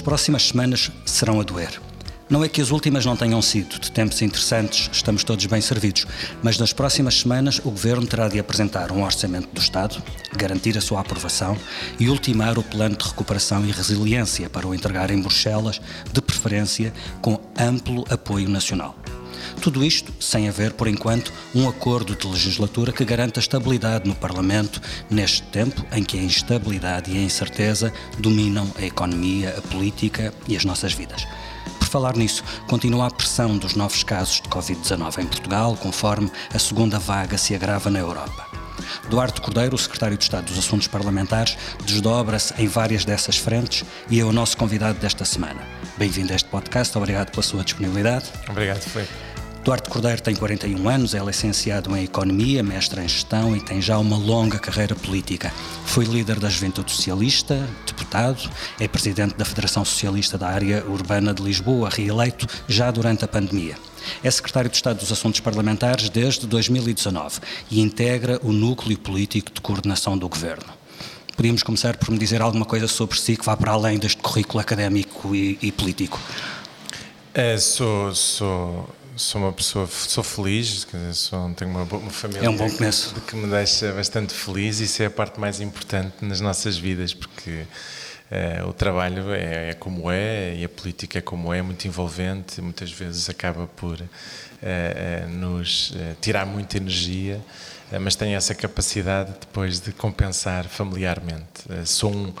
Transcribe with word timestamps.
As 0.00 0.02
próximas 0.02 0.48
semanas 0.48 0.90
serão 1.04 1.42
a 1.42 1.44
doer. 1.44 1.78
Não 2.30 2.42
é 2.42 2.48
que 2.48 2.62
as 2.62 2.70
últimas 2.70 3.04
não 3.04 3.14
tenham 3.14 3.42
sido 3.42 3.78
de 3.78 3.92
tempos 3.92 4.22
interessantes, 4.22 4.88
estamos 4.90 5.22
todos 5.22 5.44
bem 5.44 5.60
servidos, 5.60 6.06
mas 6.42 6.56
nas 6.56 6.72
próximas 6.72 7.20
semanas 7.20 7.58
o 7.58 7.70
Governo 7.70 8.06
terá 8.06 8.26
de 8.26 8.38
apresentar 8.38 8.92
um 8.92 9.04
orçamento 9.04 9.50
do 9.52 9.60
Estado, 9.60 10.02
garantir 10.34 10.78
a 10.78 10.80
sua 10.80 11.00
aprovação 11.00 11.54
e 11.98 12.08
ultimar 12.08 12.58
o 12.58 12.62
plano 12.62 12.96
de 12.96 13.04
recuperação 13.04 13.62
e 13.66 13.72
resiliência 13.72 14.48
para 14.48 14.66
o 14.66 14.74
entregar 14.74 15.10
em 15.10 15.20
Bruxelas, 15.20 15.82
de 16.10 16.22
preferência 16.22 16.94
com 17.20 17.38
amplo 17.58 18.06
apoio 18.08 18.48
nacional. 18.48 18.96
Tudo 19.60 19.84
isto 19.84 20.10
sem 20.18 20.48
haver, 20.48 20.72
por 20.72 20.88
enquanto, 20.88 21.30
um 21.54 21.68
acordo 21.68 22.16
de 22.16 22.26
legislatura 22.26 22.92
que 22.92 23.04
garanta 23.04 23.40
estabilidade 23.40 24.08
no 24.08 24.14
Parlamento 24.14 24.80
neste 25.10 25.42
tempo 25.42 25.84
em 25.92 26.02
que 26.02 26.18
a 26.18 26.22
instabilidade 26.22 27.10
e 27.10 27.18
a 27.18 27.22
incerteza 27.22 27.92
dominam 28.18 28.72
a 28.78 28.82
economia, 28.82 29.54
a 29.58 29.60
política 29.60 30.32
e 30.48 30.56
as 30.56 30.64
nossas 30.64 30.94
vidas. 30.94 31.26
Falar 31.90 32.16
nisso, 32.16 32.42
continua 32.68 33.08
a 33.08 33.10
pressão 33.10 33.58
dos 33.58 33.74
novos 33.74 34.02
casos 34.02 34.40
de 34.40 34.48
Covid-19 34.48 35.18
em 35.18 35.26
Portugal, 35.26 35.76
conforme 35.76 36.30
a 36.54 36.58
segunda 36.58 36.98
vaga 36.98 37.36
se 37.36 37.54
agrava 37.54 37.90
na 37.90 37.98
Europa. 37.98 38.46
Duarte 39.10 39.42
Cordeiro, 39.42 39.74
o 39.74 39.78
secretário 39.78 40.16
de 40.16 40.24
Estado 40.24 40.46
dos 40.46 40.58
Assuntos 40.58 40.86
Parlamentares, 40.86 41.58
desdobra-se 41.84 42.54
em 42.62 42.66
várias 42.66 43.04
dessas 43.04 43.36
frentes 43.36 43.84
e 44.08 44.20
é 44.20 44.24
o 44.24 44.32
nosso 44.32 44.56
convidado 44.56 44.98
desta 45.00 45.24
semana. 45.24 45.60
Bem-vindo 45.98 46.32
a 46.32 46.36
este 46.36 46.48
podcast, 46.48 46.96
obrigado 46.96 47.30
pela 47.30 47.42
sua 47.42 47.62
disponibilidade. 47.62 48.26
Obrigado, 48.48 48.80
Felipe. 48.80 49.29
Duarte 49.62 49.90
Cordeiro 49.90 50.22
tem 50.22 50.34
41 50.34 50.88
anos, 50.88 51.14
é 51.14 51.22
licenciado 51.22 51.94
em 51.94 52.04
Economia, 52.04 52.62
mestre 52.62 53.02
em 53.02 53.06
Gestão 53.08 53.54
e 53.54 53.60
tem 53.60 53.80
já 53.80 53.98
uma 53.98 54.16
longa 54.16 54.58
carreira 54.58 54.94
política. 54.94 55.52
Foi 55.84 56.06
líder 56.06 56.40
da 56.40 56.48
Juventude 56.48 56.90
Socialista, 56.90 57.68
deputado, 57.86 58.50
é 58.80 58.88
presidente 58.88 59.34
da 59.34 59.44
Federação 59.44 59.84
Socialista 59.84 60.38
da 60.38 60.48
Área 60.48 60.82
Urbana 60.86 61.34
de 61.34 61.42
Lisboa, 61.42 61.90
reeleito 61.90 62.46
já 62.66 62.90
durante 62.90 63.22
a 63.22 63.28
pandemia. 63.28 63.76
É 64.24 64.30
secretário 64.30 64.70
de 64.70 64.76
Estado 64.76 64.98
dos 64.98 65.12
Assuntos 65.12 65.40
Parlamentares 65.40 66.08
desde 66.08 66.46
2019 66.46 67.40
e 67.70 67.82
integra 67.82 68.40
o 68.42 68.52
núcleo 68.52 68.98
político 68.98 69.52
de 69.52 69.60
coordenação 69.60 70.16
do 70.16 70.26
governo. 70.26 70.72
Podíamos 71.36 71.62
começar 71.62 71.98
por 71.98 72.10
me 72.10 72.18
dizer 72.18 72.40
alguma 72.40 72.64
coisa 72.64 72.88
sobre 72.88 73.18
si 73.18 73.36
que 73.36 73.44
vá 73.44 73.54
para 73.58 73.72
além 73.72 73.98
deste 73.98 74.22
currículo 74.22 74.58
académico 74.58 75.34
e, 75.34 75.58
e 75.60 75.70
político. 75.70 76.18
É, 77.34 77.58
sou, 77.58 78.12
sou 78.14 78.88
sou 79.20 79.42
uma 79.42 79.52
pessoa, 79.52 79.86
sou 79.86 80.24
feliz, 80.24 80.86
sou, 81.12 81.52
tenho 81.54 81.70
uma, 81.70 81.82
uma 81.82 82.10
família 82.10 82.46
é 82.46 82.48
um 82.48 82.56
bom 82.56 82.68
começo. 82.70 83.14
Que, 83.26 83.36
me 83.36 83.46
deixa 83.46 83.92
bastante 83.92 84.32
feliz 84.32 84.80
e 84.80 84.84
isso 84.84 85.02
é 85.02 85.06
a 85.06 85.10
parte 85.10 85.38
mais 85.38 85.60
importante 85.60 86.14
nas 86.22 86.40
nossas 86.40 86.78
vidas, 86.78 87.12
porque 87.12 87.64
uh, 88.30 88.66
o 88.68 88.72
trabalho 88.72 89.30
é, 89.32 89.70
é, 89.70 89.74
como 89.74 90.10
é 90.10 90.54
e 90.56 90.64
a 90.64 90.68
política 90.68 91.18
é 91.18 91.20
como 91.20 91.52
é, 91.52 91.58
é 91.58 91.62
muito 91.62 91.86
envolvente, 91.86 92.62
muitas 92.62 92.90
vezes 92.90 93.28
acaba 93.28 93.66
por 93.66 94.00
uh, 94.00 94.04
uh, 94.04 95.28
nos 95.28 95.92
tirar 96.20 96.46
muita 96.46 96.78
energia, 96.78 97.40
mas 97.98 98.14
tem 98.14 98.34
essa 98.34 98.54
capacidade 98.54 99.32
depois 99.40 99.80
de 99.80 99.92
compensar 99.92 100.64
familiarmente. 100.66 101.64
sou 101.84 102.12
um 102.12 102.32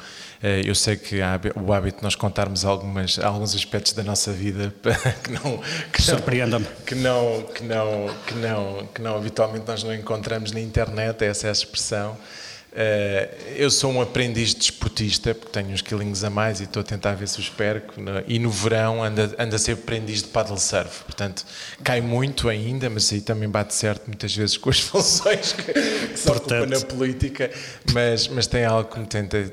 eh, 0.42 0.62
eu 0.64 0.74
sei 0.74 0.96
que 0.96 1.20
há 1.20 1.38
o 1.54 1.72
hábito 1.72 1.98
de 1.98 2.02
nós 2.02 2.14
contarmos 2.14 2.64
algumas, 2.64 3.18
alguns 3.18 3.54
aspectos 3.54 3.92
da 3.92 4.02
nossa 4.02 4.32
vida 4.32 4.72
que 5.22 5.32
não 5.32 5.60
que 5.92 6.00
surpreendam 6.00 6.62
que 6.86 6.94
não 6.94 7.42
que 7.42 7.62
não 7.62 8.08
que 8.26 8.34
não 8.34 8.86
que 8.86 9.02
não 9.02 9.16
habitualmente 9.16 9.66
nós 9.66 9.82
não 9.82 9.94
encontramos 9.94 10.52
na 10.52 10.60
internet 10.60 11.22
essa 11.24 11.46
é 11.46 11.50
a 11.50 11.52
expressão 11.52 12.16
eh, 12.72 13.28
eu 13.56 13.70
sou 13.70 13.90
um 13.90 14.00
aprendiz 14.00 14.54
desportista, 14.54 15.34
porque 15.34 15.52
tenho 15.52 15.70
uns 15.70 15.82
quilinhos 15.82 16.22
a 16.22 16.30
mais 16.30 16.60
e 16.60 16.64
estou 16.64 16.80
a 16.80 16.84
tentar 16.84 17.14
ver 17.14 17.26
se 17.26 17.40
os 17.40 17.48
perco. 17.48 17.94
E 18.26 18.38
no 18.38 18.50
verão 18.50 19.02
ando, 19.02 19.34
ando 19.38 19.56
a 19.56 19.58
ser 19.58 19.72
aprendiz 19.72 20.22
de 20.22 20.28
paddle 20.28 20.58
surf. 20.58 21.04
Portanto, 21.04 21.44
cai 21.82 22.00
muito 22.00 22.48
ainda, 22.48 22.88
mas 22.88 23.12
aí 23.12 23.20
também 23.20 23.48
bate 23.48 23.74
certo 23.74 24.06
muitas 24.06 24.34
vezes 24.34 24.56
com 24.56 24.70
as 24.70 24.78
funções 24.80 25.52
que, 25.52 25.72
que 25.72 26.16
se 26.18 26.26
Portanto... 26.26 26.68
na 26.68 26.80
política. 26.80 27.50
Mas, 27.92 28.28
mas 28.28 28.46
tem 28.46 28.64
algo 28.64 28.88
que 28.88 29.00
me 29.00 29.06
tenta 29.06 29.50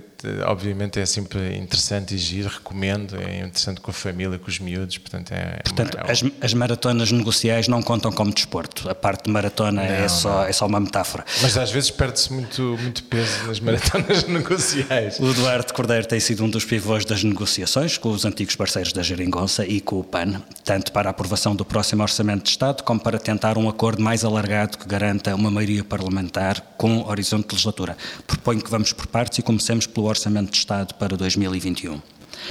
obviamente 0.48 1.00
é 1.00 1.06
sempre 1.06 1.56
interessante 1.56 2.16
e 2.16 2.18
giro, 2.18 2.50
recomendo, 2.50 3.16
é 3.18 3.40
interessante 3.40 3.82
com 3.82 3.92
a 3.92 3.94
família, 3.94 4.38
com 4.40 4.48
os 4.48 4.60
miúdos, 4.60 4.98
portanto 4.98 5.32
é... 5.32 5.62
Portanto, 5.64 5.98
é 5.98 6.12
as, 6.12 6.24
as, 6.42 6.54
maratonas 6.54 7.12
negociais 7.12 7.68
não 7.68 7.82
contam 7.84 8.12
como 8.12 8.34
desporto, 8.34 8.90
a 8.90 8.96
parte 8.96 9.26
de 9.26 9.32
maratona 9.32 9.84
é 9.84 10.00
não, 10.00 10.06
é, 10.06 10.08
só, 10.08 10.46
é 10.46 10.52
só 10.52 10.66
uma 10.66 10.80
metáfora. 10.80 11.26
Mas 11.42 11.58
às 11.58 11.72
vezes 11.72 11.92
perde-se 11.92 12.34
muito, 12.34 12.62
muito 12.82 13.04
peso 13.04 13.46
nas 13.46 13.60
maratonas 13.60 14.24
negociais. 14.28 15.20
O 15.20 15.30
Eduardo 15.30 15.74
Cordeiro 15.74 16.08
tem 16.08 16.20
sido 16.20 16.44
um 16.44 16.50
dos 16.50 16.66
pivôs 16.66 17.06
das 17.06 17.24
negociações 17.24 17.98
com 17.98 18.10
os 18.10 18.26
antigos 18.26 18.56
parceiros 18.56 18.92
da 18.94 19.04
Geringonça 19.04 19.66
e 19.66 19.80
com 19.80 20.00
o 20.00 20.04
PAN, 20.04 20.42
tanto 20.64 20.92
para 20.92 21.10
a 21.10 21.12
aprovação 21.12 21.56
do 21.56 21.64
próximo 21.64 22.02
Orçamento 22.02 22.44
de 22.44 22.50
Estado 22.50 22.84
como 22.84 23.00
para 23.00 23.20
tentar 23.20 23.58
um 23.58 23.70
acordo 23.70 24.02
mais 24.02 24.24
alargado 24.24 24.78
que 24.78 24.88
garanta 24.88 25.36
uma 25.36 25.52
maioria 25.52 25.84
parlamentar 25.84 26.62
com 26.78 27.08
horizonte 27.08 27.48
de 27.48 27.54
legislatura. 27.54 27.98
Proponho 28.26 28.62
que 28.62 28.70
vamos 28.70 28.94
por 28.94 29.08
partes 29.08 29.40
e 29.40 29.42
comecemos 29.42 29.86
pelo 29.86 30.07
Orçamento 30.08 30.52
de 30.52 30.58
Estado 30.58 30.94
para 30.96 31.16
2021. 31.16 32.02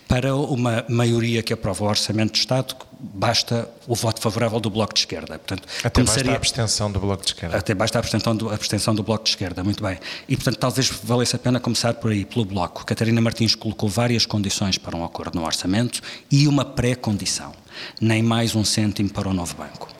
Para 0.09 0.35
uma 0.35 0.85
maioria 0.89 1.43
que 1.43 1.53
aprova 1.53 1.85
o 1.85 1.89
Orçamento 1.89 2.33
de 2.33 2.39
Estado, 2.39 2.75
basta 2.99 3.69
o 3.87 3.95
voto 3.95 4.21
favorável 4.21 4.61
do 4.61 4.71
Bloco 4.71 4.95
de 4.95 5.01
Esquerda. 5.01 5.39
Portanto, 5.39 5.67
até 5.83 5.91
começaria... 5.91 6.33
basta 6.33 6.33
a 6.33 6.37
abstenção 6.37 6.93
do 6.93 7.01
Bloco 7.01 7.23
de 7.23 7.29
Esquerda. 7.31 7.57
Até 7.57 7.75
basta 7.75 7.99
a 7.99 8.01
abstenção 8.01 8.37
do, 8.37 8.51
a 8.51 8.55
abstenção 8.55 8.95
do 8.95 9.03
Bloco 9.03 9.25
de 9.25 9.31
Esquerda, 9.31 9.65
muito 9.65 9.83
bem. 9.83 9.99
E, 10.29 10.37
portanto, 10.37 10.59
talvez 10.59 10.89
valesse 11.03 11.37
a 11.37 11.39
pena 11.39 11.61
começar 11.61 11.95
por 11.95 12.11
aí, 12.11 12.25
pelo 12.25 12.45
Bloco. 12.45 12.85
Catarina 12.85 13.21
Martins 13.21 13.55
colocou 13.55 13.89
várias 13.89 14.27
condições 14.27 14.79
para 14.79 14.97
um 14.97 15.05
acordo 15.05 15.39
no 15.39 15.45
Orçamento 15.45 16.01
e 16.31 16.47
uma 16.47 16.65
pré-condição. 16.65 17.53
Nem 18.01 18.23
mais 18.23 18.55
um 18.55 18.65
cêntimo 18.65 19.11
para 19.11 19.29
o 19.29 19.35
novo 19.35 19.55
banco. 19.57 19.96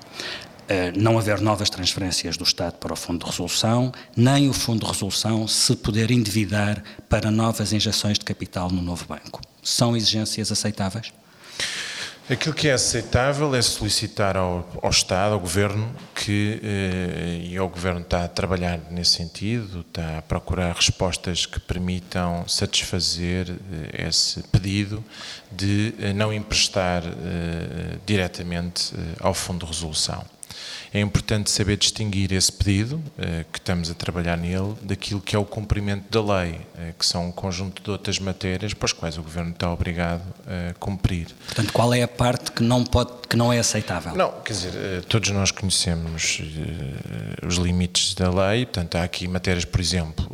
Eh, 0.69 0.93
não 0.97 1.17
haver 1.17 1.41
novas 1.41 1.71
transferências 1.71 2.37
do 2.37 2.43
Estado 2.43 2.75
para 2.75 2.93
o 2.93 2.97
Fundo 2.97 3.25
de 3.25 3.31
Resolução, 3.31 3.93
nem 4.17 4.49
o 4.49 4.53
Fundo 4.53 4.85
de 4.85 4.91
Resolução 4.91 5.47
se 5.47 5.77
poder 5.77 6.11
endividar 6.11 6.83
para 7.09 7.31
novas 7.31 7.73
injeções 7.73 8.19
de 8.19 8.25
capital 8.25 8.69
no 8.69 8.83
novo 8.83 9.05
banco. 9.07 9.41
São 9.63 9.97
exigências 9.97 10.51
aceitáveis? 10.51 11.13
Aquilo 12.29 12.53
que 12.53 12.67
é 12.67 12.73
aceitável 12.73 13.55
é 13.55 13.63
solicitar 13.63 14.37
ao, 14.37 14.69
ao 14.83 14.91
Estado, 14.91 15.35
ao 15.35 15.39
Governo, 15.39 15.89
que, 16.13 16.61
eh, 16.61 17.41
e 17.45 17.61
o 17.61 17.69
Governo 17.69 18.01
está 18.01 18.25
a 18.25 18.29
trabalhar 18.29 18.81
nesse 18.91 19.13
sentido, 19.13 19.83
está 19.83 20.19
a 20.19 20.23
procurar 20.23 20.75
respostas 20.75 21.47
que 21.47 21.61
permitam 21.61 22.45
satisfazer 22.49 23.51
eh, 23.51 24.09
esse 24.09 24.43
pedido 24.49 25.05
de 25.53 25.95
não 26.17 26.33
emprestar 26.33 27.05
diretamente 28.05 28.93
ao 29.21 29.33
Fundo 29.33 29.65
de 29.65 29.73
Resolução. 29.73 30.25
É 30.97 31.01
importante 31.01 31.51
saber 31.51 31.77
distinguir 31.77 32.33
esse 32.33 32.51
pedido, 32.51 32.99
eh, 33.19 33.45
que 33.53 33.59
estamos 33.59 33.91
a 33.91 33.95
trabalhar 33.95 34.39
nele, 34.39 34.75
daquilo 34.81 35.21
que 35.21 35.37
é 35.37 35.39
o 35.39 35.45
cumprimento 35.45 36.07
da 36.11 36.39
lei, 36.39 36.59
eh, 36.79 36.95
que 36.99 37.05
são 37.05 37.27
um 37.29 37.33
conjunto 37.33 37.83
de 37.83 37.91
outras 37.91 38.19
matérias 38.19 38.73
para 38.73 38.87
as 38.87 38.95
quais 38.95 39.19
o 39.19 39.23
Governo 39.23 39.51
está 39.51 39.71
obrigado 39.71 40.23
a 40.47 40.73
cumprir. 40.81 41.27
Portanto, 41.45 41.71
qual 41.71 41.93
é 41.93 42.03
a 42.03 42.09
parte 42.09 42.51
que 42.51 42.63
não, 42.63 42.83
pode, 42.83 43.13
que 43.29 43.37
não 43.37 43.53
é 43.53 43.59
aceitável? 43.59 44.15
Não, 44.15 44.33
quer 44.43 44.53
dizer, 44.53 44.73
eh, 44.75 45.03
todos 45.09 45.31
nós 45.31 45.51
conhecemos 45.51 46.41
os 47.47 47.57
limites 47.57 48.15
da 48.15 48.31
lei, 48.31 48.65
portanto, 48.65 48.97
há 48.97 49.03
aqui 49.03 49.27
matérias, 49.29 49.65
por 49.65 49.81
exemplo, 49.81 50.27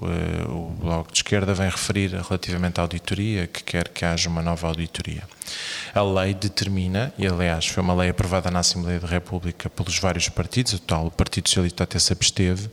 o 0.49 0.71
Bloco 0.71 1.13
de 1.13 1.19
Esquerda 1.19 1.55
vem 1.55 1.69
referir 1.69 2.11
relativamente 2.11 2.79
à 2.79 2.83
auditoria, 2.83 3.47
que 3.47 3.63
quer 3.63 3.89
que 3.89 4.05
haja 4.05 4.29
uma 4.29 4.43
nova 4.43 4.67
auditoria. 4.67 5.23
A 5.95 6.03
lei 6.03 6.33
determina, 6.33 7.13
e 7.19 7.27
aliás 7.27 7.67
foi 7.67 7.83
uma 7.83 7.95
lei 7.95 8.11
aprovada 8.11 8.51
na 8.51 8.61
Assembleia 8.61 8.99
da 8.99 9.07
República 9.07 9.69
pelos 9.69 9.99
vários 9.99 10.29
partidos, 10.29 10.73
o 10.73 10.79
tal 10.79 11.11
Partido 11.11 11.49
Socialista 11.49 11.85
até 11.85 11.99
se 11.99 12.13
absteve, 12.13 12.71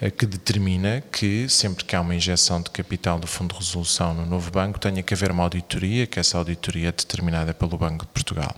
eh, 0.00 0.10
que 0.10 0.26
determina 0.26 1.02
que 1.10 1.48
sempre 1.48 1.84
que 1.84 1.96
há 1.96 2.00
uma 2.00 2.14
injeção 2.14 2.60
de 2.60 2.70
capital 2.70 3.18
do 3.18 3.26
Fundo 3.26 3.54
de 3.54 3.60
Resolução 3.60 4.12
no 4.12 4.26
novo 4.26 4.50
banco, 4.50 4.78
tenha 4.78 5.02
que 5.02 5.14
haver 5.14 5.30
uma 5.30 5.44
auditoria, 5.44 6.06
que 6.06 6.20
essa 6.20 6.36
auditoria 6.36 6.88
é 6.88 6.92
determinada 6.92 7.54
pelo 7.54 7.78
Banco 7.78 8.04
de 8.04 8.12
Portugal. 8.12 8.54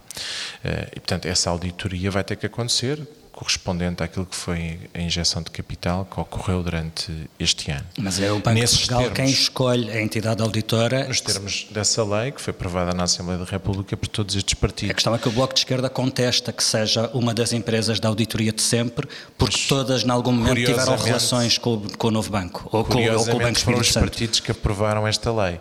E, 0.94 1.00
portanto, 1.00 1.26
essa 1.26 1.50
auditoria 1.50 2.10
vai 2.10 2.22
ter 2.22 2.36
que 2.36 2.46
acontecer, 2.46 3.00
correspondente 3.32 4.02
àquilo 4.02 4.26
que 4.26 4.36
foi 4.36 4.78
a 4.92 5.00
injeção 5.00 5.42
de 5.42 5.50
capital 5.50 6.04
que 6.04 6.20
ocorreu 6.20 6.62
durante 6.62 7.10
este 7.38 7.70
ano. 7.70 7.84
Mas 7.98 8.20
é 8.20 8.30
o 8.30 8.36
Banco 8.36 8.50
Nesses 8.50 8.80
de 8.80 8.88
Portugal 8.88 9.00
termos, 9.00 9.16
quem 9.16 9.30
escolhe 9.30 9.90
a 9.90 10.02
entidade 10.02 10.42
auditora? 10.42 11.08
Nos 11.08 11.20
termos 11.20 11.66
dessa 11.70 12.04
lei, 12.04 12.30
que 12.30 12.40
foi 12.40 12.52
aprovada 12.52 12.92
na 12.92 13.04
Assembleia 13.04 13.38
da 13.38 13.46
República 13.46 13.96
por 13.96 14.06
todos 14.06 14.36
estes 14.36 14.54
partidos. 14.54 14.90
A 14.90 14.94
questão 14.94 15.14
é 15.14 15.18
que 15.18 15.28
o 15.28 15.32
Bloco 15.32 15.54
de 15.54 15.60
Esquerda 15.60 15.88
contesta 15.88 16.52
que 16.52 16.62
seja 16.62 17.10
uma 17.14 17.32
das 17.32 17.52
empresas 17.54 17.98
da 17.98 18.08
auditoria 18.08 18.52
de 18.52 18.62
sempre, 18.62 19.08
porque 19.38 19.56
Mas, 19.56 19.66
todas, 19.66 20.04
em 20.04 20.10
algum 20.10 20.32
momento, 20.32 20.64
tiveram 20.64 20.96
relações 20.96 21.56
com, 21.56 21.80
com 21.80 22.08
o 22.08 22.10
novo 22.10 22.30
banco, 22.30 22.68
ou 22.70 22.84
com, 22.84 22.98
ou 22.98 23.24
com 23.24 23.36
o 23.36 23.38
Banco 23.38 23.58
foram 23.60 23.80
os 23.80 23.90
partidos 23.90 24.40
que 24.40 24.50
aprovaram 24.50 25.08
esta 25.08 25.32
lei. 25.32 25.58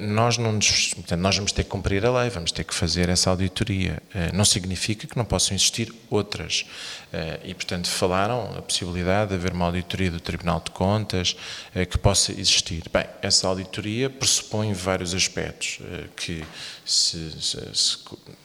Nós 0.00 0.38
não 0.38 0.52
nos, 0.52 0.94
portanto, 0.94 1.20
nós 1.20 1.36
vamos 1.36 1.52
ter 1.52 1.64
que 1.64 1.70
cumprir 1.70 2.04
a 2.06 2.20
lei, 2.20 2.30
vamos 2.30 2.52
ter 2.52 2.64
que 2.64 2.74
fazer 2.74 3.08
essa 3.08 3.30
auditoria. 3.30 4.02
Não 4.32 4.44
significa 4.44 5.06
que 5.06 5.16
não 5.16 5.24
possam 5.24 5.54
existir 5.54 5.92
outras. 6.10 6.64
E, 7.42 7.54
portanto, 7.54 7.88
falaram 7.88 8.54
a 8.56 8.62
possibilidade 8.62 9.30
de 9.30 9.36
haver 9.36 9.52
uma 9.52 9.64
auditoria 9.64 10.10
do 10.10 10.20
Tribunal 10.20 10.60
de 10.64 10.70
Contas 10.70 11.34
que 11.90 11.96
possa 11.96 12.32
existir. 12.32 12.82
Bem, 12.92 13.06
essa 13.22 13.48
auditoria 13.48 14.10
pressupõe 14.10 14.72
vários 14.74 15.14
aspectos 15.14 15.78
que 16.16 16.44
se, 16.84 17.32
se, 17.40 17.58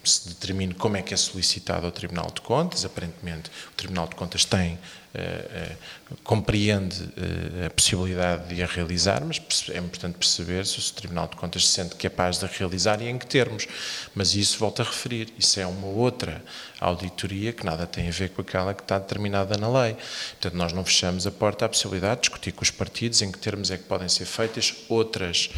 se, 0.04 0.30
determine 0.30 0.74
como 0.74 0.98
é 0.98 1.02
que 1.02 1.14
é 1.14 1.18
solicitado 1.18 1.86
ao 1.86 1.92
Tribunal 1.92 2.32
de 2.34 2.42
Contas. 2.42 2.86
Aparentemente, 2.86 3.50
o 3.72 3.76
Tribunal 3.76 4.08
de 4.08 4.16
Contas 4.16 4.46
tem 4.46 4.78
Uh, 5.14 5.76
uh, 6.12 6.18
compreende 6.24 7.04
uh, 7.04 7.68
a 7.68 7.70
possibilidade 7.70 8.48
de 8.48 8.64
a 8.64 8.66
realizar, 8.66 9.24
mas 9.24 9.40
é 9.70 9.78
importante 9.78 10.18
perceber 10.18 10.66
se 10.66 10.80
o 10.80 10.94
Tribunal 10.94 11.28
de 11.28 11.36
Contas 11.36 11.68
se 11.68 11.74
sente 11.74 11.96
capaz 11.98 12.40
de 12.40 12.46
a 12.46 12.48
realizar 12.48 13.00
e 13.00 13.08
em 13.08 13.20
que 13.20 13.28
termos. 13.28 13.68
Mas 14.16 14.34
isso, 14.34 14.58
volto 14.58 14.82
a 14.82 14.86
referir, 14.86 15.32
isso 15.38 15.60
é 15.60 15.68
uma 15.68 15.86
outra 15.86 16.44
auditoria 16.86 17.54
que 17.54 17.66
nada 17.66 17.88
tem 17.88 18.08
a 18.08 18.12
ver 18.12 18.30
com 18.30 18.42
aquela 18.42 18.74
que 18.74 18.82
está 18.82 19.00
determinada 19.00 19.58
na 19.58 19.70
lei. 19.82 19.96
Portanto, 20.32 20.56
nós 20.56 20.74
não 20.74 20.84
fechamos 20.84 21.26
a 21.26 21.32
porta 21.32 21.66
à 21.66 21.70
possibilidade 21.70 22.16
de 22.16 22.22
discutir 22.22 22.52
com 22.52 22.64
os 22.64 22.72
partidos 22.72 23.22
em 23.22 23.32
que 23.32 23.38
termos 23.38 23.72
é 23.72 23.78
que 23.78 23.84
podem 23.84 24.10
ser 24.10 24.26
feitas 24.26 24.74
outras 24.90 25.50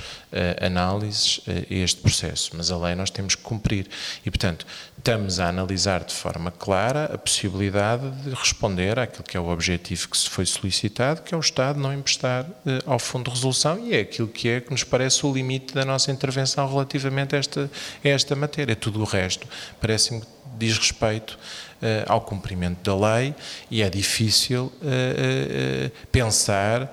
análises 0.61 1.41
a 1.47 1.73
este 1.73 2.01
processo. 2.01 2.51
Mas 2.55 2.71
a 2.71 2.77
lei 2.77 2.95
nós 2.95 3.09
temos 3.09 3.35
que 3.35 3.41
cumprir. 3.41 3.87
E, 4.25 4.29
portanto, 4.29 4.65
estamos 4.97 5.39
a 5.39 5.47
analisar 5.47 6.03
de 6.03 6.13
forma 6.13 6.51
clara 6.51 7.05
a 7.05 7.17
possibilidade 7.17 8.09
de 8.23 8.29
responder 8.31 8.97
àquilo 8.99 9.23
que 9.23 9.37
é 9.37 9.39
o 9.39 9.49
objetivo 9.49 10.09
que 10.09 10.17
se 10.17 10.29
foi 10.29 10.45
solicitado, 10.45 11.21
que 11.21 11.33
é 11.33 11.37
o 11.37 11.39
Estado 11.39 11.79
não 11.79 11.93
emprestar 11.93 12.45
eh, 12.65 12.79
ao 12.85 12.99
Fundo 12.99 13.25
de 13.25 13.35
Resolução, 13.35 13.79
e 13.79 13.95
é 13.95 14.01
aquilo 14.01 14.27
que 14.27 14.49
é 14.49 14.61
que 14.61 14.71
nos 14.71 14.83
parece 14.83 15.25
o 15.25 15.33
limite 15.33 15.73
da 15.73 15.85
nossa 15.85 16.11
intervenção 16.11 16.67
relativamente 16.69 17.35
a 17.35 17.39
esta, 17.39 17.69
a 18.03 18.07
esta 18.07 18.35
matéria. 18.35 18.75
Tudo 18.75 19.01
o 19.01 19.03
resto 19.03 19.47
parece-me 19.79 20.23
diz 20.57 20.77
respeito 20.77 21.37
uh, 21.81 22.11
ao 22.11 22.21
cumprimento 22.21 22.79
da 22.83 22.95
lei 22.95 23.35
e 23.69 23.81
é 23.81 23.89
difícil 23.89 24.71
uh, 24.81 24.85
uh, 24.85 25.91
pensar 26.11 26.91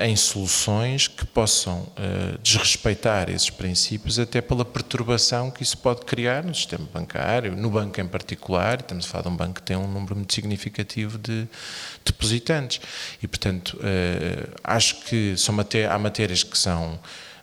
em 0.00 0.14
soluções 0.14 1.08
que 1.08 1.26
possam 1.26 1.88
desrespeitar 2.40 3.28
esses 3.28 3.50
princípios, 3.50 4.20
até 4.20 4.40
pela 4.40 4.64
perturbação 4.64 5.50
que 5.50 5.64
isso 5.64 5.76
pode 5.78 6.02
criar 6.02 6.44
no 6.44 6.54
sistema 6.54 6.88
bancário, 6.94 7.56
no 7.56 7.68
banco 7.68 8.00
em 8.00 8.06
particular. 8.06 8.78
Estamos 8.78 9.04
a 9.04 9.08
falar 9.08 9.22
de 9.22 9.28
um 9.30 9.36
banco 9.36 9.54
que 9.54 9.62
tem 9.62 9.76
um 9.76 9.88
número 9.88 10.14
muito 10.14 10.32
significativo 10.32 11.18
de 11.18 11.48
depositantes. 12.04 12.80
E, 13.20 13.26
portanto, 13.26 13.76
acho 14.62 15.00
que 15.00 15.36
são 15.36 15.52
maté 15.52 15.86
há 15.86 15.98
matérias 15.98 16.44
que 16.44 16.56
são 16.56 17.00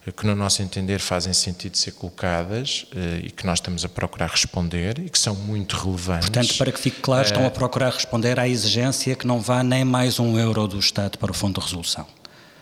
que 0.09 0.25
no 0.25 0.36
nosso 0.36 0.63
entender 0.63 1.00
fazem 1.00 1.31
sentido 1.31 1.77
ser 1.77 1.92
colocadas 1.92 2.88
eh, 2.95 3.21
e 3.25 3.30
que 3.30 3.45
nós 3.45 3.59
estamos 3.59 3.86
a 3.86 3.89
procurar 3.89 4.30
responder 4.31 4.98
e 4.98 5.09
que 5.09 5.19
são 5.19 5.36
muito 5.36 5.75
relevantes. 5.77 6.30
Portanto, 6.30 6.57
para 6.57 6.71
que 6.71 6.80
fique 6.80 7.01
claro, 7.01 7.25
estão 7.25 7.44
a 7.44 7.48
eh, 7.48 7.50
procurar 7.51 7.92
responder 7.92 8.39
à 8.39 8.48
exigência 8.48 9.15
que 9.15 9.27
não 9.27 9.39
vá 9.39 9.63
nem 9.63 9.86
mais 9.86 10.19
um 10.19 10.39
euro 10.39 10.68
do 10.68 10.80
Estado 10.80 11.19
para 11.19 11.30
o 11.30 11.33
Fundo 11.33 11.59
de 11.59 11.65
Resolução. 11.65 12.07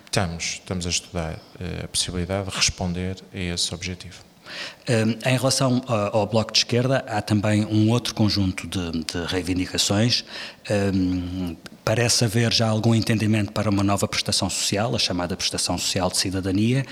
Estamos, 0.05 0.43
estamos 0.43 0.85
a 0.85 0.89
estudar 0.89 1.39
eh, 1.61 1.85
a 1.85 1.87
possibilidade 1.87 2.49
de 2.49 2.55
responder 2.57 3.15
a 3.33 3.37
esse 3.37 3.73
objetivo. 3.73 4.17
Em 4.87 5.37
relação 5.37 5.81
ao 5.87 6.25
Bloco 6.27 6.51
de 6.51 6.59
Esquerda, 6.59 7.03
há 7.07 7.21
também 7.21 7.65
um 7.65 7.89
outro 7.89 8.13
conjunto 8.13 8.67
de, 8.67 8.91
de 8.91 9.25
reivindicações. 9.27 10.23
Parece 11.85 12.25
haver 12.25 12.53
já 12.53 12.69
algum 12.69 12.93
entendimento 12.93 13.51
para 13.51 13.69
uma 13.69 13.83
nova 13.83 14.07
prestação 14.07 14.49
social, 14.49 14.95
a 14.95 14.99
chamada 14.99 15.35
Prestação 15.35 15.77
Social 15.77 16.09
de 16.09 16.17
Cidadania. 16.17 16.85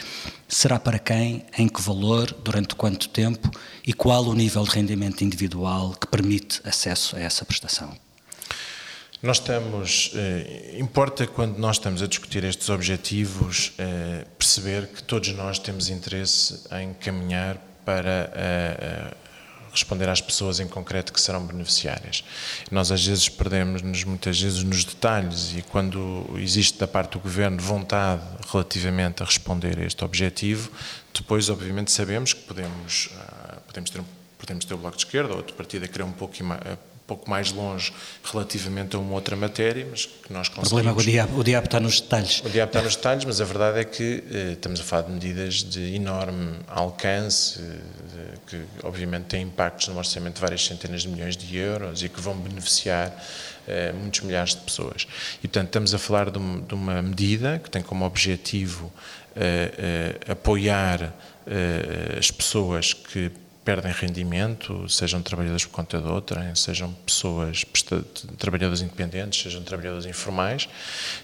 Será 0.48 0.80
para 0.80 0.98
quem, 0.98 1.45
em 1.57 1.68
que 1.68 1.81
valor, 1.81 2.36
durante 2.44 2.75
quanto 2.75 3.07
tempo 3.09 3.51
e 3.86 3.94
qual 3.94 4.25
o 4.25 4.33
nível 4.33 4.63
de 4.63 4.71
rendimento 4.71 5.24
individual 5.24 5.92
que 6.00 6.07
permite 6.07 6.62
acesso 6.63 7.15
a 7.15 7.19
essa 7.19 7.45
prestação? 7.45 8.06
Nós 9.22 9.38
estamos, 9.38 10.12
eh, 10.14 10.75
importa 10.78 11.25
quando 11.25 11.58
nós 11.58 11.78
estamos 11.78 12.04
a 12.04 12.08
discutir 12.08 12.44
estes 12.44 12.69
objetivos 12.69 13.74
eh, 13.80 14.25
perceber 14.38 14.86
que 14.88 15.02
todos 15.02 15.30
nós 15.30 15.58
temos 15.58 15.90
interesse 15.90 16.62
em 16.80 16.94
caminhar 16.94 17.58
para 17.84 18.31
eh, 18.36 19.12
responder 19.72 20.08
às 20.08 20.22
pessoas 20.22 20.60
em 20.60 20.68
concreto 20.68 21.12
que 21.12 21.19
serão 21.19 21.44
beneficiárias. 21.48 22.24
Nós 22.69 22.92
às 22.92 23.04
vezes 23.04 23.28
perdemos-nos 23.28 24.04
muitas 24.04 24.40
vezes 24.40 24.62
nos 24.62 24.86
detalhes 24.86 25.56
e 25.58 25.64
quando 25.64 26.30
existe 26.38 26.78
da 26.78 26.88
parte 26.88 27.14
do 27.14 27.19
Governo 27.19 27.60
vontade 27.60 28.22
relativamente 28.52 29.24
a 29.24 29.25
responder 29.25 29.80
a 29.80 29.84
este 29.84 30.06
objetivo, 30.06 30.72
depois 31.12 31.50
obviamente 31.50 31.92
sabemos 31.92 32.34
que 32.34 32.42
podemos, 32.42 33.10
ah, 33.18 33.58
podemos 33.66 33.90
ter 33.90 34.04
podemos 34.38 34.64
ter 34.64 34.75
o 34.75 34.78
Bloco 34.78 34.96
de 34.96 35.04
Esquerda 35.04 35.31
ou 35.31 35.38
outro 35.38 35.56
partido 35.56 35.86
a 35.86 35.88
querer 35.88 36.04
um 36.04 36.12
pouco 36.12 36.36
pouco 37.07 37.30
mais 37.30 37.51
longe 37.51 37.94
relativamente 38.24 38.95
a 38.95 39.00
uma 39.00 39.13
outra 39.13 39.36
matéria, 39.36 39.88
mas 39.89 40.06
que 40.06 40.31
nós 40.31 40.50
conseguimos... 40.50 40.71
O 40.71 40.75
problema 40.75 40.92
é 40.92 40.94
que 40.95 41.01
o 41.01 41.12
diabo, 41.12 41.39
o 41.39 41.44
diabo 41.44 41.65
está 41.65 41.80
nos 41.80 42.01
detalhes. 42.01 42.42
O 42.45 42.50
diabo 42.50 42.69
está 42.69 42.81
nos 42.81 42.95
detalhes, 42.95 43.25
mas 43.25 43.42
a 43.42 43.45
verdade 43.45 43.80
é 43.80 43.83
que 43.83 44.24
eh, 44.30 44.51
estamos 44.51 44.80
a 44.80 44.83
falar 44.83 45.04
de 45.04 45.12
medidas 45.13 45.63
de 45.63 45.95
enorme 45.95 46.59
alcance, 46.68 47.59
eh, 47.59 48.38
que 48.45 48.62
obviamente 48.83 49.25
têm 49.25 49.44
impactos 49.44 49.88
no 49.88 49.98
orçamento 49.98 50.36
de 50.36 50.42
várias 50.42 50.65
centenas 50.65 51.04
de 51.04 51.07
milhões 51.07 51.38
de 51.38 51.57
euros 51.57 52.04
e 52.04 52.09
que 52.09 52.19
vão 52.19 52.36
beneficiar 52.36 53.15
eh, 53.68 53.92
muitos 53.92 54.21
milhares 54.21 54.56
de 54.56 54.62
pessoas. 54.62 55.06
E, 55.39 55.48
portanto, 55.48 55.68
estamos 55.68 55.94
a 55.94 56.00
falar 56.00 56.31
de, 56.31 56.39
de 56.39 56.74
uma 56.74 57.01
medida 57.01 57.59
que 57.59 57.69
tem 57.69 57.81
como 57.81 58.06
objetivo 58.06 58.92
eh, 59.36 59.74
eh, 60.25 60.31
apoiar 60.31 61.13
as 62.19 62.30
pessoas 62.30 62.94
que 62.94 63.31
perdem 63.68 63.92
rendimento, 63.92 64.88
sejam 64.88 65.22
trabalhadores 65.22 65.66
por 65.66 65.74
conta 65.74 66.00
de 66.00 66.08
outra, 66.08 66.56
sejam 66.56 66.94
pessoas, 67.06 67.66
trabalhadores 68.38 68.80
independentes, 68.80 69.42
sejam 69.42 69.62
trabalhadores 69.62 70.06
informais, 70.06 70.69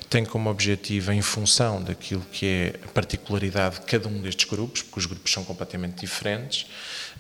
tem 0.09 0.25
como 0.25 0.49
objetivo, 0.49 1.13
em 1.13 1.21
função 1.21 1.81
daquilo 1.81 2.21
que 2.33 2.45
é 2.45 2.79
a 2.83 2.87
particularidade 2.89 3.75
de 3.75 3.85
cada 3.85 4.09
um 4.09 4.19
destes 4.19 4.43
grupos, 4.43 4.81
porque 4.81 4.99
os 4.99 5.05
grupos 5.05 5.31
são 5.31 5.45
completamente 5.45 6.01
diferentes, 6.01 6.65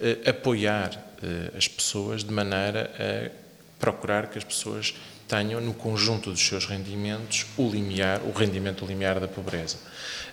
eh, 0.01 0.29
apoiar 0.29 0.91
eh, 1.23 1.57
as 1.57 1.69
pessoas 1.69 2.21
de 2.21 2.33
maneira 2.33 2.91
a 2.99 3.79
procurar 3.79 4.27
que 4.27 4.37
as 4.37 4.43
pessoas 4.43 4.93
tenham 5.27 5.61
no 5.61 5.73
conjunto 5.73 6.31
dos 6.31 6.45
seus 6.45 6.65
rendimentos 6.65 7.45
o 7.57 7.69
limiar, 7.69 8.21
o 8.21 8.31
rendimento 8.31 8.85
limiar 8.85 9.19
da 9.19 9.27
pobreza. 9.27 9.77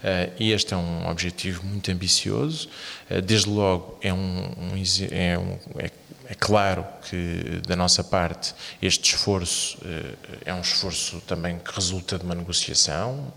Uh, 0.03 0.33
e 0.39 0.53
este 0.53 0.75
é 0.75 0.77
um 0.77 1.09
objetivo 1.09 1.65
muito 1.65 1.91
ambicioso. 1.91 2.69
Uh, 3.11 3.21
desde 3.21 3.49
logo 3.51 3.99
é 4.01 4.13
um, 4.13 4.17
um, 4.17 4.83
é, 5.11 5.39
um 5.39 5.59
é, 5.79 5.91
é, 6.31 6.35
claro 6.35 6.87
que 7.09 7.61
da 7.67 7.75
nossa 7.75 8.05
parte 8.05 8.55
este 8.81 9.15
esforço 9.15 9.79
uh, 9.79 10.17
é 10.45 10.55
um 10.55 10.61
esforço 10.61 11.21
também 11.27 11.59
que 11.59 11.75
resulta 11.75 12.19
de 12.19 12.25
uma 12.25 12.35
negociação 12.35 13.33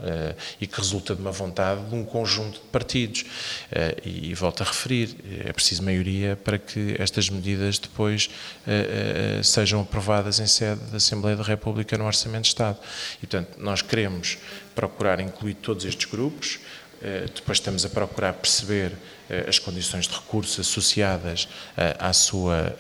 e 0.60 0.68
que 0.68 0.78
resulta 0.78 1.16
de 1.16 1.22
uma 1.22 1.32
vontade 1.32 1.84
de 1.86 1.96
um 1.96 2.06
conjunto 2.06 2.60
de 2.60 2.68
partidos. 2.68 3.26
E, 4.06 4.30
e 4.30 4.34
volto 4.34 4.62
a 4.62 4.66
referir, 4.66 5.16
é 5.46 5.52
preciso 5.52 5.84
maioria 5.84 6.36
para 6.44 6.58
que 6.58 6.96
estas 7.00 7.30
medidas 7.30 7.80
depois 7.80 8.30
sejam 9.44 9.82
aprovadas 9.82 10.40
em 10.40 10.48
sede 10.48 10.82
da 10.92 10.98
Assembleia 10.98 11.36
da 11.36 11.44
República 11.44 11.98
no 11.98 12.06
Orçamento 12.06 12.44
de 12.44 12.50
Estado. 12.50 12.78
E, 13.22 13.28
portanto, 13.28 13.58
nós 13.58 13.82
queremos 13.82 14.38
procurar 14.76 15.20
incluir 15.20 15.56
todos 15.56 15.86
estes 15.86 16.10
grupos, 16.10 16.60
eh, 17.02 17.26
depois 17.36 17.58
estamos 17.58 17.86
a 17.86 17.90
procurar 17.90 18.32
perceber 18.34 18.92
eh, 18.92 18.96
as 19.48 19.60
condições 19.60 20.08
de 20.08 20.14
recurso 20.14 20.62
associadas 20.62 21.48
eh, 21.78 21.96
à 22.00 22.14
sua 22.14 22.76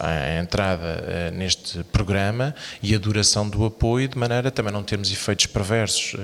à 0.00 0.40
entrada 0.40 1.30
neste 1.32 1.82
programa 1.84 2.54
e 2.82 2.94
a 2.94 2.98
duração 2.98 3.48
do 3.48 3.64
apoio, 3.64 4.08
de 4.08 4.18
maneira 4.18 4.48
a 4.48 4.50
também 4.50 4.72
não 4.72 4.82
termos 4.82 5.10
efeitos 5.10 5.46
perversos. 5.46 6.14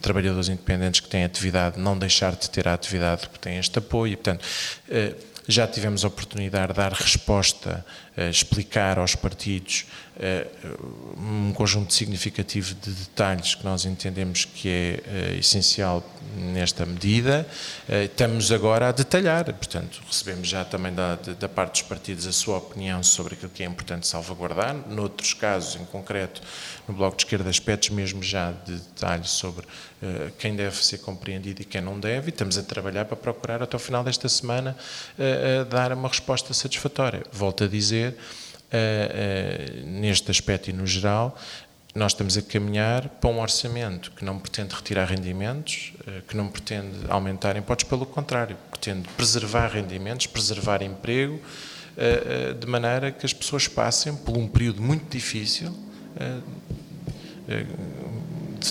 Trabalhadores 0.00 0.48
independentes 0.48 1.00
que 1.00 1.08
têm 1.08 1.24
atividade, 1.24 1.78
não 1.78 1.98
deixar 1.98 2.34
de 2.34 2.48
ter 2.50 2.66
a 2.68 2.74
atividade 2.74 3.22
porque 3.28 3.38
têm 3.38 3.58
este 3.58 3.78
apoio. 3.78 4.16
Portanto, 4.16 4.44
já 5.46 5.66
tivemos 5.66 6.04
a 6.04 6.08
oportunidade 6.08 6.68
de 6.68 6.74
dar 6.74 6.92
resposta, 6.92 7.84
explicar 8.30 8.98
aos 8.98 9.14
partidos 9.14 9.84
eh, 9.84 10.03
um 11.18 11.52
conjunto 11.52 11.92
significativo 11.92 12.74
de 12.74 12.90
detalhes 12.90 13.56
que 13.56 13.64
nós 13.64 13.84
entendemos 13.84 14.44
que 14.44 14.68
é 14.68 15.00
eh, 15.06 15.36
essencial 15.38 16.04
nesta 16.36 16.86
medida. 16.86 17.46
Eh, 17.88 18.04
estamos 18.04 18.52
agora 18.52 18.90
a 18.90 18.92
detalhar, 18.92 19.44
portanto, 19.46 20.00
recebemos 20.06 20.46
já 20.46 20.64
também 20.64 20.94
da, 20.94 21.16
da 21.16 21.48
parte 21.48 21.80
dos 21.80 21.82
partidos 21.82 22.28
a 22.28 22.32
sua 22.32 22.58
opinião 22.58 23.02
sobre 23.02 23.34
aquilo 23.34 23.50
que 23.50 23.64
é 23.64 23.66
importante 23.66 24.06
salvaguardar. 24.06 24.76
Noutros 24.88 25.34
casos, 25.34 25.80
em 25.80 25.84
concreto, 25.86 26.40
no 26.86 26.94
Bloco 26.94 27.16
de 27.16 27.24
Esquerda, 27.24 27.50
aspectos 27.50 27.90
mesmo 27.90 28.22
já 28.22 28.52
de 28.52 28.74
detalhes 28.74 29.30
sobre 29.30 29.66
quem 30.38 30.54
deve 30.54 30.76
ser 30.84 30.98
compreendido 30.98 31.62
e 31.62 31.64
quem 31.64 31.80
não 31.80 31.98
deve, 31.98 32.28
e 32.28 32.30
estamos 32.30 32.58
a 32.58 32.62
trabalhar 32.62 33.06
para 33.06 33.16
procurar 33.16 33.62
até 33.62 33.74
o 33.74 33.78
final 33.78 34.04
desta 34.04 34.28
semana 34.28 34.76
dar 35.70 35.92
uma 35.94 36.08
resposta 36.08 36.52
satisfatória. 36.52 37.22
Volto 37.32 37.64
a 37.64 37.66
dizer, 37.66 38.14
uh, 38.72 39.86
neste 39.86 40.30
aspecto 40.30 40.70
e 40.70 40.72
no 40.72 40.86
geral, 40.86 41.36
nós 41.94 42.10
estamos 42.10 42.36
a 42.36 42.42
caminhar 42.42 43.08
para 43.08 43.30
um 43.30 43.38
orçamento 43.40 44.10
que 44.10 44.24
não 44.24 44.38
pretende 44.38 44.74
retirar 44.74 45.04
rendimentos, 45.04 45.92
eh, 46.06 46.22
que 46.26 46.36
não 46.36 46.48
pretende 46.48 46.90
aumentar 47.08 47.56
impostos, 47.56 47.88
pelo 47.88 48.04
contrário, 48.04 48.56
pretende 48.68 49.08
preservar 49.16 49.68
rendimentos, 49.68 50.26
preservar 50.26 50.82
emprego, 50.82 51.40
eh, 51.96 52.50
eh, 52.50 52.52
de 52.52 52.66
maneira 52.66 53.12
que 53.12 53.24
as 53.24 53.32
pessoas 53.32 53.68
passem 53.68 54.16
por 54.16 54.36
um 54.36 54.48
período 54.48 54.82
muito 54.82 55.08
difícil 55.08 55.72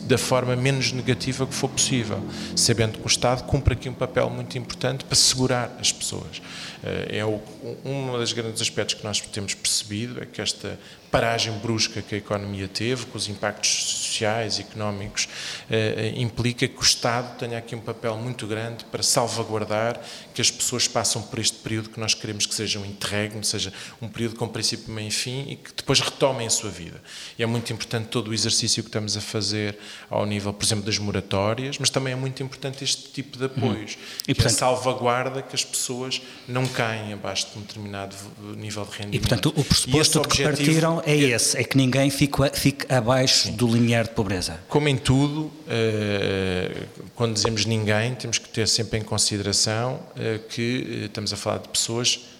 da 0.01 0.17
forma 0.17 0.55
menos 0.55 0.91
negativa 0.91 1.45
que 1.45 1.53
for 1.53 1.69
possível, 1.69 2.19
sabendo 2.55 2.97
que 2.97 3.05
o 3.05 3.07
Estado 3.07 3.43
cumpre 3.43 3.73
aqui 3.73 3.89
um 3.89 3.93
papel 3.93 4.29
muito 4.29 4.57
importante 4.57 5.05
para 5.05 5.15
segurar 5.15 5.75
as 5.79 5.91
pessoas. 5.91 6.41
É 6.83 7.23
um 7.25 8.17
dos 8.17 8.33
grandes 8.33 8.61
aspectos 8.61 8.95
que 8.95 9.03
nós 9.03 9.19
temos 9.19 9.53
percebido 9.53 10.21
é 10.21 10.25
que 10.25 10.41
esta 10.41 10.79
paragem 11.13 11.53
brusca 11.59 12.01
que 12.01 12.15
a 12.15 12.17
economia 12.17 12.67
teve, 12.67 13.05
com 13.05 13.15
os 13.19 13.29
impactos 13.29 13.69
sociais 13.69 14.57
e 14.57 14.61
económicos, 14.61 15.29
eh, 15.69 16.11
eh, 16.15 16.19
implica 16.19 16.67
que 16.67 16.79
o 16.79 16.81
Estado 16.81 17.37
tenha 17.37 17.55
aqui 17.55 17.75
um 17.75 17.79
papel 17.79 18.17
muito 18.17 18.47
grande 18.47 18.83
para 18.85 19.03
salvaguardar 19.03 20.01
que 20.33 20.41
as 20.41 20.49
pessoas 20.49 20.87
passam 20.87 21.21
por 21.21 21.37
este 21.37 21.59
período 21.59 21.89
que 21.89 21.99
nós 21.99 22.15
queremos 22.15 22.47
que 22.47 22.55
seja 22.55 22.79
um 22.79 22.85
interregno, 22.85 23.43
seja 23.43 23.71
um 24.01 24.07
período 24.07 24.37
com 24.37 24.47
princípio, 24.47 24.91
meio 24.91 25.09
e 25.09 25.11
fim 25.11 25.51
e 25.51 25.55
que 25.55 25.71
depois 25.75 25.99
retomem 25.99 26.47
a 26.47 26.49
sua 26.49 26.71
vida. 26.71 26.99
E 27.37 27.43
é 27.43 27.45
muito 27.45 27.71
importante 27.71 28.07
todo 28.07 28.29
o 28.29 28.33
exercício 28.33 28.81
que 28.81 28.89
estamos 28.89 29.15
a 29.15 29.21
fazer 29.21 29.77
ao 30.09 30.25
nível, 30.25 30.51
por 30.51 30.65
exemplo, 30.65 30.83
das 30.83 30.97
moratórias, 30.97 31.77
mas 31.77 31.91
também 31.91 32.13
é 32.13 32.15
muito 32.15 32.41
importante 32.41 32.83
este 32.83 33.09
tipo 33.11 33.37
de 33.37 33.45
apoios, 33.45 33.91
hum. 33.91 34.23
e, 34.27 34.33
que 34.33 34.41
portanto, 34.41 34.57
salvaguarda 34.57 35.43
que 35.43 35.53
as 35.53 35.63
pessoas 35.63 36.23
não 36.47 36.65
caem 36.65 37.13
abaixo 37.13 37.51
de 37.51 37.59
um 37.59 37.61
determinado 37.61 38.15
nível 38.57 38.83
de 38.83 38.91
rendimento. 38.97 39.15
E, 39.15 39.19
portanto, 39.19 39.53
o 39.55 39.63
pressuposto 39.63 40.21
de 40.21 40.27
que 40.27 40.43
partiram 40.43 41.02
é 41.05 41.15
esse, 41.15 41.57
é 41.57 41.63
que 41.63 41.77
ninguém 41.77 42.09
fique, 42.09 42.37
fique 42.53 42.91
abaixo 42.93 43.51
do 43.51 43.67
limiar 43.67 44.05
de 44.05 44.11
pobreza. 44.11 44.59
Como 44.67 44.87
em 44.87 44.97
tudo, 44.97 45.51
eh, 45.67 46.83
quando 47.15 47.33
dizemos 47.33 47.65
ninguém, 47.65 48.15
temos 48.15 48.37
que 48.37 48.49
ter 48.49 48.67
sempre 48.67 48.99
em 48.99 49.03
consideração 49.03 49.99
eh, 50.15 50.39
que 50.49 51.01
eh, 51.03 51.05
estamos 51.05 51.33
a 51.33 51.37
falar 51.37 51.59
de 51.59 51.69
pessoas 51.69 52.32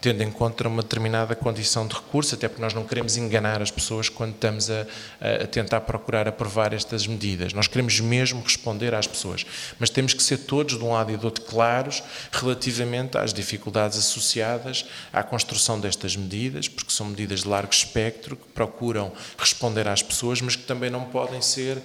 tendo 0.00 0.22
em 0.22 0.30
conta 0.30 0.66
uma 0.66 0.82
determinada 0.82 1.34
condição 1.34 1.86
de 1.86 1.94
recurso, 1.94 2.34
até 2.34 2.48
porque 2.48 2.62
nós 2.62 2.72
não 2.72 2.84
queremos 2.84 3.16
enganar 3.16 3.60
as 3.60 3.70
pessoas 3.70 4.08
quando 4.08 4.32
estamos 4.32 4.70
a, 4.70 4.86
a, 5.20 5.46
tentar 5.46 5.82
procurar 5.82 6.26
aprovar 6.26 6.72
estas 6.72 7.06
medidas. 7.06 7.52
Nós 7.52 7.66
queremos 7.66 8.00
mesmo 8.00 8.42
responder 8.42 8.94
às 8.94 9.06
pessoas, 9.06 9.44
mas 9.78 9.90
temos 9.90 10.14
que 10.14 10.22
ser 10.22 10.38
todos, 10.38 10.78
de 10.78 10.84
um 10.84 10.92
lado 10.92 11.12
e 11.12 11.16
do 11.16 11.24
outro, 11.24 11.44
claros 11.44 12.02
relativamente 12.32 13.18
às 13.18 13.32
dificuldades 13.34 13.98
associadas 13.98 14.86
à 15.12 15.22
construção 15.22 15.78
destas 15.78 16.16
medidas, 16.16 16.66
porque 16.66 16.92
são 16.92 17.06
medidas 17.06 17.40
de 17.40 17.48
largo 17.48 17.72
espectro 17.72 18.36
que 18.36 18.48
procuram 18.48 19.12
responder 19.36 19.86
às 19.86 20.02
pessoas, 20.02 20.40
mas 20.40 20.56
que 20.56 20.62
também 20.62 20.88
não 20.88 21.04
podem 21.04 21.42
ser, 21.42 21.78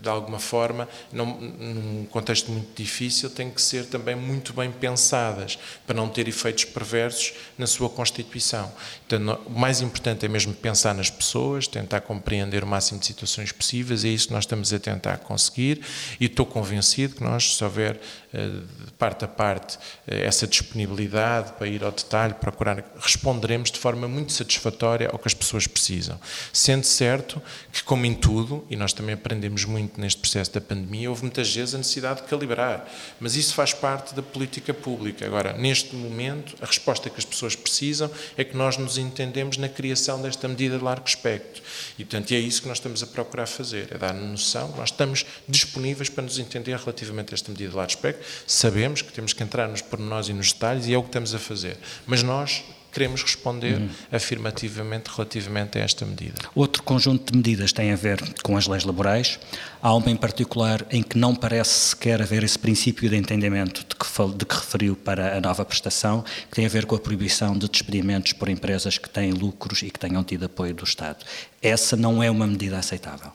de 0.00 0.08
alguma 0.08 0.38
forma, 0.38 0.88
num 1.12 2.06
contexto 2.10 2.50
muito 2.50 2.70
difícil, 2.74 3.30
têm 3.30 3.50
que 3.50 3.62
ser 3.62 3.86
também 3.86 4.14
muito 4.14 4.52
bem 4.52 4.70
pensadas, 4.70 5.58
para 5.86 5.96
não 5.96 6.08
ter 6.08 6.28
efeitos 6.28 6.64
perversos 6.64 7.32
na 7.56 7.66
sua 7.66 7.88
constituição. 7.88 8.70
Então, 9.12 9.40
o 9.44 9.58
mais 9.58 9.80
importante 9.80 10.24
é 10.24 10.28
mesmo 10.28 10.54
pensar 10.54 10.94
nas 10.94 11.10
pessoas, 11.10 11.66
tentar 11.66 12.00
compreender 12.02 12.62
o 12.62 12.66
máximo 12.66 13.00
de 13.00 13.06
situações 13.06 13.50
possíveis, 13.50 14.04
é 14.04 14.08
isso 14.08 14.28
que 14.28 14.32
nós 14.32 14.44
estamos 14.44 14.72
a 14.72 14.78
tentar 14.78 15.18
conseguir 15.18 15.80
e 16.20 16.26
estou 16.26 16.46
convencido 16.46 17.16
que 17.16 17.24
nós, 17.24 17.56
se 17.56 17.64
houver 17.64 18.00
eh, 18.32 18.46
de 18.86 18.92
parte 18.92 19.24
a 19.24 19.28
parte 19.28 19.76
eh, 20.06 20.24
essa 20.24 20.46
disponibilidade 20.46 21.54
para 21.54 21.66
ir 21.66 21.82
ao 21.82 21.90
detalhe, 21.90 22.34
procurar, 22.34 22.84
responderemos 23.00 23.72
de 23.72 23.78
forma 23.80 24.06
muito 24.06 24.32
satisfatória 24.32 25.08
ao 25.10 25.18
que 25.18 25.26
as 25.26 25.34
pessoas 25.34 25.66
precisam. 25.66 26.20
Sendo 26.52 26.84
certo 26.84 27.42
que, 27.72 27.82
como 27.82 28.06
em 28.06 28.14
tudo, 28.14 28.64
e 28.70 28.76
nós 28.76 28.92
também 28.92 29.14
aprendemos 29.16 29.64
muito 29.64 30.00
neste 30.00 30.20
processo 30.20 30.52
da 30.52 30.60
pandemia, 30.60 31.10
houve 31.10 31.22
muitas 31.22 31.52
vezes 31.52 31.74
a 31.74 31.78
necessidade 31.78 32.22
de 32.22 32.28
calibrar, 32.28 32.88
mas 33.18 33.34
isso 33.34 33.54
faz 33.54 33.72
parte 33.72 34.14
da 34.14 34.22
política 34.22 34.72
pública. 34.72 35.26
Agora, 35.26 35.52
neste 35.54 35.96
momento, 35.96 36.54
a 36.62 36.66
resposta 36.66 37.10
que 37.10 37.18
as 37.18 37.24
pessoas 37.24 37.56
precisam 37.56 38.08
é 38.36 38.44
que 38.44 38.56
nós 38.56 38.76
nos 38.76 38.99
entendemos 39.00 39.56
na 39.56 39.68
criação 39.68 40.20
desta 40.20 40.46
medida 40.46 40.78
de 40.78 40.84
largo 40.84 41.06
espectro. 41.06 41.62
E, 41.98 42.04
portanto, 42.04 42.32
é 42.32 42.38
isso 42.38 42.62
que 42.62 42.68
nós 42.68 42.78
estamos 42.78 43.02
a 43.02 43.06
procurar 43.06 43.46
fazer, 43.46 43.88
é 43.90 43.98
dar 43.98 44.14
noção, 44.14 44.74
nós 44.76 44.90
estamos 44.90 45.26
disponíveis 45.48 46.08
para 46.08 46.22
nos 46.22 46.38
entender 46.38 46.76
relativamente 46.76 47.32
a 47.32 47.34
esta 47.34 47.50
medida 47.50 47.70
de 47.70 47.76
largo 47.76 47.90
espectro, 47.90 48.26
sabemos 48.46 49.02
que 49.02 49.12
temos 49.12 49.32
que 49.32 49.42
entrar 49.42 49.68
nos 49.68 49.82
pormenores 49.82 50.28
e 50.28 50.32
nos 50.32 50.52
detalhes 50.52 50.86
e 50.86 50.94
é 50.94 50.98
o 50.98 51.02
que 51.02 51.08
estamos 51.08 51.34
a 51.34 51.38
fazer. 51.38 51.76
Mas 52.06 52.22
nós 52.22 52.62
queremos 52.92 53.22
responder 53.22 53.78
uhum. 53.78 53.88
afirmativamente 54.10 55.10
relativamente 55.10 55.78
a 55.78 55.82
esta 55.82 56.04
medida. 56.04 56.34
Outro 56.54 56.82
conjunto 56.82 57.32
de 57.32 57.36
medidas 57.36 57.72
tem 57.72 57.92
a 57.92 57.96
ver 57.96 58.20
com 58.42 58.56
as 58.56 58.66
leis 58.66 58.84
laborais. 58.84 59.38
Há 59.82 59.94
uma 59.94 60.10
em 60.10 60.16
particular 60.16 60.84
em 60.90 61.02
que 61.02 61.16
não 61.16 61.34
parece 61.34 61.90
sequer 61.90 62.20
haver 62.20 62.44
esse 62.44 62.58
princípio 62.58 63.08
de 63.08 63.16
entendimento 63.16 63.80
de 63.80 63.94
que, 63.96 64.36
de 64.36 64.44
que 64.44 64.54
referiu 64.54 64.96
para 64.96 65.36
a 65.38 65.40
nova 65.40 65.64
prestação, 65.64 66.24
que 66.48 66.56
tem 66.56 66.66
a 66.66 66.68
ver 66.68 66.86
com 66.86 66.94
a 66.94 66.98
proibição 66.98 67.56
de 67.56 67.68
despedimentos 67.68 68.32
por 68.32 68.48
empresas 68.48 68.98
que 68.98 69.08
têm 69.08 69.32
lucros 69.32 69.82
e 69.82 69.90
que 69.90 69.98
tenham 69.98 70.22
tido 70.22 70.44
apoio 70.44 70.74
do 70.74 70.84
Estado. 70.84 71.24
Essa 71.62 71.96
não 71.96 72.22
é 72.22 72.30
uma 72.30 72.46
medida 72.46 72.78
aceitável. 72.78 73.32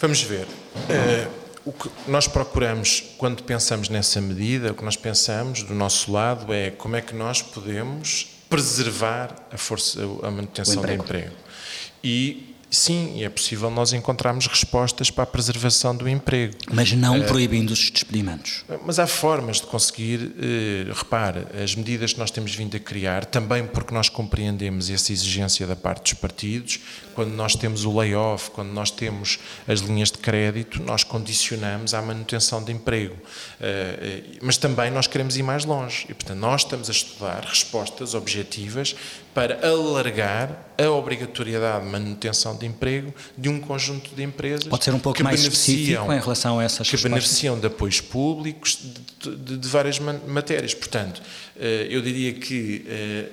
Vamos 0.00 0.22
ver. 0.22 0.44
Uh, 0.44 1.48
o 1.68 1.72
que 1.72 1.90
nós 2.06 2.26
procuramos, 2.26 3.02
quando 3.18 3.42
pensamos 3.42 3.88
nessa 3.88 4.20
medida, 4.20 4.72
o 4.72 4.74
que 4.74 4.84
nós 4.84 4.96
pensamos 4.96 5.62
do 5.62 5.74
nosso 5.74 6.10
lado 6.10 6.52
é 6.52 6.70
como 6.70 6.96
é 6.96 7.02
que 7.02 7.14
nós 7.14 7.42
podemos 7.42 8.37
preservar 8.48 9.34
a, 9.52 9.56
força, 9.58 10.00
a 10.22 10.30
manutenção 10.30 10.76
emprego. 10.82 11.02
do 11.02 11.06
emprego. 11.06 11.34
E 12.02 12.47
sim, 12.70 13.22
é 13.22 13.28
possível 13.28 13.70
nós 13.70 13.92
encontrarmos 13.92 14.46
respostas 14.46 15.10
para 15.10 15.24
a 15.24 15.26
preservação 15.26 15.96
do 15.96 16.08
emprego. 16.08 16.54
Mas 16.72 16.92
não 16.92 17.20
uh, 17.20 17.24
proibindo 17.24 17.70
os 17.70 17.90
despedimentos. 17.90 18.64
Mas 18.84 18.98
há 18.98 19.06
formas 19.06 19.60
de 19.60 19.66
conseguir, 19.66 20.20
uh, 20.20 20.92
repare, 20.94 21.46
as 21.62 21.74
medidas 21.74 22.12
que 22.12 22.18
nós 22.18 22.30
temos 22.30 22.54
vindo 22.54 22.76
a 22.76 22.80
criar, 22.80 23.24
também 23.24 23.66
porque 23.66 23.92
nós 23.92 24.08
compreendemos 24.08 24.90
essa 24.90 25.12
exigência 25.12 25.66
da 25.66 25.76
parte 25.76 26.02
dos 26.02 26.20
partidos, 26.20 26.80
quando 27.14 27.32
nós 27.32 27.56
temos 27.56 27.84
o 27.84 27.96
layoff, 27.96 28.50
quando 28.50 28.70
nós 28.70 28.90
temos 28.90 29.38
as 29.66 29.80
linhas 29.80 30.10
de 30.10 30.18
crédito, 30.18 30.82
nós 30.82 31.02
condicionamos 31.02 31.94
à 31.94 32.00
manutenção 32.00 32.62
de 32.62 32.72
emprego. 32.72 33.14
Uh, 33.14 34.38
mas 34.42 34.56
também 34.56 34.90
nós 34.90 35.06
queremos 35.06 35.36
ir 35.36 35.42
mais 35.42 35.64
longe 35.64 36.06
e, 36.08 36.14
portanto, 36.14 36.38
nós 36.38 36.62
estamos 36.62 36.88
a 36.88 36.92
estudar 36.92 37.44
respostas 37.44 38.14
objetivas 38.14 38.94
para 39.34 39.66
alargar 39.66 40.66
a 40.76 40.90
obrigatoriedade 40.90 41.84
de 41.84 41.90
manutenção 41.90 42.56
de 42.56 42.66
emprego 42.66 43.12
de 43.36 43.48
um 43.48 43.60
conjunto 43.60 44.14
de 44.14 44.22
empresas 44.22 44.64
Pode 44.68 44.84
ser 44.84 44.94
um 44.94 44.98
pouco 44.98 45.22
mais 45.22 45.40
específico 45.40 46.12
em 46.12 46.18
relação 46.20 46.58
a 46.58 46.64
essas 46.64 46.86
que 46.86 46.92
respostas? 46.92 47.10
beneficiam 47.10 47.58
de 47.58 47.66
apoios 47.66 48.00
públicos 48.00 48.78
de, 49.20 49.36
de, 49.36 49.58
de 49.58 49.68
várias 49.68 49.98
matérias. 49.98 50.74
Portanto, 50.74 51.20
eh, 51.58 51.86
eu 51.90 52.00
diria 52.00 52.32
que 52.34 52.84
eh, 52.88 53.26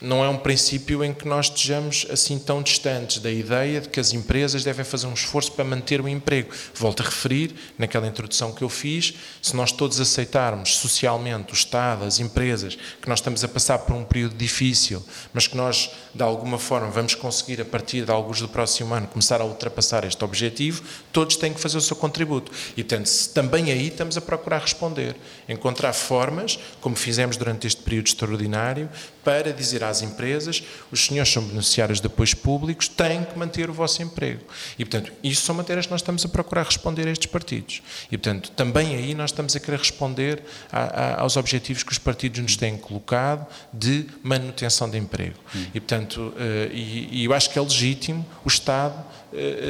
não 0.00 0.22
é 0.22 0.28
um 0.28 0.36
princípio 0.36 1.02
em 1.02 1.14
que 1.14 1.26
nós 1.26 1.46
estejamos 1.46 2.06
assim 2.10 2.38
tão 2.38 2.62
distantes 2.62 3.18
da 3.18 3.30
ideia 3.30 3.80
de 3.80 3.88
que 3.88 3.98
as 3.98 4.12
empresas 4.12 4.62
devem 4.62 4.84
fazer 4.84 5.06
um 5.06 5.14
esforço 5.14 5.52
para 5.52 5.64
manter 5.64 6.00
o 6.00 6.08
emprego. 6.08 6.50
Volto 6.74 7.02
a 7.02 7.06
referir, 7.06 7.54
naquela 7.78 8.06
introdução 8.06 8.52
que 8.52 8.62
eu 8.62 8.68
fiz, 8.68 9.14
se 9.40 9.56
nós 9.56 9.72
todos 9.72 9.98
aceitarmos 9.98 10.76
socialmente, 10.76 11.52
o 11.52 11.54
Estado, 11.54 12.04
as 12.04 12.20
empresas, 12.20 12.76
que 13.00 13.08
nós 13.08 13.20
estamos 13.20 13.42
a 13.42 13.48
passar 13.48 13.78
por 13.80 13.94
um 13.94 14.04
período 14.04 14.34
difícil, 14.36 15.02
mas 15.32 15.46
que 15.46 15.56
nós, 15.56 15.90
de 16.14 16.22
alguma 16.22 16.58
forma, 16.58 16.88
vamos 16.90 17.14
conseguir, 17.14 17.60
a 17.60 17.64
partir 17.64 18.04
de 18.04 18.10
alguns 18.10 18.40
do 18.40 18.48
próximo 18.48 18.92
ano, 18.94 19.06
começar 19.06 19.40
a 19.40 19.44
ultrapassar 19.44 20.04
este 20.04 20.22
objetivo, 20.22 20.82
todos 21.10 21.36
têm 21.36 21.54
que 21.54 21.60
fazer 21.60 21.78
o 21.78 21.80
seu 21.80 21.96
contributo. 21.96 22.52
E, 22.76 22.84
portanto, 22.84 23.10
também 23.32 23.72
aí 23.72 23.88
estamos 23.88 24.16
a 24.18 24.20
procurar 24.20 24.60
responder, 24.60 25.16
encontrar 25.48 25.94
formas, 25.94 26.58
como 26.82 26.96
fizemos 26.96 27.38
durante 27.38 27.66
este 27.66 27.80
período 27.80 28.08
extraordinário, 28.08 28.90
para 29.26 29.52
dizer 29.52 29.82
às 29.82 30.02
empresas, 30.02 30.62
os 30.92 31.04
senhores 31.04 31.32
são 31.32 31.42
beneficiários 31.42 32.00
de 32.00 32.06
apoios 32.06 32.32
públicos, 32.32 32.86
têm 32.86 33.24
que 33.24 33.36
manter 33.36 33.68
o 33.68 33.72
vosso 33.72 34.00
emprego. 34.00 34.44
E, 34.78 34.84
portanto, 34.84 35.12
isso 35.20 35.42
são 35.42 35.52
matérias 35.52 35.86
que 35.86 35.90
nós 35.90 36.00
estamos 36.00 36.24
a 36.24 36.28
procurar 36.28 36.62
responder 36.62 37.08
a 37.08 37.10
estes 37.10 37.26
partidos. 37.26 37.82
E, 38.08 38.16
portanto, 38.16 38.52
também 38.52 38.94
aí 38.94 39.16
nós 39.16 39.30
estamos 39.30 39.56
a 39.56 39.58
querer 39.58 39.80
responder 39.80 40.44
a, 40.70 40.78
a, 40.78 41.20
aos 41.22 41.36
objetivos 41.36 41.82
que 41.82 41.90
os 41.90 41.98
partidos 41.98 42.38
nos 42.38 42.56
têm 42.56 42.76
colocado 42.76 43.44
de 43.72 44.06
manutenção 44.22 44.88
de 44.88 44.96
emprego. 44.96 45.40
Hum. 45.52 45.66
E, 45.74 45.80
portanto, 45.80 46.32
uh, 46.36 46.72
e, 46.72 47.22
e 47.22 47.24
eu 47.24 47.34
acho 47.34 47.50
que 47.50 47.58
é 47.58 47.62
legítimo 47.62 48.24
o 48.44 48.48
Estado 48.48 49.04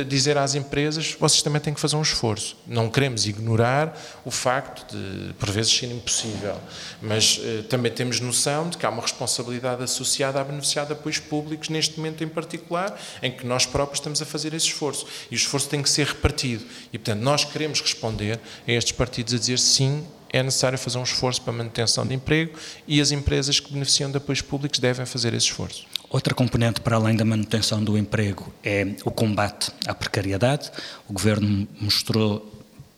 dizer 0.08 0.38
às 0.38 0.54
empresas, 0.54 1.16
vocês 1.18 1.42
também 1.42 1.60
têm 1.60 1.74
que 1.74 1.80
fazer 1.80 1.96
um 1.96 2.02
esforço. 2.02 2.56
Não 2.66 2.88
queremos 2.88 3.26
ignorar 3.26 3.98
o 4.24 4.30
facto 4.30 4.86
de, 4.94 5.32
por 5.34 5.50
vezes, 5.50 5.72
ser 5.72 5.86
impossível, 5.86 6.56
mas 7.00 7.38
uh, 7.38 7.62
também 7.64 7.90
temos 7.90 8.20
noção 8.20 8.68
de 8.68 8.76
que 8.76 8.86
há 8.86 8.90
uma 8.90 9.02
responsabilidade 9.02 9.82
associada 9.82 10.40
a 10.40 10.44
beneficiar 10.44 10.86
de 10.86 10.92
apoios 10.92 11.18
públicos, 11.18 11.68
neste 11.68 11.96
momento 11.96 12.22
em 12.22 12.28
particular, 12.28 12.98
em 13.22 13.30
que 13.30 13.46
nós 13.46 13.66
próprios 13.66 13.98
estamos 13.98 14.20
a 14.22 14.26
fazer 14.26 14.54
esse 14.54 14.66
esforço. 14.66 15.06
E 15.30 15.34
o 15.34 15.36
esforço 15.36 15.68
tem 15.68 15.82
que 15.82 15.90
ser 15.90 16.06
repartido. 16.06 16.64
E, 16.92 16.98
portanto, 16.98 17.22
nós 17.22 17.44
queremos 17.44 17.80
responder 17.80 18.40
a 18.66 18.72
estes 18.72 18.92
partidos 18.92 19.34
a 19.34 19.38
dizer 19.38 19.58
sim, 19.58 20.06
é 20.32 20.42
necessário 20.42 20.78
fazer 20.78 20.98
um 20.98 21.02
esforço 21.02 21.40
para 21.42 21.52
a 21.52 21.56
manutenção 21.56 22.06
de 22.06 22.14
emprego 22.14 22.58
e 22.86 23.00
as 23.00 23.10
empresas 23.10 23.60
que 23.60 23.72
beneficiam 23.72 24.10
de 24.10 24.16
apoios 24.16 24.42
públicos 24.42 24.78
devem 24.78 25.06
fazer 25.06 25.32
esse 25.34 25.46
esforço. 25.46 25.86
Outra 26.08 26.34
componente 26.34 26.80
para 26.80 26.96
além 26.96 27.16
da 27.16 27.24
manutenção 27.24 27.82
do 27.82 27.98
emprego 27.98 28.52
é 28.62 28.86
o 29.04 29.10
combate 29.10 29.72
à 29.86 29.94
precariedade. 29.94 30.70
O 31.08 31.12
Governo 31.12 31.66
mostrou 31.80 32.52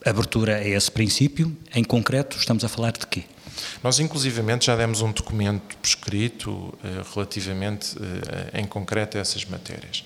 abertura 0.04 0.56
a 0.56 0.68
esse 0.68 0.90
princípio. 0.90 1.56
Em 1.74 1.82
concreto, 1.82 2.36
estamos 2.36 2.64
a 2.64 2.68
falar 2.68 2.92
de 2.92 3.06
quê? 3.06 3.24
Nós, 3.82 3.98
inclusivamente, 3.98 4.66
já 4.66 4.76
demos 4.76 5.00
um 5.00 5.10
documento 5.10 5.76
prescrito 5.78 6.72
eh, 6.84 7.02
relativamente, 7.14 7.96
eh, 8.52 8.60
em 8.60 8.66
concreto, 8.66 9.18
a 9.18 9.20
essas 9.20 9.44
matérias. 9.44 10.04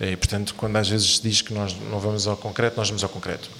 Eh, 0.00 0.12
e, 0.12 0.16
portanto, 0.16 0.54
quando 0.56 0.76
às 0.76 0.88
vezes 0.88 1.16
se 1.16 1.22
diz 1.22 1.42
que 1.42 1.52
nós 1.52 1.76
não 1.90 2.00
vamos 2.00 2.26
ao 2.26 2.36
concreto, 2.36 2.76
nós 2.76 2.88
vamos 2.88 3.02
ao 3.02 3.10
concreto. 3.10 3.50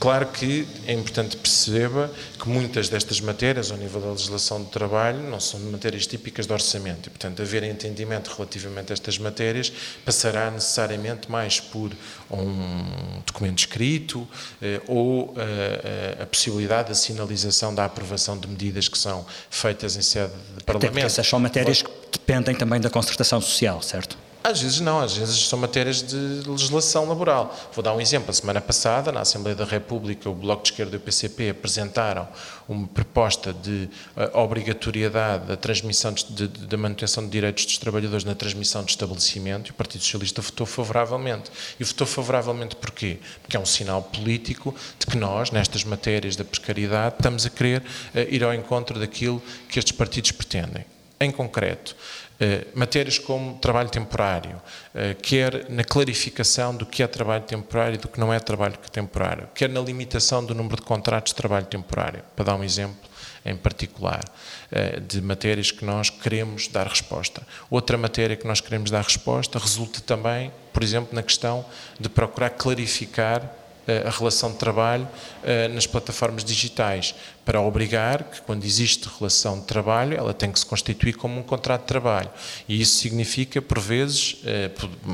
Claro 0.00 0.28
que 0.28 0.66
é 0.86 0.94
importante 0.94 1.36
perceba 1.36 2.10
que 2.38 2.48
muitas 2.48 2.88
destas 2.88 3.20
matérias, 3.20 3.70
ao 3.70 3.76
nível 3.76 4.00
da 4.00 4.08
legislação 4.08 4.62
do 4.62 4.70
trabalho, 4.70 5.18
não 5.18 5.38
são 5.38 5.60
matérias 5.60 6.06
típicas 6.06 6.46
de 6.46 6.52
orçamento 6.54 7.08
e, 7.08 7.10
portanto, 7.10 7.42
haver 7.42 7.64
entendimento 7.64 8.28
relativamente 8.34 8.92
a 8.92 8.94
estas 8.94 9.18
matérias 9.18 9.70
passará 10.02 10.50
necessariamente 10.50 11.30
mais 11.30 11.60
por 11.60 11.92
um 12.30 13.20
documento 13.26 13.58
escrito 13.58 14.26
eh, 14.62 14.80
ou 14.88 15.34
eh, 15.36 16.22
a 16.22 16.24
possibilidade 16.24 16.88
da 16.88 16.94
sinalização 16.94 17.74
da 17.74 17.84
aprovação 17.84 18.38
de 18.38 18.48
medidas 18.48 18.88
que 18.88 18.96
são 18.96 19.26
feitas 19.50 19.96
em 19.96 20.02
sede 20.02 20.32
de 20.56 20.64
Parlamento. 20.64 20.76
Até 20.76 20.88
porque 20.88 21.00
essas 21.00 21.28
são 21.28 21.38
matérias 21.38 21.82
que 21.82 21.90
dependem 22.10 22.54
também 22.54 22.80
da 22.80 22.88
concertação 22.88 23.38
social, 23.38 23.82
certo? 23.82 24.16
Às 24.42 24.62
vezes 24.62 24.80
não, 24.80 25.00
às 25.00 25.14
vezes 25.14 25.48
são 25.48 25.58
matérias 25.58 26.02
de 26.02 26.16
legislação 26.48 27.06
laboral. 27.06 27.54
Vou 27.74 27.84
dar 27.84 27.92
um 27.92 28.00
exemplo. 28.00 28.30
A 28.30 28.32
semana 28.32 28.58
passada, 28.58 29.12
na 29.12 29.20
Assembleia 29.20 29.54
da 29.54 29.66
República, 29.66 30.30
o 30.30 30.34
Bloco 30.34 30.62
de 30.62 30.70
Esquerda 30.70 30.96
e 30.96 30.98
o 30.98 31.00
PCP 31.00 31.50
apresentaram 31.50 32.26
uma 32.66 32.86
proposta 32.86 33.52
de 33.52 33.90
uh, 34.16 34.38
obrigatoriedade 34.38 35.46
da 35.46 35.56
transmissão 35.58 36.14
da 36.68 36.76
manutenção 36.78 37.22
de 37.24 37.30
direitos 37.30 37.66
dos 37.66 37.76
trabalhadores 37.76 38.24
na 38.24 38.34
transmissão 38.34 38.82
de 38.82 38.92
estabelecimento 38.92 39.68
e 39.68 39.70
o 39.72 39.74
Partido 39.74 40.02
Socialista 40.02 40.40
votou 40.40 40.66
favoravelmente. 40.66 41.50
E 41.78 41.84
votou 41.84 42.06
favoravelmente 42.06 42.76
porquê? 42.76 43.18
Porque 43.42 43.58
é 43.58 43.60
um 43.60 43.66
sinal 43.66 44.02
político 44.02 44.74
de 44.98 45.04
que 45.04 45.18
nós, 45.18 45.50
nestas 45.50 45.84
matérias 45.84 46.34
da 46.34 46.44
precariedade, 46.44 47.16
estamos 47.16 47.44
a 47.44 47.50
querer 47.50 47.82
uh, 47.82 48.18
ir 48.30 48.42
ao 48.42 48.54
encontro 48.54 48.98
daquilo 48.98 49.42
que 49.68 49.78
estes 49.78 49.92
partidos 49.92 50.32
pretendem. 50.32 50.86
Em 51.22 51.30
concreto, 51.30 51.94
eh, 51.94 52.19
matérias 52.74 53.18
como 53.18 53.58
trabalho 53.58 53.90
temporário, 53.90 54.60
eh, 54.94 55.14
quer 55.14 55.68
na 55.68 55.84
clarificação 55.84 56.74
do 56.74 56.86
que 56.86 57.02
é 57.02 57.06
trabalho 57.06 57.44
temporário 57.44 57.96
e 57.96 57.98
do 57.98 58.08
que 58.08 58.18
não 58.18 58.32
é 58.32 58.40
trabalho 58.40 58.78
temporário, 58.90 59.46
quer 59.54 59.68
na 59.68 59.80
limitação 59.80 60.42
do 60.42 60.54
número 60.54 60.76
de 60.76 60.82
contratos 60.82 61.32
de 61.32 61.36
trabalho 61.36 61.66
temporário, 61.66 62.22
para 62.34 62.46
dar 62.46 62.54
um 62.56 62.64
exemplo 62.64 63.10
em 63.44 63.56
particular, 63.56 64.24
eh, 64.70 65.00
de 65.00 65.20
matérias 65.20 65.70
que 65.70 65.84
nós 65.84 66.08
queremos 66.08 66.68
dar 66.68 66.86
resposta. 66.86 67.46
Outra 67.70 67.98
matéria 67.98 68.36
que 68.36 68.46
nós 68.46 68.60
queremos 68.60 68.90
dar 68.90 69.02
resposta 69.02 69.58
resulta 69.58 70.00
também, 70.00 70.50
por 70.72 70.82
exemplo, 70.82 71.14
na 71.14 71.22
questão 71.22 71.64
de 71.98 72.08
procurar 72.08 72.50
clarificar 72.50 73.56
a 74.06 74.10
relação 74.10 74.52
de 74.52 74.58
trabalho 74.58 75.08
nas 75.74 75.84
plataformas 75.84 76.44
digitais, 76.44 77.12
para 77.50 77.60
obrigar 77.60 78.22
que, 78.22 78.40
quando 78.42 78.64
existe 78.64 79.08
relação 79.18 79.58
de 79.58 79.64
trabalho, 79.64 80.16
ela 80.16 80.32
tem 80.32 80.52
que 80.52 80.58
se 80.60 80.64
constituir 80.64 81.14
como 81.14 81.40
um 81.40 81.42
contrato 81.42 81.80
de 81.80 81.88
trabalho. 81.88 82.30
E 82.68 82.80
isso 82.80 83.00
significa, 83.00 83.60
por 83.60 83.80
vezes, 83.80 84.36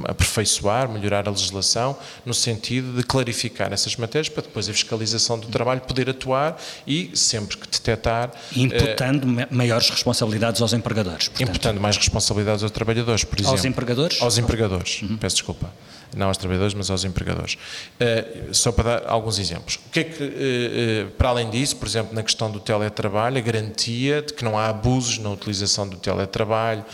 aperfeiçoar, 0.05 0.87
melhorar 0.87 1.27
a 1.27 1.31
legislação, 1.31 1.97
no 2.27 2.35
sentido 2.35 2.95
de 2.95 3.03
clarificar 3.03 3.73
essas 3.73 3.97
matérias, 3.97 4.29
para 4.29 4.43
depois 4.43 4.69
a 4.69 4.73
fiscalização 4.75 5.39
do 5.39 5.47
trabalho 5.47 5.81
poder 5.81 6.11
atuar 6.11 6.61
e, 6.87 7.11
sempre 7.15 7.57
que 7.57 7.67
detectar. 7.69 8.31
Imputando 8.55 9.27
maiores 9.51 9.89
responsabilidades 9.89 10.61
aos 10.61 10.75
empregadores. 10.75 11.29
Portanto. 11.29 11.49
Imputando 11.49 11.81
mais 11.81 11.97
responsabilidades 11.97 12.63
aos 12.63 12.71
trabalhadores, 12.71 13.25
por 13.25 13.39
exemplo. 13.39 13.53
Aos 13.53 13.65
empregadores? 13.65 14.21
Aos 14.21 14.37
empregadores, 14.37 15.01
uhum. 15.01 15.17
peço 15.17 15.37
desculpa 15.37 15.73
não 16.15 16.29
aos 16.29 16.37
trabalhadores, 16.37 16.75
mas 16.75 16.91
aos 16.91 17.05
empregadores. 17.05 17.55
Uh, 17.55 18.55
só 18.55 18.73
para 18.73 19.01
dar 19.01 19.11
alguns 19.11 19.39
exemplos. 19.39 19.79
O 19.87 19.91
que 19.91 20.01
é 20.01 20.05
que, 20.05 20.23
uh, 20.23 20.27
uh, 20.27 21.11
para 21.13 21.29
além 21.29 21.51
disso, 21.51 21.77
por 21.77 21.87
exemplo, 21.87 22.15
na 22.15 22.23
questão 22.27 22.51
do 22.51 22.61
teletrabalho, 22.61 23.39
a 23.39 23.41
garantia 23.41 24.21
de 24.21 24.35
que 24.35 24.45
não 24.45 24.59
há 24.59 24.69
abusos 24.69 25.19
na 25.19 25.31
utilização 25.31 25.89
do 25.89 25.97
teletrabalho 25.97 26.85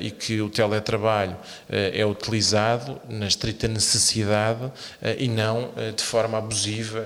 e 0.00 0.10
que 0.10 0.40
o 0.40 0.48
teletrabalho 0.48 1.36
é 1.68 2.04
utilizado 2.06 3.00
na 3.08 3.26
estrita 3.26 3.66
necessidade 3.66 4.70
e 5.18 5.26
não 5.26 5.72
de 5.96 6.02
forma 6.02 6.38
abusiva 6.38 7.04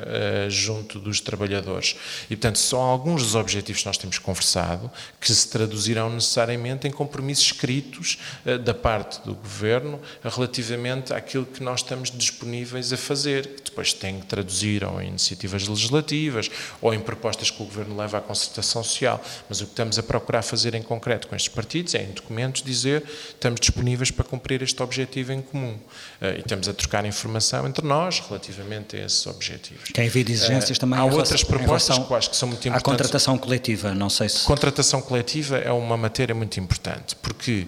junto 0.49 0.99
dos 0.99 1.21
trabalhadores. 1.21 1.97
E, 2.25 2.37
portanto, 2.37 2.59
são 2.59 2.81
alguns 2.81 3.23
dos 3.23 3.35
objetivos 3.35 3.83
que 3.83 3.87
nós 3.87 3.97
temos 3.97 4.19
conversado 4.19 4.91
que 5.21 5.33
se 5.33 5.49
traduzirão 5.49 6.11
necessariamente 6.11 6.87
em 6.87 6.91
compromissos 6.91 7.47
escritos 7.47 8.19
da 8.65 8.75
parte 8.75 9.25
do 9.25 9.35
Governo 9.35 10.01
relativamente 10.23 11.15
àquilo 11.15 11.47
que 11.47 11.63
nós 11.63 11.81
estamos 11.81 12.11
disponíveis 12.11 12.93
a 12.93 12.97
fazer, 12.97 13.47
que 13.47 13.63
depois 13.71 13.93
tem 13.93 14.21
que 14.21 14.27
traduzir 14.27 14.85
ou 14.85 15.01
em 15.01 15.09
iniciativas 15.09 15.69
legislativas 15.69 16.51
ou 16.81 16.93
em 16.93 17.01
propostas 17.01 17.50
que 17.51 17.63
o 17.63 17.67
Governo 17.67 17.97
leva 17.97 18.19
à 18.19 18.21
concertação 18.21 18.83
social. 18.83 19.23
Mas 19.49 19.61
o 19.61 19.65
que 19.65 19.73
estamos 19.73 19.99
a 19.99 20.03
procurar 20.03 20.43
fazer 20.43 20.75
em 20.75 20.83
concreto 20.83 21.29
com 21.29 21.37
estes 21.37 21.53
partidos 21.53 21.95
é, 21.95 22.03
em 22.03 22.13
documentos, 22.13 22.63
dizer 22.63 23.05
estamos 23.29 23.61
disponíveis 23.61 24.11
para 24.11 24.25
cumprir 24.25 24.63
este 24.63 24.83
objetivo 24.83 25.33
em 25.33 25.43
comum. 25.43 25.75
Uh, 26.21 26.37
e 26.37 26.41
estamos 26.41 26.69
a 26.69 26.75
trocar 26.75 27.05
informação 27.05 27.67
entre 27.67 27.87
nós 27.87 28.21
relativamente 28.21 28.97
a 28.97 29.05
esses 29.05 29.27
objetivos. 29.27 29.91
Tem 29.93 30.07
havido 30.07 30.31
exigências 30.31 30.77
uh, 30.77 30.81
também 30.81 30.99
Há 30.99 31.05
outras 31.05 31.43
propostas 31.43 31.99
que 31.99 32.15
acho 32.15 32.31
que 32.31 32.37
são 32.37 32.49
muito 32.49 32.67
importantes. 32.69 32.89
A 32.89 32.91
contratação 32.91 33.39
coletiva, 33.39 33.95
não 33.95 34.11
sei 34.11 34.29
se... 34.29 34.45
Contratação 34.45 35.01
coletiva 35.01 35.59
é 35.59 35.73
uma 35.73 35.97
matéria 35.97 36.35
muito 36.35 36.59
importante, 36.61 37.17
porque 37.17 37.67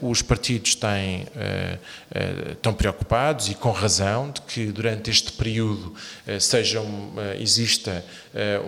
uh, 0.00 0.10
os 0.10 0.22
partidos 0.22 0.74
têm, 0.74 1.26
estão 2.52 2.72
preocupados, 2.74 3.48
e 3.48 3.54
com 3.54 3.70
razão, 3.70 4.30
de 4.30 4.40
que 4.42 4.66
durante 4.66 5.10
este 5.10 5.32
período 5.32 5.94
sejam, 6.38 7.12
exista 7.38 8.04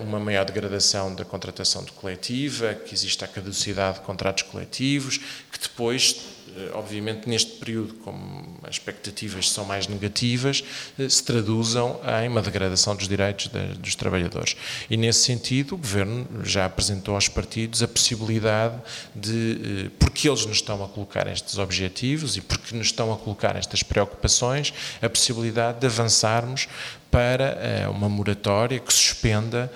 uma 0.02 0.15
maior 0.20 0.44
degradação 0.44 1.14
da 1.14 1.24
contratação 1.24 1.84
de 1.84 1.92
coletiva, 1.92 2.74
que 2.74 2.94
exista 2.94 3.24
a 3.24 3.28
caducidade 3.28 4.00
de 4.00 4.04
contratos 4.04 4.44
coletivos, 4.44 5.18
que 5.50 5.58
depois 5.60 6.35
obviamente 6.74 7.28
neste 7.28 7.52
período, 7.52 7.94
como 7.94 8.56
as 8.62 8.76
expectativas 8.76 9.50
são 9.50 9.64
mais 9.64 9.86
negativas, 9.86 10.64
eh, 10.98 11.08
se 11.08 11.22
traduzam 11.22 12.00
em 12.22 12.28
uma 12.28 12.42
degradação 12.42 12.94
dos 12.96 13.08
direitos 13.08 13.48
dos 13.78 13.94
trabalhadores. 13.94 14.56
E 14.90 14.96
nesse 14.96 15.20
sentido, 15.20 15.74
o 15.74 15.78
Governo 15.78 16.26
já 16.44 16.64
apresentou 16.64 17.14
aos 17.14 17.28
partidos 17.28 17.82
a 17.82 17.88
possibilidade 17.88 18.76
de, 19.14 19.86
eh, 19.86 19.90
porque 19.98 20.28
eles 20.28 20.44
nos 20.46 20.56
estão 20.56 20.82
a 20.84 20.88
colocar 20.88 21.26
estes 21.26 21.58
objetivos 21.58 22.36
e 22.36 22.40
porque 22.40 22.74
nos 22.74 22.88
estão 22.88 23.12
a 23.12 23.16
colocar 23.16 23.56
estas 23.56 23.82
preocupações, 23.82 24.72
a 25.00 25.08
possibilidade 25.08 25.80
de 25.80 25.86
avançarmos 25.86 26.68
para 27.10 27.88
uma 27.90 28.10
moratória 28.10 28.78
que 28.78 28.92
suspenda 28.92 29.72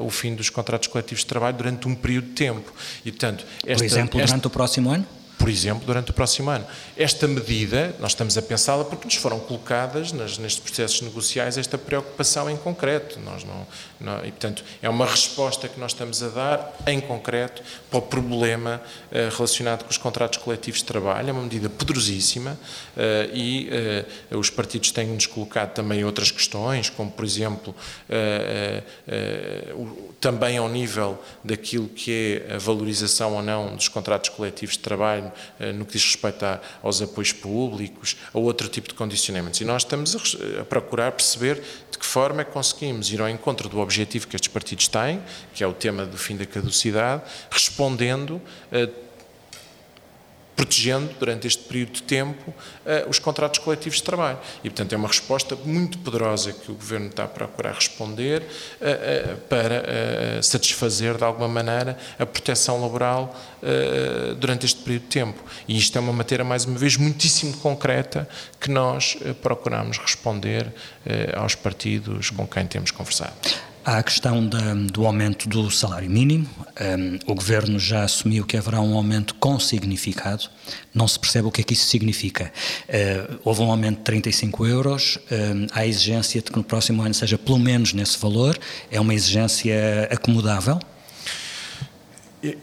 o 0.00 0.10
fim 0.10 0.34
dos 0.34 0.48
contratos 0.48 0.86
coletivos 0.86 1.22
de 1.22 1.26
trabalho 1.26 1.56
durante 1.56 1.88
um 1.88 1.94
período 1.94 2.28
de 2.28 2.34
tempo. 2.34 2.72
E, 3.04 3.10
portanto, 3.10 3.44
esta, 3.66 3.78
Por 3.78 3.84
exemplo, 3.84 4.12
durante 4.12 4.34
esta, 4.34 4.48
o 4.48 4.50
próximo 4.50 4.90
ano? 4.90 5.04
Por 5.38 5.48
exemplo, 5.48 5.84
durante 5.86 6.10
o 6.10 6.14
próximo 6.14 6.50
ano. 6.50 6.66
Esta 6.96 7.26
medida, 7.26 7.94
nós 7.98 8.12
estamos 8.12 8.38
a 8.38 8.42
pensá-la 8.42 8.84
porque 8.84 9.04
nos 9.04 9.16
foram 9.16 9.38
colocadas 9.40 10.12
nas, 10.12 10.38
nestes 10.38 10.62
processos 10.62 11.00
negociais 11.02 11.58
esta 11.58 11.76
preocupação 11.76 12.48
em 12.48 12.56
concreto. 12.56 13.18
Nós 13.20 13.44
não, 13.44 13.66
e, 14.24 14.30
portanto, 14.30 14.64
é 14.82 14.88
uma 14.88 15.06
resposta 15.06 15.68
que 15.68 15.78
nós 15.78 15.92
estamos 15.92 16.22
a 16.22 16.28
dar 16.28 16.76
em 16.86 17.00
concreto 17.00 17.62
para 17.90 17.98
o 17.98 18.02
problema 18.02 18.80
uh, 19.10 19.34
relacionado 19.36 19.84
com 19.84 19.90
os 19.90 19.98
contratos 19.98 20.38
coletivos 20.38 20.80
de 20.80 20.84
trabalho. 20.84 21.30
É 21.30 21.32
uma 21.32 21.42
medida 21.42 21.68
poderosíssima 21.68 22.58
uh, 22.96 23.34
e 23.34 23.70
uh, 24.30 24.38
os 24.38 24.50
partidos 24.50 24.90
têm-nos 24.90 25.26
colocado 25.26 25.72
também 25.74 26.04
outras 26.04 26.30
questões, 26.30 26.90
como, 26.90 27.10
por 27.10 27.24
exemplo, 27.24 27.74
também 30.20 30.56
ao 30.56 30.68
nível 30.68 31.22
daquilo 31.42 31.88
que 31.88 32.42
é 32.48 32.54
a 32.54 32.58
valorização 32.58 33.34
ou 33.34 33.42
não 33.42 33.76
dos 33.76 33.88
contratos 33.88 34.30
coletivos 34.30 34.74
de 34.74 34.80
trabalho 34.80 35.30
eh, 35.60 35.72
no 35.72 35.84
que 35.84 35.92
diz 35.92 36.04
respeito 36.04 36.44
aos 36.82 37.02
apoios 37.02 37.32
públicos, 37.32 38.16
a 38.32 38.38
outro 38.38 38.68
tipo 38.68 38.88
de 38.88 38.94
condicionamentos. 38.94 39.60
E 39.60 39.64
nós 39.64 39.82
estamos 39.82 40.16
a, 40.60 40.64
procurar 40.64 41.12
perceber 41.12 41.62
de 41.90 41.98
que 41.98 42.06
forma 42.06 42.40
é 42.40 42.44
que 42.44 42.52
conseguimos 42.52 43.12
ir 43.12 43.20
ao 43.20 43.28
encontro 43.28 43.68
do 43.68 43.78
objetivo 43.78 43.93
que 44.28 44.36
estes 44.36 44.48
partidos 44.48 44.88
têm, 44.88 45.20
que 45.54 45.62
é 45.62 45.66
o 45.66 45.72
tema 45.72 46.04
do 46.04 46.18
fim 46.18 46.36
da 46.36 46.46
caducidade, 46.46 47.22
respondendo 47.50 48.40
eh, 48.72 48.88
protegendo 50.56 51.12
durante 51.18 51.46
este 51.46 51.64
período 51.64 51.92
de 51.92 52.02
tempo 52.02 52.50
uh, 52.50 53.08
os 53.08 53.18
contratos 53.18 53.58
coletivos 53.58 53.98
de 53.98 54.04
trabalho. 54.04 54.38
E, 54.62 54.70
portanto, 54.70 54.92
é 54.92 54.96
uma 54.96 55.08
resposta 55.08 55.56
muito 55.56 55.98
poderosa 55.98 56.52
que 56.52 56.70
o 56.70 56.74
Governo 56.74 57.08
está 57.08 57.24
a 57.24 57.28
procurar 57.28 57.74
responder 57.74 58.42
uh, 58.42 59.36
para 59.48 60.42
satisfazer, 60.42 61.16
de 61.16 61.24
alguma 61.24 61.48
maneira, 61.48 61.98
a 62.18 62.26
proteção 62.26 62.80
laboral 62.80 63.34
durante 64.38 64.66
este 64.66 64.80
período 64.82 65.02
de 65.02 65.08
tempo. 65.08 65.42
E 65.66 65.76
isto 65.78 65.96
é 65.96 66.00
uma 66.00 66.12
matéria, 66.12 66.44
mais 66.44 66.64
uma 66.64 66.78
vez, 66.78 66.96
muitíssimo 66.96 67.56
concreta 67.58 68.28
que 68.60 68.70
nós 68.70 69.16
procuramos 69.42 69.98
responder 69.98 70.72
aos 71.34 71.54
partidos 71.54 72.30
com 72.30 72.46
quem 72.46 72.66
temos 72.66 72.90
conversado. 72.90 73.73
Há 73.86 73.98
a 73.98 74.02
questão 74.02 74.46
da, 74.46 74.72
do 74.72 75.04
aumento 75.04 75.46
do 75.46 75.70
salário 75.70 76.08
mínimo. 76.08 76.48
Um, 76.80 77.18
o 77.30 77.34
Governo 77.34 77.78
já 77.78 78.02
assumiu 78.02 78.46
que 78.46 78.56
haverá 78.56 78.80
um 78.80 78.96
aumento 78.96 79.34
com 79.34 79.60
significado. 79.60 80.48
Não 80.94 81.06
se 81.06 81.18
percebe 81.18 81.48
o 81.48 81.50
que 81.50 81.60
é 81.60 81.64
que 81.64 81.74
isso 81.74 81.84
significa. 81.84 82.50
Uh, 82.88 83.38
houve 83.44 83.60
um 83.60 83.70
aumento 83.70 83.98
de 83.98 84.04
35 84.04 84.66
euros. 84.66 85.18
Um, 85.30 85.66
há 85.70 85.80
a 85.80 85.86
exigência 85.86 86.40
de 86.40 86.50
que 86.50 86.56
no 86.56 86.64
próximo 86.64 87.02
ano 87.02 87.12
seja 87.12 87.36
pelo 87.36 87.58
menos 87.58 87.92
nesse 87.92 88.18
valor. 88.18 88.58
É 88.90 88.98
uma 88.98 89.12
exigência 89.12 90.08
acomodável? 90.10 90.80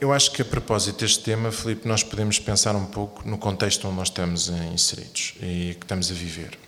Eu 0.00 0.12
acho 0.12 0.32
que 0.32 0.42
a 0.42 0.44
propósito 0.44 1.00
deste 1.02 1.22
tema, 1.22 1.52
Filipe, 1.52 1.86
nós 1.86 2.02
podemos 2.02 2.40
pensar 2.40 2.74
um 2.74 2.86
pouco 2.86 3.28
no 3.28 3.38
contexto 3.38 3.86
onde 3.86 3.96
nós 3.96 4.08
estamos 4.08 4.48
inseridos 4.48 5.34
e 5.40 5.76
que 5.78 5.84
estamos 5.84 6.10
a 6.10 6.14
viver. 6.14 6.58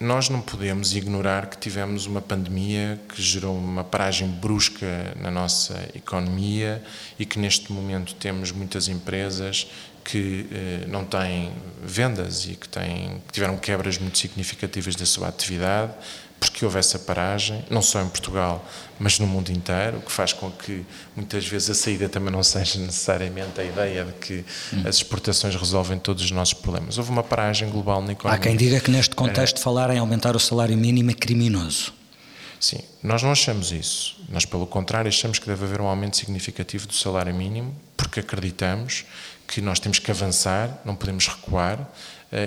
Nós 0.00 0.28
não 0.28 0.40
podemos 0.40 0.94
ignorar 0.94 1.46
que 1.46 1.56
tivemos 1.56 2.06
uma 2.06 2.20
pandemia 2.20 3.00
que 3.08 3.22
gerou 3.22 3.56
uma 3.56 3.84
paragem 3.84 4.28
brusca 4.28 5.14
na 5.20 5.30
nossa 5.30 5.88
economia 5.94 6.82
e 7.18 7.24
que 7.24 7.38
neste 7.38 7.72
momento 7.72 8.14
temos 8.16 8.50
muitas 8.50 8.88
empresas 8.88 9.68
que 10.04 10.46
eh, 10.52 10.86
não 10.88 11.04
têm 11.04 11.52
vendas 11.82 12.44
e 12.44 12.56
que, 12.56 12.68
têm, 12.68 13.22
que 13.26 13.32
tiveram 13.32 13.56
quebras 13.56 13.96
muito 13.96 14.18
significativas 14.18 14.94
da 14.94 15.06
sua 15.06 15.28
atividade, 15.28 15.92
porque 16.38 16.64
houve 16.64 16.78
essa 16.78 16.98
paragem, 16.98 17.64
não 17.70 17.82
só 17.82 18.02
em 18.02 18.08
Portugal, 18.08 18.64
mas 18.98 19.18
no 19.18 19.26
mundo 19.26 19.50
inteiro, 19.50 19.98
o 19.98 20.00
que 20.02 20.12
faz 20.12 20.32
com 20.32 20.50
que 20.50 20.84
muitas 21.16 21.46
vezes 21.46 21.70
a 21.70 21.74
saída 21.74 22.08
também 22.08 22.30
não 22.30 22.42
seja 22.44 22.78
necessariamente 22.78 23.60
a 23.60 23.64
ideia 23.64 24.04
de 24.04 24.12
que 24.12 24.44
hum. 24.72 24.82
as 24.86 24.96
exportações 24.96 25.54
resolvem 25.56 25.98
todos 25.98 26.22
os 26.22 26.30
nossos 26.30 26.54
problemas. 26.54 26.98
Houve 26.98 27.10
uma 27.10 27.22
paragem 27.22 27.68
global 27.70 28.02
na 28.02 28.12
economia. 28.12 28.38
Há 28.38 28.42
quem 28.42 28.56
diga 28.56 28.80
que 28.80 28.90
neste 28.90 29.14
contexto 29.14 29.58
é, 29.58 29.60
falar 29.60 29.90
em 29.90 29.98
aumentar 29.98 30.36
o 30.36 30.40
salário 30.40 30.76
mínimo 30.76 31.10
é 31.10 31.14
criminoso. 31.14 31.92
Sim, 32.60 32.78
nós 33.02 33.22
não 33.22 33.30
achamos 33.30 33.72
isso. 33.72 34.16
Nós, 34.28 34.46
pelo 34.46 34.66
contrário, 34.66 35.08
achamos 35.08 35.38
que 35.38 35.46
deve 35.46 35.64
haver 35.64 35.80
um 35.80 35.86
aumento 35.86 36.16
significativo 36.16 36.86
do 36.86 36.94
salário 36.94 37.34
mínimo, 37.34 37.74
porque 37.94 38.20
acreditamos 38.20 39.04
que 39.46 39.60
nós 39.60 39.78
temos 39.78 39.98
que 39.98 40.10
avançar, 40.10 40.80
não 40.84 40.96
podemos 40.96 41.26
recuar, 41.26 41.78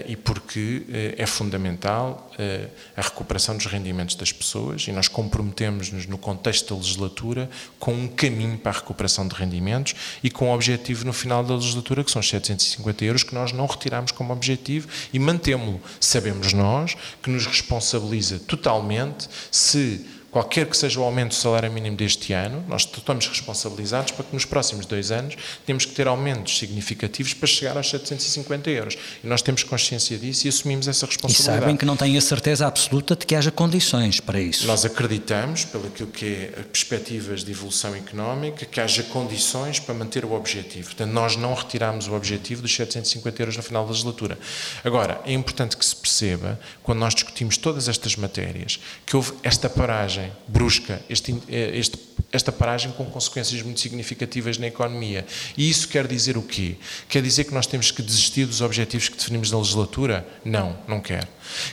e 0.08 0.16
porque 0.18 0.84
eh, 0.90 1.16
é 1.18 1.26
fundamental 1.26 2.30
eh, 2.38 2.68
a 2.96 3.02
recuperação 3.02 3.56
dos 3.56 3.66
rendimentos 3.68 4.16
das 4.16 4.32
pessoas 4.34 4.86
e 4.88 4.92
nós 4.92 5.08
comprometemos-nos 5.08 6.06
no 6.06 6.18
contexto 6.18 6.74
da 6.74 6.82
legislatura 6.82 7.50
com 7.80 7.94
um 7.94 8.08
caminho 8.08 8.58
para 8.58 8.72
a 8.72 8.76
recuperação 8.76 9.26
de 9.28 9.34
rendimentos 9.34 9.96
e 10.22 10.30
com 10.30 10.46
o 10.46 10.48
um 10.50 10.54
objetivo 10.54 11.06
no 11.06 11.14
final 11.14 11.44
da 11.44 11.56
legislatura 11.56 12.04
que 12.04 12.12
são 12.12 12.20
os 12.20 12.28
750 12.28 13.06
euros 13.06 13.24
que 13.24 13.34
nós 13.34 13.54
não 13.54 13.66
retiramos 13.66 14.12
como 14.12 14.34
objetivo 14.34 14.90
e 15.14 15.20
mantemos-lo. 15.20 15.82
Sabemos 16.02 16.52
nós 16.52 16.96
que 17.24 17.30
nos 17.30 17.46
responsabiliza 17.46 18.40
totalmente 18.40 19.30
se 19.50 20.06
qualquer 20.32 20.66
que 20.68 20.76
seja 20.76 21.00
o 21.00 21.04
aumento 21.04 21.30
do 21.30 21.36
salário 21.36 21.72
mínimo 21.72 21.96
deste 21.96 22.34
ano, 22.34 22.64
nós 22.68 22.82
estamos 22.82 23.28
responsabilizados 23.28 24.12
para 24.12 24.26
que 24.26 24.34
nos 24.34 24.46
próximos 24.46 24.86
dois 24.86 25.12
anos 25.12 25.36
temos 25.66 25.86
que 25.86 25.94
ter 25.94 26.08
aumentos 26.08 26.58
significativos 26.58 27.34
para 27.34 27.48
chegar 27.48 27.78
aos 27.78 27.90
750 27.90 28.70
euros. 28.70 28.98
E 29.24 29.28
nós 29.28 29.42
temos 29.42 29.64
consciência 29.64 30.18
disso 30.18 30.46
e 30.46 30.50
assumimos 30.50 30.88
essa 30.88 31.06
responsabilidade. 31.06 31.58
E 31.58 31.62
sabem 31.62 31.78
que 31.78 31.86
não 31.86 31.96
têm 31.96 32.18
a 32.18 32.22
certeza 32.22 32.68
absoluta 32.68 33.16
de 33.16 33.26
que 33.26 33.36
haja 33.36 33.52
condições 33.52 34.20
para 34.20 34.40
isso. 34.40 34.68
Nós 34.68 34.84
acreditamos, 34.86 35.66
pelo 35.66 35.90
que 35.90 36.26
é 36.26 36.64
perspectivas 36.64 37.44
de 37.44 37.52
evolução 37.52 37.96
económica, 37.96 38.66
que 38.66 38.82
haja 38.82 39.04
condições 39.04 39.80
para 39.80 39.96
manter 39.96 40.26
o 40.26 40.34
objetivo. 40.34 40.88
Portanto, 40.88 41.12
nós 41.12 41.36
não 41.36 41.54
retiramos 41.54 42.08
o 42.08 42.14
objetivo 42.14 42.62
dos 42.62 42.76
750 42.76 43.42
euros 43.42 43.58
no 43.58 43.64
final 43.64 43.84
da 43.84 43.92
legislatura. 43.92 44.38
Agora, 44.84 45.22
é 45.26 45.34
importante 45.34 45.78
que 45.78 45.86
se 45.86 45.96
perceba, 45.96 46.60
quando 46.84 47.00
nós 47.00 47.14
discutimos 47.14 47.58
todas 47.58 47.88
estas 47.88 48.16
matérias, 48.16 48.80
que 49.06 49.16
houve 49.16 49.34
esta 49.44 49.70
paragem 49.70 50.17
brusca, 50.48 51.02
este, 51.10 51.36
este, 51.50 51.98
esta 52.32 52.52
paragem 52.52 52.92
com 52.92 53.06
consequências 53.06 53.62
muito 53.62 53.80
significativas 53.80 54.58
na 54.58 54.68
economia. 54.68 55.26
E 55.58 55.70
isso 55.70 55.88
quer 55.88 56.08
dizer 56.08 56.38
o 56.38 56.42
quê? 56.42 56.76
Quer 57.08 57.22
dizer 57.22 57.46
que 57.46 57.54
nós 57.54 57.68
temos 57.68 57.92
que 57.92 58.02
desistir 58.02 58.46
dos 58.46 58.62
objetivos 58.62 59.10
que 59.10 59.18
definimos 59.18 59.52
na 59.52 59.58
legislatura? 59.58 60.28
Não, 60.44 60.78
não 60.88 61.00
quer. 61.00 61.28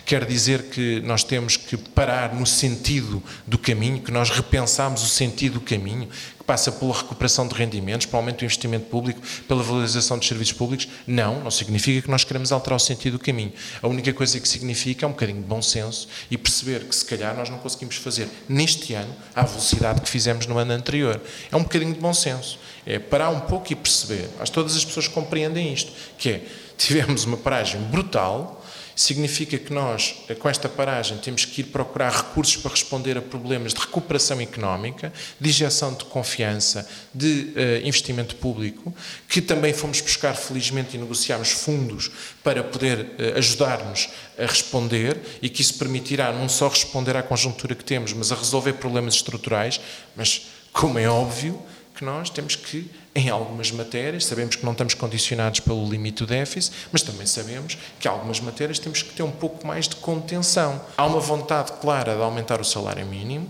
Quer 0.05 0.25
dizer 0.25 0.65
que 0.65 1.01
nós 1.01 1.25
temos 1.25 1.57
que 1.57 1.77
parar 1.77 2.35
no 2.35 2.47
sentido 2.47 3.23
do 3.47 3.59
caminho, 3.59 4.01
que 4.01 4.11
nós 4.11 4.31
repensamos 4.31 5.03
o 5.03 5.07
sentido 5.07 5.55
do 5.55 5.61
caminho, 5.61 6.09
que 6.39 6.45
passa 6.45 6.71
pela 6.71 6.93
recuperação 6.93 7.49
de 7.49 7.55
rendimentos, 7.55 8.07
pelo 8.07 8.19
aumento 8.19 8.41
do 8.41 8.45
investimento 8.45 8.87
público, 8.87 9.21
pela 9.49 9.63
valorização 9.63 10.19
dos 10.19 10.29
serviços 10.29 10.53
públicos? 10.53 10.87
Não, 11.07 11.41
não 11.41 11.51
significa 11.51 12.03
que 12.03 12.11
nós 12.11 12.23
queremos 12.23 12.53
alterar 12.53 12.77
o 12.77 12.81
sentido 12.81 13.19
do 13.19 13.25
caminho. 13.25 13.53
A 13.81 13.89
única 13.89 14.13
coisa 14.13 14.39
que 14.39 14.47
significa 14.47 15.07
é 15.07 15.09
um 15.09 15.13
bocadinho 15.13 15.41
de 15.41 15.47
bom 15.47 15.63
senso 15.63 16.07
e 16.31 16.37
perceber 16.37 16.85
que 16.85 16.95
se 16.95 17.05
calhar 17.05 17.35
nós 17.35 17.49
não 17.49 17.59
conseguimos 17.59 17.97
fazer 17.97 18.29
neste 18.49 18.93
ano 18.93 19.15
à 19.35 19.43
velocidade 19.43 20.03
que 20.03 20.09
fizemos 20.09 20.47
no 20.47 20.59
ano 20.59 20.73
anterior. 20.73 21.21
É 21.51 21.57
um 21.57 21.63
bocadinho 21.63 21.95
de 21.95 22.01
bom 22.01 22.13
senso. 22.13 22.59
É 22.87 22.99
parar 22.99 23.31
um 23.31 23.41
pouco 23.41 23.73
e 23.73 23.77
perceber. 23.77 24.29
Mas 24.39 24.51
todas 24.51 24.77
as 24.77 24.85
pessoas 24.85 25.09
compreendem 25.09 25.73
isto, 25.73 25.93
que 26.19 26.29
é, 26.29 26.43
tivemos 26.77 27.25
uma 27.25 27.37
paragem 27.37 27.81
brutal, 27.81 28.64
Significa 28.97 29.59
que 29.59 29.73
nós, 29.73 30.15
com 30.39 30.49
esta 30.49 30.69
paragem, 30.69 31.19
temos 31.19 31.45
que 31.45 31.63
ir 31.63 31.65
procurar 31.65 32.13
recursos 32.13 32.57
para 32.57 32.71
responder 32.71 33.19
a 33.19 33.23
problemas 33.23 33.75
de 33.75 33.81
recuperação 33.81 34.41
económica, 34.41 35.13
de 35.41 35.51
injeção 35.51 35.95
de 35.95 36.05
confiança, 36.05 36.89
de 37.13 37.53
uh, 37.57 37.87
investimento 37.87 38.37
público, 38.37 38.95
que 39.29 39.41
também 39.41 39.73
fomos 39.73 40.01
buscar, 40.01 40.35
felizmente, 40.35 40.97
e 40.97 40.99
negociámos 40.99 41.51
fundos 41.51 42.11
para 42.43 42.63
poder 42.63 43.01
uh, 43.01 43.39
ajudar-nos 43.39 44.09
a 44.39 44.47
responder 44.47 45.19
e 45.43 45.49
que 45.49 45.63
isso 45.63 45.75
permitirá 45.75 46.33
não 46.33 46.49
só 46.49 46.69
responder 46.69 47.17
à 47.17 47.23
conjuntura 47.23 47.75
que 47.75 47.85
temos, 47.85 48.13
mas 48.13 48.31
a 48.31 48.35
resolver 48.35 48.75
problemas 48.75 49.15
estruturais, 49.15 49.81
mas, 50.17 50.47
como 50.73 50.99
é 50.99 51.09
óbvio, 51.09 51.61
que 51.95 52.05
nós 52.05 52.29
temos 52.29 52.57
que, 52.57 52.91
em 53.15 53.31
algumas 53.31 53.71
matérias, 53.71 54.25
sabemos 54.25 54.57
que 54.57 54.65
não 54.65 54.73
estamos 54.73 54.95
condicionados 54.95 55.61
pelo 55.61 55.89
limite 55.89 56.25
do 56.25 56.27
déficit, 56.27 56.75
mas 56.91 57.03
também 57.03 57.27
sabemos 57.27 57.79
que, 58.01 58.09
em 58.09 58.11
algumas 58.11 58.41
matérias, 58.41 58.79
temos 58.79 59.03
que 59.03 59.13
ter 59.15 59.23
um 59.23 59.31
pouco 59.31 59.67
mais 59.67 59.89
de 59.89 59.97
contenção. 59.97 60.81
Há 60.97 61.07
uma 61.07 61.21
vontade 61.21 61.73
clara 61.81 62.17
de 62.17 62.23
aumentar 62.23 62.61
o 62.61 62.65
salário 62.65 63.07
mínimo, 63.07 63.49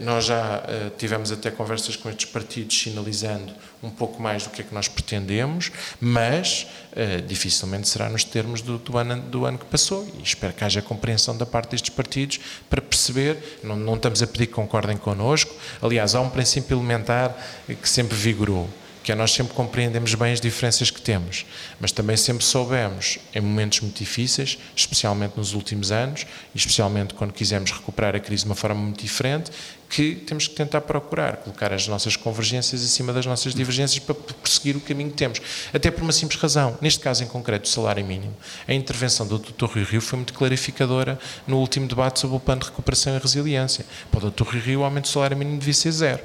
nós 0.00 0.24
já 0.24 0.64
eh, 0.66 0.90
tivemos 0.98 1.30
até 1.30 1.48
conversas 1.48 1.94
com 1.94 2.08
estes 2.08 2.28
partidos 2.28 2.76
sinalizando 2.76 3.52
um 3.80 3.88
pouco 3.88 4.20
mais 4.20 4.42
do 4.42 4.50
que 4.50 4.62
é 4.62 4.64
que 4.64 4.74
nós 4.74 4.88
pretendemos, 4.88 5.70
mas 6.00 6.66
eh, 6.96 7.20
dificilmente 7.20 7.88
será 7.88 8.08
nos 8.08 8.24
termos 8.24 8.62
do, 8.62 8.78
do, 8.78 8.98
ano, 8.98 9.22
do 9.22 9.46
ano 9.46 9.58
que 9.58 9.64
passou. 9.66 10.04
E 10.18 10.22
espero 10.22 10.52
que 10.52 10.64
haja 10.64 10.82
compreensão 10.82 11.36
da 11.36 11.46
parte 11.46 11.70
destes 11.70 11.90
partidos 11.90 12.40
para 12.68 12.82
perceber, 12.82 13.60
não, 13.62 13.76
não 13.76 13.94
estamos 13.94 14.20
a 14.22 14.26
pedir 14.26 14.48
que 14.48 14.54
concordem 14.54 14.96
connosco, 14.96 15.54
aliás, 15.80 16.16
há 16.16 16.20
um 16.20 16.30
princípio 16.30 16.76
elementar 16.76 17.36
que 17.66 17.88
sempre 17.88 18.16
vigorou, 18.16 18.68
que 19.10 19.16
nós 19.16 19.32
sempre 19.32 19.54
compreendemos 19.54 20.14
bem 20.14 20.32
as 20.32 20.40
diferenças 20.40 20.88
que 20.88 21.00
temos, 21.00 21.44
mas 21.80 21.90
também 21.90 22.16
sempre 22.16 22.44
soubemos, 22.44 23.18
em 23.34 23.40
momentos 23.40 23.80
muito 23.80 23.98
difíceis, 23.98 24.56
especialmente 24.76 25.36
nos 25.36 25.52
últimos 25.52 25.90
anos, 25.90 26.24
e 26.54 26.58
especialmente 26.58 27.14
quando 27.14 27.32
quisemos 27.32 27.72
recuperar 27.72 28.14
a 28.14 28.20
crise 28.20 28.44
de 28.44 28.48
uma 28.48 28.54
forma 28.54 28.80
muito 28.80 29.02
diferente, 29.02 29.50
que 29.88 30.14
temos 30.14 30.46
que 30.46 30.54
tentar 30.54 30.82
procurar, 30.82 31.38
colocar 31.38 31.72
as 31.72 31.88
nossas 31.88 32.14
convergências 32.14 32.84
acima 32.84 33.12
das 33.12 33.26
nossas 33.26 33.52
divergências 33.52 33.98
para 33.98 34.14
perseguir 34.14 34.76
o 34.76 34.80
caminho 34.80 35.10
que 35.10 35.16
temos. 35.16 35.40
Até 35.74 35.90
por 35.90 36.02
uma 36.04 36.12
simples 36.12 36.40
razão, 36.40 36.78
neste 36.80 37.00
caso 37.00 37.24
em 37.24 37.26
concreto, 37.26 37.64
o 37.64 37.68
salário 37.68 38.06
mínimo. 38.06 38.36
A 38.68 38.72
intervenção 38.72 39.26
do 39.26 39.40
Dr. 39.40 39.64
Rui 39.64 39.82
Rio 39.82 40.00
foi 40.00 40.18
muito 40.18 40.32
clarificadora 40.32 41.18
no 41.48 41.58
último 41.58 41.88
debate 41.88 42.20
sobre 42.20 42.36
o 42.36 42.40
plano 42.40 42.60
de 42.60 42.68
recuperação 42.68 43.16
e 43.16 43.18
resiliência. 43.18 43.84
Para 44.12 44.28
o 44.28 44.30
Dr. 44.30 44.44
Rui 44.44 44.60
Rio, 44.60 44.80
o 44.80 44.84
aumento 44.84 45.06
do 45.06 45.08
salário 45.08 45.36
mínimo 45.36 45.58
devia 45.58 45.74
ser 45.74 45.90
zero. 45.90 46.22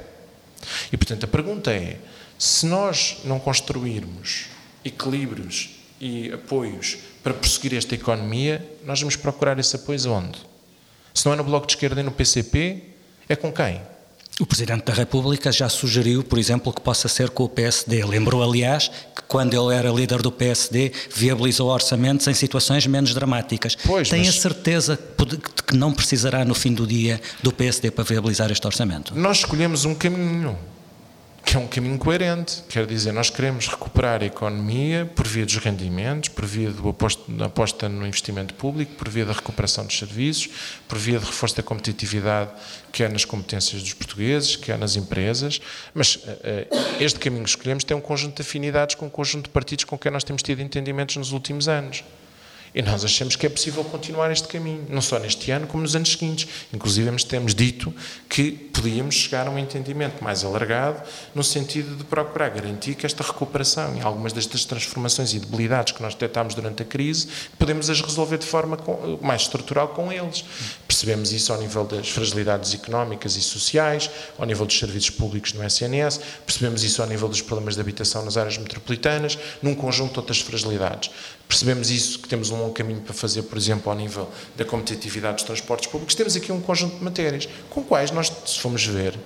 E, 0.92 0.96
portanto, 0.96 1.24
a 1.24 1.26
pergunta 1.26 1.72
é, 1.72 1.98
se 2.38 2.66
nós 2.66 3.18
não 3.24 3.38
construirmos 3.38 4.46
equilíbrios 4.84 5.70
e 6.00 6.30
apoios 6.32 6.98
para 7.22 7.34
prosseguir 7.34 7.74
esta 7.74 7.94
economia, 7.94 8.64
nós 8.84 9.00
vamos 9.00 9.16
procurar 9.16 9.58
esse 9.58 9.74
apoio 9.76 10.12
onde? 10.12 10.38
Se 11.12 11.24
não 11.26 11.32
é 11.32 11.36
no 11.36 11.44
Bloco 11.44 11.66
de 11.66 11.72
Esquerda 11.72 12.00
e 12.00 12.04
no 12.04 12.12
PCP, 12.12 12.82
é 13.28 13.34
com 13.34 13.52
quem? 13.52 13.80
O 14.38 14.44
Presidente 14.44 14.84
da 14.84 14.92
República 14.92 15.50
já 15.50 15.66
sugeriu, 15.66 16.22
por 16.22 16.38
exemplo, 16.38 16.70
que 16.70 16.80
possa 16.82 17.08
ser 17.08 17.30
com 17.30 17.44
o 17.44 17.48
PSD. 17.48 18.04
Lembrou, 18.04 18.42
aliás, 18.42 18.88
que 18.88 19.22
quando 19.26 19.54
ele 19.54 19.74
era 19.74 19.90
líder 19.90 20.20
do 20.20 20.30
PSD, 20.30 20.92
viabilizou 21.14 21.70
orçamentos 21.70 22.26
em 22.28 22.34
situações 22.34 22.86
menos 22.86 23.14
dramáticas. 23.14 23.74
Pois, 23.74 24.10
Tem 24.10 24.18
mas... 24.18 24.28
a 24.28 24.32
certeza 24.38 24.98
de 25.26 25.38
que 25.38 25.74
não 25.74 25.90
precisará, 25.90 26.44
no 26.44 26.54
fim 26.54 26.74
do 26.74 26.86
dia, 26.86 27.18
do 27.42 27.50
PSD 27.50 27.90
para 27.90 28.04
viabilizar 28.04 28.52
este 28.52 28.66
orçamento? 28.66 29.18
Nós 29.18 29.38
escolhemos 29.38 29.86
um 29.86 29.94
caminho 29.94 30.58
que 31.46 31.56
é 31.56 31.60
um 31.60 31.68
caminho 31.68 31.96
coerente. 31.96 32.64
Quer 32.68 32.84
dizer, 32.86 33.12
nós 33.12 33.30
queremos 33.30 33.68
recuperar 33.68 34.20
a 34.20 34.26
economia 34.26 35.08
por 35.14 35.24
via 35.28 35.46
dos 35.46 35.56
rendimentos, 35.58 36.28
por 36.28 36.44
via 36.44 36.72
da 37.28 37.44
aposta 37.46 37.88
no 37.88 38.04
investimento 38.04 38.52
público, 38.54 38.92
por 38.96 39.08
via 39.08 39.24
da 39.24 39.32
recuperação 39.32 39.86
dos 39.86 39.96
serviços, 39.96 40.50
por 40.88 40.98
via 40.98 41.20
de 41.20 41.24
reforço 41.24 41.56
da 41.56 41.62
competitividade, 41.62 42.50
quer 42.90 43.08
nas 43.10 43.24
competências 43.24 43.80
dos 43.80 43.92
portugueses, 43.94 44.56
quer 44.56 44.76
nas 44.76 44.96
empresas. 44.96 45.60
Mas 45.94 46.18
eh, 46.26 46.66
eh, 46.68 46.96
este 46.98 47.20
caminho 47.20 47.44
que 47.44 47.50
escolhemos 47.50 47.84
tem 47.84 47.96
um 47.96 48.00
conjunto 48.00 48.34
de 48.34 48.42
afinidades 48.42 48.96
com 48.96 49.06
um 49.06 49.10
conjunto 49.10 49.44
de 49.44 49.50
partidos 49.50 49.84
com 49.84 49.96
quem 49.96 50.10
nós 50.10 50.24
temos 50.24 50.42
tido 50.42 50.60
entendimentos 50.60 51.14
nos 51.14 51.30
últimos 51.30 51.68
anos. 51.68 52.02
E 52.76 52.82
nós 52.82 53.02
achamos 53.06 53.36
que 53.36 53.46
é 53.46 53.48
possível 53.48 53.82
continuar 53.84 54.30
este 54.30 54.46
caminho, 54.48 54.84
não 54.90 55.00
só 55.00 55.18
neste 55.18 55.50
ano, 55.50 55.66
como 55.66 55.82
nos 55.82 55.96
anos 55.96 56.12
seguintes. 56.12 56.46
Inclusive, 56.74 57.10
temos 57.24 57.54
dito 57.54 57.90
que 58.28 58.52
podíamos 58.52 59.14
chegar 59.14 59.46
a 59.46 59.50
um 59.50 59.58
entendimento 59.58 60.22
mais 60.22 60.44
alargado, 60.44 61.02
no 61.34 61.42
sentido 61.42 61.96
de 61.96 62.04
procurar 62.04 62.50
garantir 62.50 62.94
que 62.94 63.06
esta 63.06 63.24
recuperação 63.24 63.96
e 63.96 64.02
algumas 64.02 64.34
destas 64.34 64.66
transformações 64.66 65.32
e 65.32 65.38
debilidades 65.38 65.94
que 65.94 66.02
nós 66.02 66.12
detectámos 66.12 66.54
durante 66.54 66.82
a 66.82 66.84
crise, 66.84 67.28
podemos 67.58 67.88
as 67.88 68.02
resolver 68.02 68.36
de 68.36 68.44
forma 68.44 68.76
mais 69.22 69.42
estrutural 69.42 69.88
com 69.88 70.12
eles. 70.12 70.44
Percebemos 70.86 71.32
isso 71.32 71.54
ao 71.54 71.58
nível 71.58 71.82
das 71.82 72.10
fragilidades 72.10 72.74
económicas 72.74 73.36
e 73.36 73.40
sociais, 73.40 74.10
ao 74.38 74.44
nível 74.44 74.66
dos 74.66 74.78
serviços 74.78 75.08
públicos 75.08 75.54
no 75.54 75.64
SNS, 75.64 76.20
percebemos 76.44 76.82
isso 76.82 77.00
ao 77.00 77.08
nível 77.08 77.26
dos 77.26 77.40
problemas 77.40 77.74
de 77.74 77.80
habitação 77.80 78.22
nas 78.22 78.36
áreas 78.36 78.58
metropolitanas, 78.58 79.38
num 79.62 79.74
conjunto 79.74 80.12
de 80.12 80.18
outras 80.18 80.40
fragilidades. 80.40 81.10
Percebemos 81.48 81.90
isso, 81.90 82.18
que 82.18 82.28
temos 82.28 82.50
um 82.50 82.58
longo 82.58 82.72
caminho 82.72 83.00
para 83.00 83.14
fazer, 83.14 83.42
por 83.42 83.56
exemplo, 83.56 83.90
ao 83.90 83.96
nível 83.96 84.28
da 84.56 84.64
competitividade 84.64 85.36
dos 85.36 85.44
transportes 85.44 85.86
públicos. 85.88 86.14
Temos 86.14 86.34
aqui 86.34 86.50
um 86.50 86.60
conjunto 86.60 86.96
de 86.98 87.04
matérias 87.04 87.48
com 87.70 87.82
quais 87.82 88.10
nós, 88.10 88.32
se 88.44 88.58
formos 88.58 88.84
ver, 88.84 89.16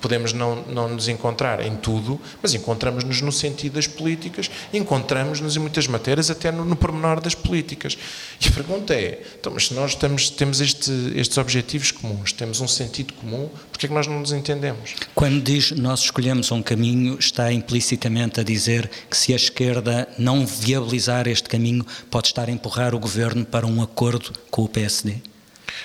podemos 0.00 0.32
não, 0.32 0.62
não 0.62 0.88
nos 0.88 1.08
encontrar 1.08 1.64
em 1.64 1.76
tudo, 1.76 2.20
mas 2.42 2.54
encontramos-nos 2.54 3.20
no 3.20 3.32
sentido 3.32 3.74
das 3.74 3.86
políticas, 3.86 4.50
encontramos-nos 4.72 5.56
em 5.56 5.58
muitas 5.60 5.86
matérias, 5.86 6.30
até 6.30 6.50
no, 6.50 6.64
no 6.64 6.76
pormenor 6.76 7.20
das 7.20 7.34
políticas. 7.34 7.96
E 8.40 8.48
a 8.48 8.50
pergunta 8.50 8.94
é, 8.94 9.22
então, 9.38 9.52
mas 9.52 9.68
se 9.68 9.74
nós 9.74 9.94
temos 9.94 10.60
este, 10.60 10.90
estes 11.14 11.38
objetivos 11.38 11.90
comuns, 11.90 12.32
temos 12.32 12.60
um 12.60 12.68
sentido 12.68 13.12
comum, 13.14 13.48
porquê 13.70 13.86
é 13.86 13.88
que 13.88 13.94
nós 13.94 14.06
não 14.06 14.20
nos 14.20 14.32
entendemos? 14.32 14.94
Quando 15.14 15.40
diz 15.42 15.70
nós 15.72 16.00
escolhemos 16.00 16.50
um 16.50 16.62
caminho, 16.62 17.18
está 17.18 17.52
implicitamente 17.52 18.40
a 18.40 18.42
dizer 18.42 18.90
que 19.08 19.16
se 19.16 19.32
a 19.32 19.36
esquerda 19.36 20.08
não 20.18 20.46
viabilizar 20.46 21.28
este 21.28 21.48
caminho, 21.48 21.84
pode 22.10 22.28
estar 22.28 22.48
a 22.48 22.52
empurrar 22.52 22.94
o 22.94 22.98
governo 22.98 23.44
para 23.44 23.66
um 23.66 23.82
acordo 23.82 24.32
com 24.50 24.62
o 24.62 24.68
PSD? 24.68 25.29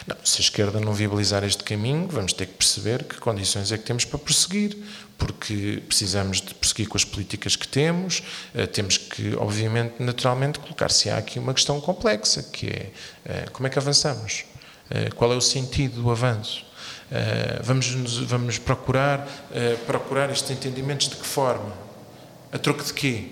Não, 0.08 0.16
se 0.24 0.38
a 0.38 0.42
esquerda 0.42 0.80
não 0.80 0.94
viabilizar 0.94 1.44
este 1.44 1.64
caminho, 1.64 2.08
vamos 2.08 2.34
ter 2.34 2.46
que 2.48 2.54
perceber 2.54 3.04
que 3.04 3.18
condições 3.18 3.72
é 3.72 3.78
que 3.78 3.84
temos 3.84 4.06
para 4.06 4.20
prosseguir, 4.20 4.78
porque 5.18 5.82
precisamos 5.88 6.42
de 6.42 6.54
prosseguir 6.54 6.88
com 6.88 6.98
as 6.98 7.06
políticas 7.06 7.56
que 7.56 7.68
temos, 7.68 8.22
eh, 8.54 8.68
temos 8.68 8.98
que, 8.98 9.36
obviamente, 9.36 9.96
naturalmente, 10.00 10.60
colocar-se 10.60 11.10
há 11.10 11.18
aqui 11.18 11.40
uma 11.40 11.54
questão 11.54 11.80
complexa, 11.80 12.44
que 12.44 12.68
é 12.68 12.92
eh, 13.26 13.46
como 13.52 13.68
é 13.68 13.70
que 13.70 13.80
avançamos? 13.80 14.46
Eh, 14.90 15.10
qual 15.16 15.32
é 15.32 15.36
o 15.36 15.42
sentido 15.42 16.02
do 16.02 16.12
avanço? 16.12 16.66
Vamos, 17.62 17.86
vamos 18.26 18.58
procurar, 18.58 19.28
procurar 19.86 20.32
estes 20.32 20.50
entendimentos 20.50 21.08
de 21.08 21.16
que 21.16 21.26
forma? 21.26 21.72
A 22.52 22.58
troco 22.58 22.84
de 22.84 22.92
quê? 22.94 23.30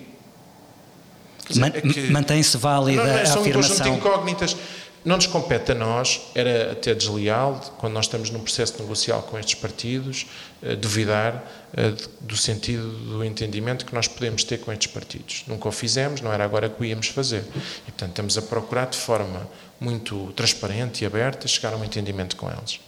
Dizer, 1.50 2.08
é. 2.08 2.12
Mantém-se 2.12 2.58
válida 2.58 3.04
não, 3.04 3.10
não, 3.10 3.18
é, 3.18 3.28
a 3.28 3.34
afirmação. 3.34 3.44
São 3.44 3.44
um 3.44 3.54
conjunto 3.54 3.84
de 3.84 3.90
incógnitas. 3.90 4.58
Não 5.06 5.18
nos 5.18 5.28
compete 5.28 5.74
a 5.74 5.76
nós, 5.76 6.22
era 6.34 6.72
até 6.72 6.96
desleal, 6.96 7.60
quando 7.78 7.92
nós 7.94 8.06
estamos 8.06 8.30
num 8.30 8.40
processo 8.40 8.82
negocial 8.82 9.22
com 9.24 9.38
estes 9.38 9.56
partidos, 9.56 10.26
eh, 10.62 10.78
duvidar 10.78 11.44
eh, 11.76 11.94
do 12.22 12.38
sentido 12.38 12.90
do 12.90 13.24
entendimento 13.24 13.86
que 13.86 13.94
nós 13.94 14.08
podemos 14.08 14.46
ter 14.46 14.60
com 14.60 14.72
estes 14.72 14.88
partidos. 14.88 15.44
Nunca 15.46 15.68
o 15.68 15.72
fizemos, 15.74 16.22
não 16.22 16.32
era 16.32 16.46
agora 16.46 16.70
que 16.70 16.82
o 16.82 16.86
íamos 16.86 17.08
fazer. 17.08 17.44
E, 17.86 17.92
portanto, 17.92 18.12
estamos 18.12 18.38
a 18.38 18.42
procurar 18.42 18.86
de 18.86 18.98
forma 18.98 19.46
muito 19.78 20.32
transparente 20.38 21.04
e 21.04 21.06
aberta 21.06 21.50
chegar 21.50 21.74
a 21.74 21.78
um 21.78 21.84
entendimento 21.84 22.38
com 22.38 22.50
eles. 22.50 22.80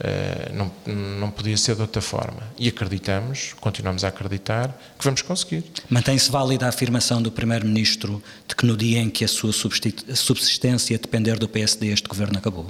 Eh, 0.00 0.52
não, 0.52 0.70
não 0.86 1.30
podia 1.30 1.56
ser 1.56 1.74
de 1.74 1.82
outra 1.82 2.00
forma. 2.00 2.40
E 2.56 2.68
acreditamos, 2.68 3.54
continuamos 3.60 4.04
a 4.04 4.08
acreditar, 4.08 4.68
que 4.96 5.04
vamos 5.04 5.22
conseguir. 5.22 5.64
Mantém-se 5.90 6.30
válida 6.30 6.66
a 6.66 6.68
afirmação 6.68 7.20
do 7.20 7.32
Primeiro-Ministro 7.32 8.22
de 8.46 8.54
que 8.54 8.64
no 8.64 8.76
dia 8.76 9.00
em 9.00 9.10
que 9.10 9.24
a 9.24 9.28
sua 9.28 9.52
subsistência 9.52 10.98
depender 10.98 11.36
do 11.38 11.48
PSD, 11.48 11.88
este 11.88 12.08
governo 12.08 12.38
acabou? 12.38 12.66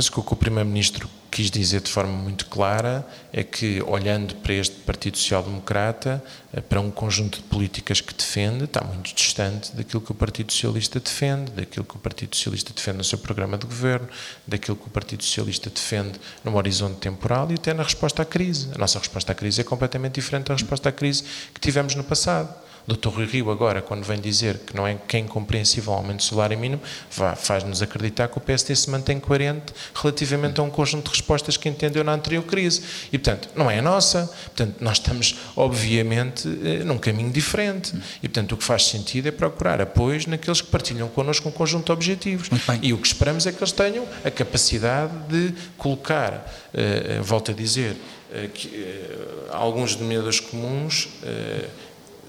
Penso 0.00 0.12
que 0.12 0.20
o 0.20 0.22
que 0.22 0.32
o 0.32 0.36
Primeiro-Ministro 0.36 1.10
quis 1.30 1.50
dizer 1.50 1.82
de 1.82 1.90
forma 1.90 2.14
muito 2.14 2.46
clara 2.46 3.06
é 3.30 3.44
que, 3.44 3.82
olhando 3.82 4.34
para 4.36 4.54
este 4.54 4.74
Partido 4.76 5.18
Social 5.18 5.42
Democrata, 5.42 6.24
eh, 6.54 6.62
para 6.62 6.80
um 6.80 6.90
conjunto 6.90 7.36
de 7.36 7.44
políticas 7.44 8.00
que 8.00 8.14
defende, 8.14 8.64
está 8.64 8.82
muito 8.82 9.14
distante 9.14 9.76
daquilo 9.76 10.00
que 10.00 10.10
o 10.10 10.14
Partido 10.14 10.50
Socialista 10.54 10.98
defende, 10.98 11.50
daquilo 11.50 11.84
que 11.84 11.96
o 11.96 11.98
Partido 11.98 12.34
Socialista 12.34 12.72
defende 12.74 12.96
no 12.96 13.04
seu 13.04 13.18
programa 13.18 13.58
de 13.58 13.66
governo, 13.66 14.08
daquilo 14.46 14.74
que 14.74 14.86
o 14.86 14.90
Partido 14.90 15.22
Socialista 15.22 15.68
defende 15.68 16.18
num 16.42 16.56
horizonte 16.56 16.96
temporal 16.96 17.50
e 17.50 17.56
até 17.56 17.74
na 17.74 17.82
resposta 17.82 18.22
à 18.22 18.24
crise. 18.24 18.70
A 18.74 18.78
nossa 18.78 18.98
resposta 18.98 19.32
à 19.32 19.34
crise 19.34 19.60
é 19.60 19.64
completamente 19.64 20.14
diferente 20.14 20.46
da 20.46 20.54
resposta 20.54 20.88
à 20.88 20.92
crise 20.92 21.24
que 21.52 21.60
tivemos 21.60 21.94
no 21.94 22.04
passado. 22.04 22.69
Dr. 22.86 23.08
Rui 23.08 23.26
Rio, 23.26 23.50
agora, 23.50 23.82
quando 23.82 24.04
vem 24.04 24.20
dizer 24.20 24.58
que 24.58 24.74
não 24.74 24.86
é 24.86 24.94
que 24.94 25.16
é 25.16 25.20
incompreensível 25.20 25.92
o 25.92 25.96
aumento 25.96 26.18
do 26.18 26.22
salário 26.24 26.58
mínimo, 26.58 26.82
faz-nos 27.36 27.82
acreditar 27.82 28.28
que 28.28 28.38
o 28.38 28.40
PSD 28.40 28.74
se 28.74 28.90
mantém 28.90 29.20
coerente 29.20 29.72
relativamente 29.94 30.60
a 30.60 30.62
um 30.62 30.70
conjunto 30.70 31.04
de 31.04 31.10
respostas 31.10 31.56
que 31.56 31.68
entendeu 31.68 32.02
na 32.02 32.12
anterior 32.12 32.42
crise. 32.42 32.82
E, 33.12 33.18
portanto, 33.18 33.48
não 33.54 33.70
é 33.70 33.78
a 33.78 33.82
nossa. 33.82 34.26
Portanto, 34.44 34.76
nós 34.80 34.98
estamos, 34.98 35.36
obviamente, 35.56 36.48
eh, 36.48 36.84
num 36.84 36.98
caminho 36.98 37.30
diferente. 37.30 37.94
E, 38.22 38.28
portanto, 38.28 38.52
o 38.52 38.56
que 38.56 38.64
faz 38.64 38.86
sentido 38.86 39.28
é 39.28 39.30
procurar 39.30 39.80
apoios 39.80 40.26
naqueles 40.26 40.60
que 40.60 40.68
partilham 40.68 41.08
connosco 41.08 41.48
um 41.48 41.52
conjunto 41.52 41.86
de 41.86 41.92
objetivos. 41.92 42.48
E 42.82 42.92
o 42.92 42.98
que 42.98 43.06
esperamos 43.06 43.46
é 43.46 43.52
que 43.52 43.58
eles 43.58 43.72
tenham 43.72 44.06
a 44.24 44.30
capacidade 44.30 45.12
de 45.28 45.54
colocar, 45.76 46.32
uh, 46.72 47.22
volto 47.22 47.50
a 47.50 47.54
dizer, 47.54 47.96
que 48.54 49.04
alguns 49.50 49.96
denominadores 49.96 50.38
comuns 50.38 51.08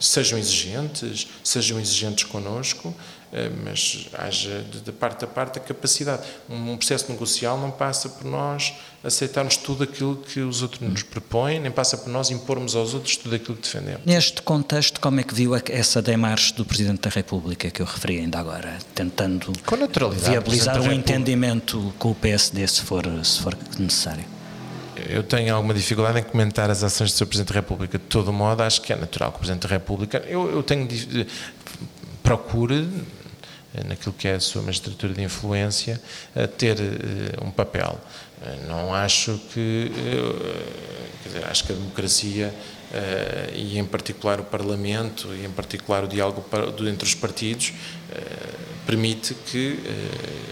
sejam 0.02 0.38
exigentes, 0.38 1.28
sejam 1.44 1.80
exigentes 1.80 2.24
connosco, 2.26 2.94
eh, 3.32 3.50
mas 3.64 4.08
haja 4.14 4.64
de 4.84 4.92
parte 4.92 5.24
a 5.24 5.28
parte 5.28 5.60
a 5.60 5.62
capacidade. 5.62 6.24
Um 6.50 6.76
processo 6.76 7.10
negocial 7.12 7.58
não 7.58 7.72
passa 7.72 8.10
por 8.10 8.26
nós 8.26 8.74
aceitarmos 9.04 9.56
tudo 9.58 9.84
aquilo 9.84 10.18
que 10.18 10.42
os 10.42 10.62
outros 10.62 10.82
nos 10.82 11.04
propõem, 11.04 11.60
nem 11.60 11.72
passa 11.72 11.98
por 11.98 12.10
nós 12.10 12.30
impormos 12.32 12.76
aos 12.76 12.94
outros 12.94 13.16
tudo 13.16 13.36
aquilo 13.36 13.56
que 13.56 13.64
defendemos. 13.64 14.02
Neste 14.06 14.42
contexto, 14.42 15.00
como 15.00 15.20
é 15.20 15.24
que 15.24 15.34
viu 15.34 15.56
essa 15.56 16.02
demarche 16.02 16.54
do 16.54 16.66
Presidente 16.66 17.02
da 17.02 17.10
República 17.10 17.70
que 17.70 17.82
eu 17.82 17.86
referi 17.86 18.20
ainda 18.20 18.40
agora, 18.40 18.78
tentando 18.94 19.54
viabilizar 20.14 20.82
um 20.82 20.92
entendimento 20.92 21.94
com 21.98 22.12
o 22.12 22.16
PSD 22.16 22.68
se 22.68 22.82
for, 22.82 23.06
se 23.24 23.40
for 23.40 23.56
necessário? 23.80 24.41
Eu 25.10 25.24
tenho 25.24 25.56
alguma 25.56 25.74
dificuldade 25.74 26.20
em 26.20 26.24
comentar 26.24 26.70
as 26.70 26.84
ações 26.84 27.12
do 27.12 27.18
Sr. 27.18 27.26
Presidente 27.26 27.54
da 27.54 27.60
República. 27.60 27.98
De 27.98 28.06
todo 28.06 28.32
modo, 28.32 28.62
acho 28.62 28.82
que 28.82 28.94
é 28.94 28.96
natural 28.96 29.32
que 29.32 29.38
o 29.38 29.40
Presidente 29.40 29.68
da 29.68 29.70
República. 29.70 30.24
Eu, 30.28 30.50
eu 30.52 30.64
tenho. 30.64 30.88
procure, 32.24 32.88
eh, 33.76 33.84
naquilo 33.84 34.14
que 34.14 34.28
é 34.28 34.36
a 34.36 34.40
sua 34.40 34.62
magistratura 34.62 35.14
de 35.14 35.22
influência, 35.22 36.02
ter 36.58 36.80
eh, 36.80 37.44
um 37.44 37.52
papel. 37.52 38.00
Eh, 38.44 38.58
não 38.68 38.94
acho 38.94 39.40
que. 39.54 39.92
Quer 41.24 41.30
dizer, 41.30 41.46
acho 41.46 41.64
que 41.64 41.72
a 41.72 41.76
democracia. 41.76 42.54
e 43.56 43.80
em 43.80 43.86
particular 43.86 44.42
o 44.42 44.44
Parlamento 44.44 45.30
e 45.34 45.46
em 45.46 45.50
particular 45.50 46.04
o 46.04 46.08
diálogo 46.10 46.44
entre 46.86 47.08
os 47.08 47.16
partidos 47.16 47.72
permite 48.86 49.34
que 49.34 49.80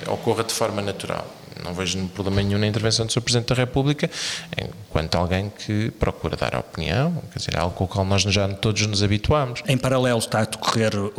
ocorra 0.07 0.45
de 0.45 0.53
forma 0.53 0.81
natural 0.81 1.38
não 1.63 1.73
vejo 1.73 1.99
problema 2.09 2.41
nenhum 2.41 2.59
na 2.59 2.67
intervenção 2.67 3.05
do 3.05 3.11
Sr. 3.11 3.21
Presidente 3.21 3.47
da 3.47 3.55
República, 3.55 4.09
enquanto 4.57 5.15
alguém 5.15 5.49
que 5.49 5.91
procura 5.91 6.35
dar 6.35 6.55
a 6.55 6.59
opinião, 6.59 7.21
quer 7.31 7.39
dizer, 7.39 7.57
algo 7.57 7.75
com 7.75 7.83
o 7.83 7.87
qual 7.87 8.05
nós 8.05 8.21
já 8.21 8.47
todos 8.49 8.85
nos 8.85 9.03
habituamos. 9.03 9.61
Em 9.67 9.77
paralelo 9.77 10.19
está 10.19 10.39
a 10.39 10.45
decorrer 10.45 10.95
uh, 10.95 11.11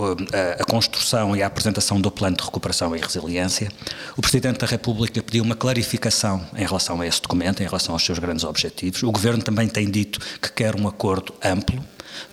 a 0.58 0.64
construção 0.64 1.36
e 1.36 1.42
a 1.42 1.46
apresentação 1.46 2.00
do 2.00 2.10
Plano 2.10 2.36
de 2.36 2.44
Recuperação 2.44 2.94
e 2.96 3.00
Resiliência. 3.00 3.70
O 4.16 4.20
Presidente 4.22 4.58
da 4.58 4.66
República 4.66 5.22
pediu 5.22 5.42
uma 5.42 5.54
clarificação 5.54 6.44
em 6.54 6.64
relação 6.64 7.00
a 7.00 7.06
esse 7.06 7.20
documento, 7.22 7.62
em 7.62 7.66
relação 7.66 7.94
aos 7.94 8.04
seus 8.04 8.18
grandes 8.18 8.44
objetivos. 8.44 9.02
O 9.02 9.12
Governo 9.12 9.42
também 9.42 9.68
tem 9.68 9.90
dito 9.90 10.20
que 10.40 10.50
quer 10.52 10.74
um 10.76 10.88
acordo 10.88 11.34
amplo 11.42 11.82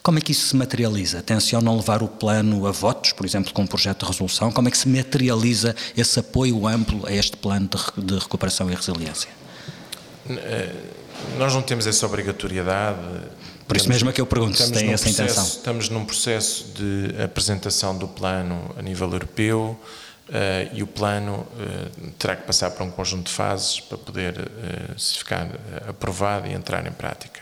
como 0.02 0.18
é 0.18 0.22
que 0.22 0.32
isso 0.32 0.48
se 0.48 0.56
materializa? 0.56 1.22
Tencionam 1.22 1.76
levar 1.76 2.02
o 2.04 2.08
plano 2.08 2.66
a 2.68 2.72
votos, 2.72 3.12
por 3.12 3.26
exemplo, 3.26 3.54
com 3.54 3.64
um 3.64 3.68
projeto 3.68 4.02
de 4.02 4.12
resolução? 4.12 4.52
Como 4.52 4.68
é 4.68 4.72
que 4.72 4.78
se 4.78 4.88
materializa 4.88 5.76
esse 5.96 6.20
apoio 6.20 6.68
amplo 6.68 7.06
a 7.06 7.12
este 7.12 7.38
plano 7.38 7.70
de, 7.70 8.06
de 8.06 8.20
recuperação 8.20 8.70
e 8.70 8.76
resiliência? 8.76 9.30
Eh, 10.30 10.76
nós 11.38 11.54
não 11.54 11.62
temos 11.62 11.88
essa 11.88 12.06
obrigatoriedade. 12.06 13.00
Por 13.68 13.76
isso 13.76 13.90
mesmo 13.90 14.10
é 14.10 14.14
que 14.14 14.22
eu 14.22 14.26
pergunto 14.26 14.58
se 14.58 14.72
tem 14.72 14.94
essa 14.94 15.04
processo, 15.04 15.24
intenção. 15.24 15.44
Estamos 15.44 15.90
num 15.90 16.06
processo 16.06 16.66
de 16.74 17.22
apresentação 17.22 17.98
do 17.98 18.08
plano 18.08 18.74
a 18.78 18.82
nível 18.82 19.12
europeu 19.12 19.78
uh, 20.30 20.74
e 20.74 20.82
o 20.82 20.88
plano 20.88 21.34
uh, 21.36 22.12
terá 22.18 22.36
que 22.36 22.44
passar 22.44 22.72
por 22.72 22.84
um 22.84 22.92
conjunto 22.92 23.28
de 23.28 23.34
fases 23.34 23.82
para 23.82 23.98
poder 23.98 24.40
uh, 24.40 25.00
se 25.00 25.18
ficar 25.18 25.50
aprovado 25.88 26.48
e 26.48 26.54
entrar 26.54 26.86
em 26.88 26.92
prática 26.92 27.42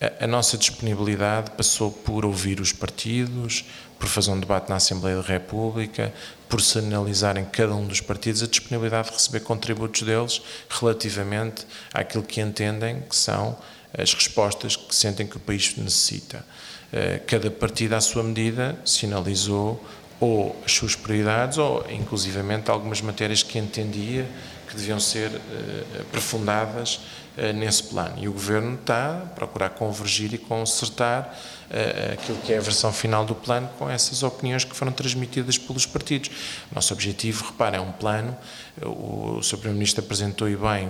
a, 0.00 0.26
nossa 0.26 0.58
disponibilidade 0.58 1.50
passou 1.52 1.90
por 1.90 2.24
ouvir 2.24 2.60
os 2.60 2.72
partidos, 2.72 3.64
por 3.98 4.08
fazer 4.08 4.30
um 4.30 4.40
debate 4.40 4.68
na 4.68 4.76
Assembleia 4.76 5.16
da 5.16 5.22
República, 5.22 6.12
por 6.48 6.60
se 6.60 6.78
analisar 6.78 7.36
em 7.36 7.44
cada 7.44 7.74
um 7.74 7.86
dos 7.86 8.00
partidos 8.00 8.42
a 8.42 8.46
disponibilidade 8.46 9.08
de 9.08 9.14
receber 9.14 9.40
contributos 9.40 10.02
deles 10.02 10.42
relativamente 10.68 11.66
àquilo 11.92 12.22
que 12.22 12.40
entendem 12.40 13.00
que 13.02 13.16
são 13.16 13.56
as 13.96 14.12
respostas 14.12 14.76
que 14.76 14.94
sentem 14.94 15.26
que 15.26 15.36
o 15.36 15.40
país 15.40 15.76
necessita. 15.76 16.44
Eh, 16.92 17.20
cada 17.26 17.50
partido, 17.50 17.94
à 17.94 18.00
sua 18.00 18.22
medida, 18.22 18.78
sinalizou 18.84 19.82
ou 20.20 20.56
as 20.64 20.72
suas 20.72 20.94
prioridades 20.94 21.58
ou 21.58 21.84
inclusivamente 21.90 22.70
algumas 22.70 23.00
matérias 23.00 23.42
que 23.42 23.58
entendia 23.58 24.26
que 24.74 24.80
deviam 24.80 24.98
ser 24.98 25.30
uh, 25.30 26.00
aprofundadas 26.00 27.00
uh, 27.38 27.52
nesse 27.54 27.84
plano. 27.84 28.16
E 28.18 28.28
o 28.28 28.32
Governo 28.32 28.74
está 28.74 29.22
a 29.22 29.26
procurar 29.26 29.70
convergir 29.70 30.34
e 30.34 30.38
consertar 30.38 31.38
uh, 31.70 32.12
aquilo 32.12 32.38
que 32.38 32.52
é 32.52 32.58
a 32.58 32.60
versão 32.60 32.92
final 32.92 33.24
do 33.24 33.34
plano 33.34 33.70
com 33.78 33.88
essas 33.88 34.22
opiniões 34.22 34.64
que 34.64 34.74
foram 34.74 34.92
transmitidas 34.92 35.56
pelos 35.56 35.86
partidos. 35.86 36.30
Nosso 36.74 36.92
objetivo, 36.92 37.44
repara, 37.44 37.76
é 37.76 37.80
um 37.80 37.92
plano, 37.92 38.36
o 38.82 39.40
Sr. 39.40 39.58
Primeiro-Ministro 39.58 40.02
apresentou 40.02 40.48
e 40.48 40.56
bem 40.56 40.88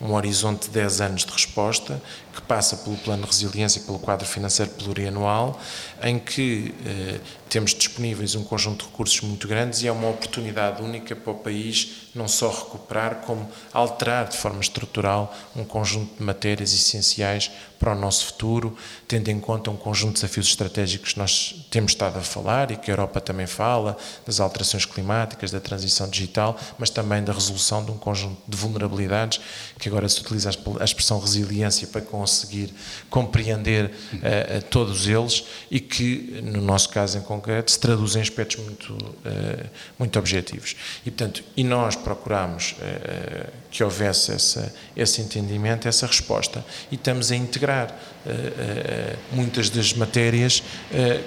um, 0.00 0.06
um, 0.06 0.12
horizonte 0.12 0.66
de 0.66 0.74
10 0.74 1.00
anos 1.00 1.24
de 1.24 1.32
resposta, 1.32 2.02
que 2.34 2.42
passa 2.42 2.76
pelo 2.76 2.96
plano 2.98 3.22
de 3.22 3.28
resiliência 3.28 3.80
e 3.80 3.82
pelo 3.82 3.98
quadro 3.98 4.26
financeiro 4.26 4.70
plurianual, 4.72 5.58
em 6.02 6.18
que 6.18 6.74
eh, 6.84 7.18
temos 7.48 7.74
disponíveis 7.74 8.34
um 8.34 8.44
conjunto 8.44 8.84
de 8.84 8.90
recursos 8.90 9.20
muito 9.22 9.48
grandes 9.48 9.82
e 9.82 9.88
é 9.88 9.92
uma 9.92 10.08
oportunidade 10.08 10.82
única 10.82 11.16
para 11.16 11.32
o 11.32 11.36
país 11.36 12.08
não 12.14 12.28
só 12.28 12.50
recuperar, 12.50 12.97
como 13.26 13.48
alterar 13.72 14.28
de 14.28 14.36
forma 14.36 14.60
estrutural 14.60 15.34
um 15.54 15.64
conjunto 15.64 16.16
de 16.18 16.22
matérias 16.22 16.72
essenciais 16.72 17.50
para 17.78 17.92
o 17.92 17.94
nosso 17.94 18.26
futuro, 18.26 18.76
tendo 19.06 19.28
em 19.28 19.38
conta 19.38 19.70
um 19.70 19.76
conjunto 19.76 20.14
de 20.14 20.20
desafios 20.20 20.48
estratégicos 20.48 21.12
que 21.12 21.18
nós 21.18 21.66
temos 21.70 21.92
estado 21.92 22.18
a 22.18 22.22
falar 22.22 22.70
e 22.70 22.76
que 22.76 22.90
a 22.90 22.92
Europa 22.92 23.20
também 23.20 23.46
fala, 23.46 23.96
das 24.26 24.40
alterações 24.40 24.84
climáticas, 24.84 25.50
da 25.50 25.60
transição 25.60 26.08
digital, 26.08 26.58
mas 26.78 26.90
também 26.90 27.22
da 27.22 27.32
resolução 27.32 27.84
de 27.84 27.90
um 27.90 27.96
conjunto 27.96 28.38
de 28.46 28.56
vulnerabilidades, 28.56 29.40
que 29.78 29.88
agora 29.88 30.08
se 30.08 30.20
utiliza 30.20 30.50
a 30.80 30.84
expressão 30.84 31.20
resiliência 31.20 31.86
para 31.86 32.00
conseguir 32.00 32.72
compreender 33.08 33.86
uh, 33.86 34.62
todos 34.70 35.06
eles 35.06 35.44
e 35.70 35.78
que, 35.78 36.40
no 36.42 36.60
nosso 36.60 36.88
caso 36.88 37.18
em 37.18 37.22
concreto, 37.22 37.70
se 37.70 37.78
traduzem 37.78 38.20
em 38.20 38.22
aspectos 38.22 38.62
muito, 38.64 38.92
uh, 38.92 39.70
muito 39.98 40.18
objetivos. 40.18 40.74
E, 41.06 41.10
portanto, 41.10 41.44
e 41.56 41.62
nós 41.62 41.94
procuramos 41.94 42.72
uh, 42.72 43.52
que 43.70 43.84
houvesse 43.84 44.32
essa, 44.32 44.74
esse 44.96 45.20
entendimento, 45.20 45.86
essa 45.86 46.06
resposta, 46.06 46.64
e 46.90 46.94
estamos 46.94 47.30
a 47.30 47.36
integrar 47.36 47.94
muitas 49.32 49.70
das 49.70 49.92
matérias 49.92 50.62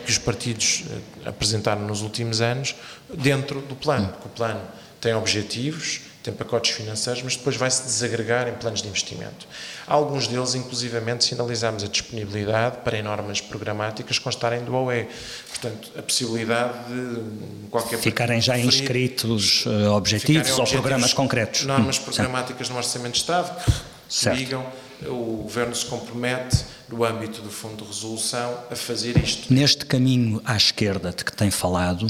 que 0.06 0.12
os 0.12 0.18
partidos 0.18 0.84
apresentaram 1.26 1.82
nos 1.82 2.02
últimos 2.02 2.42
anos 2.42 2.76
dentro 3.14 3.62
do 3.62 3.76
plano, 3.76 4.10
porque 4.10 4.28
o 4.28 4.32
plano 4.32 4.62
tem 5.00 5.14
objetivos, 5.14 6.02
tem 6.24 6.34
pacotes 6.34 6.72
financeiros, 6.72 7.24
mas 7.24 7.36
depois 7.36 7.56
vai 7.56 7.70
se 7.70 7.84
desagregar 7.84 8.48
em 8.48 8.54
planos 8.54 8.82
de 8.82 8.88
investimento. 8.88 9.48
Alguns 9.88 10.28
deles, 10.28 10.56
inclusivamente, 10.56 11.24
sinalizamos 11.24 11.84
a 11.84 11.88
disponibilidade 11.88 12.78
para 12.84 12.98
em 12.98 13.04
normas 13.04 13.42
programáticas 13.42 14.20
constarem 14.20 14.64
do 14.64 14.76
OE. 14.76 15.08
Portanto, 15.50 15.92
a 15.98 16.02
possibilidade 16.02 16.78
de 16.88 17.68
qualquer 17.70 18.00
Ficarem 18.00 18.42
já 18.42 18.58
inscritos 18.58 19.66
uh, 19.66 19.92
objetivos 19.92 20.58
ou 20.58 20.66
programas 20.66 21.14
concretos. 21.14 21.64
Normas 21.64 22.00
hum, 22.00 22.04
programáticas 22.04 22.70
no 22.70 22.78
Orçamento 22.78 23.14
de 23.14 23.20
Estado 23.20 23.64
que 24.12 24.16
certo. 24.16 24.38
digam 24.38 24.66
o 25.08 25.44
Governo 25.44 25.74
se 25.74 25.86
compromete, 25.86 26.64
no 26.90 27.04
âmbito 27.04 27.42
do 27.42 27.50
Fundo 27.50 27.84
de 27.84 27.88
Resolução, 27.88 28.56
a 28.70 28.76
fazer 28.76 29.18
isto. 29.18 29.52
Neste 29.52 29.86
caminho 29.86 30.42
à 30.46 30.56
esquerda 30.56 31.12
de 31.12 31.24
que 31.24 31.34
tem 31.34 31.50
falado, 31.50 32.08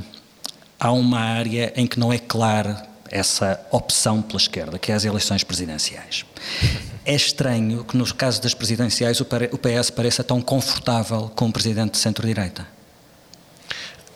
há 0.79 0.91
uma 0.91 1.19
área 1.19 1.71
em 1.75 1.87
que 1.87 1.99
não 1.99 2.11
é 2.11 2.17
clara 2.17 2.90
essa 3.11 3.59
opção 3.69 4.21
pela 4.21 4.37
esquerda, 4.37 4.79
que 4.79 4.91
é 4.91 4.95
as 4.95 5.03
eleições 5.03 5.43
presidenciais. 5.43 6.25
É 7.05 7.13
estranho 7.13 7.83
que, 7.83 7.97
no 7.97 8.11
caso 8.13 8.41
das 8.41 8.53
presidenciais, 8.53 9.19
o 9.19 9.25
PS 9.25 9.89
pareça 9.89 10.23
tão 10.23 10.41
confortável 10.41 11.29
com 11.35 11.49
o 11.49 11.51
presidente 11.51 11.91
de 11.91 11.97
centro-direita. 11.97 12.65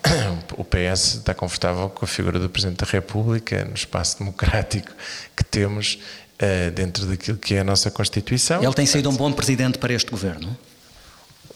O 0.57 0.63
PS 0.63 1.15
está 1.15 1.33
confortável 1.33 1.89
com 1.89 2.05
a 2.05 2.07
figura 2.07 2.39
do 2.39 2.49
Presidente 2.49 2.77
da 2.77 2.89
República, 2.89 3.65
no 3.65 3.73
espaço 3.73 4.19
democrático 4.19 4.91
que 5.35 5.43
temos 5.43 5.99
uh, 6.35 6.71
dentro 6.71 7.05
daquilo 7.05 7.37
que 7.37 7.55
é 7.55 7.59
a 7.59 7.63
nossa 7.63 7.91
Constituição. 7.91 8.63
Ele 8.63 8.73
tem 8.73 8.85
sido 8.85 9.09
um 9.09 9.15
bom 9.15 9.31
presidente 9.31 9.77
para 9.77 9.93
este 9.93 10.09
governo? 10.09 10.55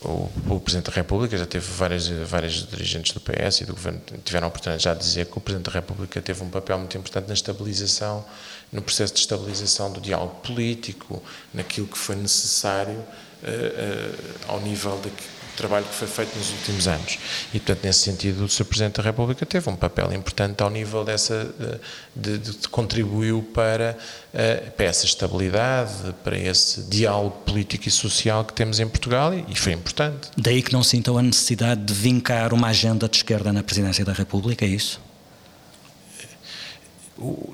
O, 0.02 0.30
o, 0.50 0.60
Presidente 0.60 0.90
da 0.90 0.96
República 0.96 1.38
já 1.38 1.46
teve 1.46 1.66
várias, 1.74 2.08
várias 2.08 2.54
dirigentes 2.54 3.12
do 3.12 3.20
PS 3.20 3.62
e 3.62 3.66
do 3.66 3.74
Governo 3.74 4.02
tiveram 4.24 4.46
a 4.46 4.48
oportunidade 4.48 4.84
já 4.84 4.94
de 4.94 5.00
dizer 5.02 5.26
que 5.26 5.38
o 5.38 5.42
Presidente 5.42 5.66
da 5.66 5.74
República 5.74 6.22
teve 6.22 6.42
um 6.42 6.50
papel 6.50 6.78
muito 6.78 6.98
importante 6.98 7.28
na 7.28 7.34
estabilização, 7.34 8.24
no 8.72 8.82
processo 8.82 9.14
de 9.14 9.20
estabilização 9.20 9.92
do 9.92 10.00
diálogo 10.00 10.36
político, 10.36 11.22
naquilo 11.54 11.88
que 11.88 11.98
foi 11.98 12.16
necessário 12.16 12.94
uh, 12.94 13.04
uh, 13.44 14.54
ao 14.54 14.62
nível 14.62 15.00
de, 15.02 15.12
trabalho 15.60 15.86
que 15.86 15.94
foi 15.94 16.08
feito 16.08 16.38
nos 16.38 16.52
últimos 16.52 16.88
anos. 16.88 17.20
E, 17.54 17.60
portanto, 17.60 17.84
nesse 17.84 18.00
sentido, 18.00 18.46
o 18.46 18.50
Sr. 18.50 18.66
Presidente 18.66 18.98
da 18.98 19.04
República 19.04 19.46
teve 19.46 19.70
um 19.70 19.76
papel 19.76 20.12
importante 20.14 20.64
ao 20.64 20.70
nível 20.70 21.04
dessa. 21.04 21.54
de, 22.16 22.38
de, 22.38 22.58
de 22.58 22.68
contribuiu 22.70 23.44
para, 23.54 23.98
uh, 24.34 24.72
para 24.72 24.86
essa 24.86 25.06
estabilidade, 25.06 26.16
para 26.24 26.38
esse 26.38 26.82
diálogo 26.84 27.38
político 27.46 27.88
e 27.88 27.92
social 27.92 28.46
que 28.46 28.54
temos 28.54 28.80
em 28.80 28.88
Portugal 28.88 29.34
e, 29.34 29.46
e 29.50 29.56
foi 29.56 29.74
importante. 29.74 30.30
Daí 30.38 30.62
que 30.62 30.72
não 30.72 30.84
sintam 30.84 31.18
a 31.18 31.22
necessidade 31.22 31.82
de 31.84 31.94
vincar 31.94 32.54
uma 32.54 32.70
agenda 32.70 33.08
de 33.08 33.18
esquerda 33.18 33.52
na 33.52 33.62
Presidência 33.62 34.06
da 34.06 34.14
República, 34.14 34.66
é 34.66 34.70
isso? 34.70 35.09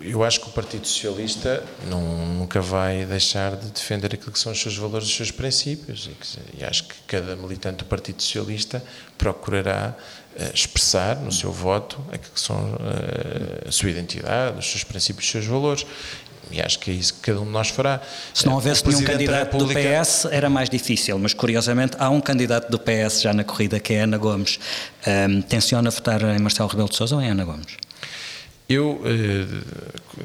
Eu 0.01 0.23
acho 0.23 0.41
que 0.41 0.47
o 0.47 0.51
Partido 0.51 0.87
Socialista 0.87 1.63
não, 1.89 2.01
nunca 2.27 2.61
vai 2.61 3.03
deixar 3.05 3.55
de 3.55 3.67
defender 3.71 4.13
aquilo 4.13 4.31
que 4.31 4.37
são 4.37 4.51
os 4.51 4.61
seus 4.61 4.77
valores, 4.77 5.07
os 5.07 5.15
seus 5.15 5.31
princípios. 5.31 6.07
E, 6.07 6.61
e 6.61 6.63
acho 6.63 6.83
que 6.83 6.93
cada 7.07 7.35
militante 7.35 7.77
do 7.77 7.85
Partido 7.85 8.21
Socialista 8.21 8.83
procurará 9.17 9.95
uh, 10.35 10.53
expressar 10.53 11.15
no 11.15 11.31
seu 11.31 11.51
voto 11.51 11.99
aquilo 12.11 12.31
que 12.31 12.39
são 12.39 12.55
uh, 12.55 13.67
a 13.67 13.71
sua 13.71 13.89
identidade, 13.89 14.59
os 14.59 14.69
seus 14.69 14.83
princípios, 14.83 15.25
os 15.25 15.31
seus 15.31 15.45
valores. 15.45 15.85
E 16.51 16.61
acho 16.61 16.77
que 16.77 16.91
é 16.91 16.93
isso 16.93 17.15
que 17.15 17.21
cada 17.21 17.41
um 17.41 17.45
de 17.45 17.51
nós 17.51 17.69
fará. 17.69 17.99
Se 18.33 18.45
não 18.45 18.53
houvesse 18.53 18.87
nenhum 18.87 19.03
candidato 19.03 19.57
do 19.57 19.67
PS, 19.67 20.25
era 20.29 20.47
mais 20.47 20.69
difícil, 20.69 21.17
mas 21.17 21.33
curiosamente 21.33 21.97
há 21.99 22.09
um 22.11 22.21
candidato 22.21 22.69
do 22.69 22.77
PS 22.77 23.21
já 23.21 23.33
na 23.33 23.43
corrida, 23.43 23.79
que 23.79 23.93
é 23.93 24.01
Ana 24.01 24.17
Gomes. 24.19 24.59
Um, 25.07 25.41
tenciona 25.41 25.89
votar 25.89 26.21
em 26.21 26.39
Marcelo 26.39 26.69
Rebelo 26.69 26.89
de 26.89 26.95
Sousa 26.95 27.15
ou 27.15 27.21
em 27.21 27.31
Ana 27.31 27.43
Gomes? 27.43 27.84
Eu, 28.67 28.99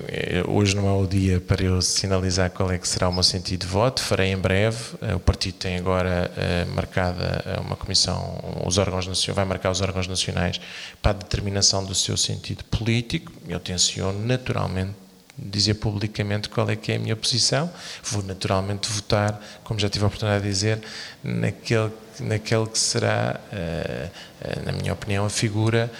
eh, 0.08 0.42
hoje 0.48 0.74
não 0.74 0.88
é 0.88 0.92
o 0.92 1.06
dia 1.06 1.38
para 1.40 1.62
eu 1.62 1.82
sinalizar 1.82 2.50
qual 2.50 2.72
é 2.72 2.78
que 2.78 2.88
será 2.88 3.06
o 3.06 3.12
meu 3.12 3.22
sentido 3.22 3.60
de 3.60 3.66
voto, 3.66 4.00
farei 4.00 4.32
em 4.32 4.36
breve. 4.36 4.78
Eh, 5.02 5.14
o 5.14 5.20
partido 5.20 5.56
tem 5.56 5.76
agora 5.76 6.32
eh, 6.38 6.64
marcada 6.74 7.60
uma 7.60 7.76
comissão, 7.76 8.40
os 8.64 8.78
órgãos 8.78 9.26
vai 9.26 9.44
marcar 9.44 9.70
os 9.70 9.82
órgãos 9.82 10.08
nacionais 10.08 10.58
para 11.02 11.10
a 11.10 11.14
determinação 11.14 11.84
do 11.84 11.94
seu 11.94 12.16
sentido 12.16 12.64
político. 12.64 13.30
Eu 13.46 13.60
tenciono 13.60 14.18
naturalmente 14.26 14.92
dizer 15.36 15.74
publicamente 15.74 16.48
qual 16.48 16.70
é 16.70 16.76
que 16.76 16.92
é 16.92 16.96
a 16.96 16.98
minha 16.98 17.16
posição. 17.16 17.70
Vou 18.04 18.22
naturalmente 18.22 18.90
votar, 18.90 19.38
como 19.62 19.78
já 19.78 19.90
tive 19.90 20.04
a 20.04 20.08
oportunidade 20.08 20.44
de 20.44 20.50
dizer, 20.50 20.80
naquele, 21.22 21.90
naquele 22.20 22.66
que 22.66 22.78
será, 22.78 23.40
na 24.64 24.72
minha 24.72 24.92
opinião, 24.92 25.24
a 25.24 25.30
figura 25.30 25.90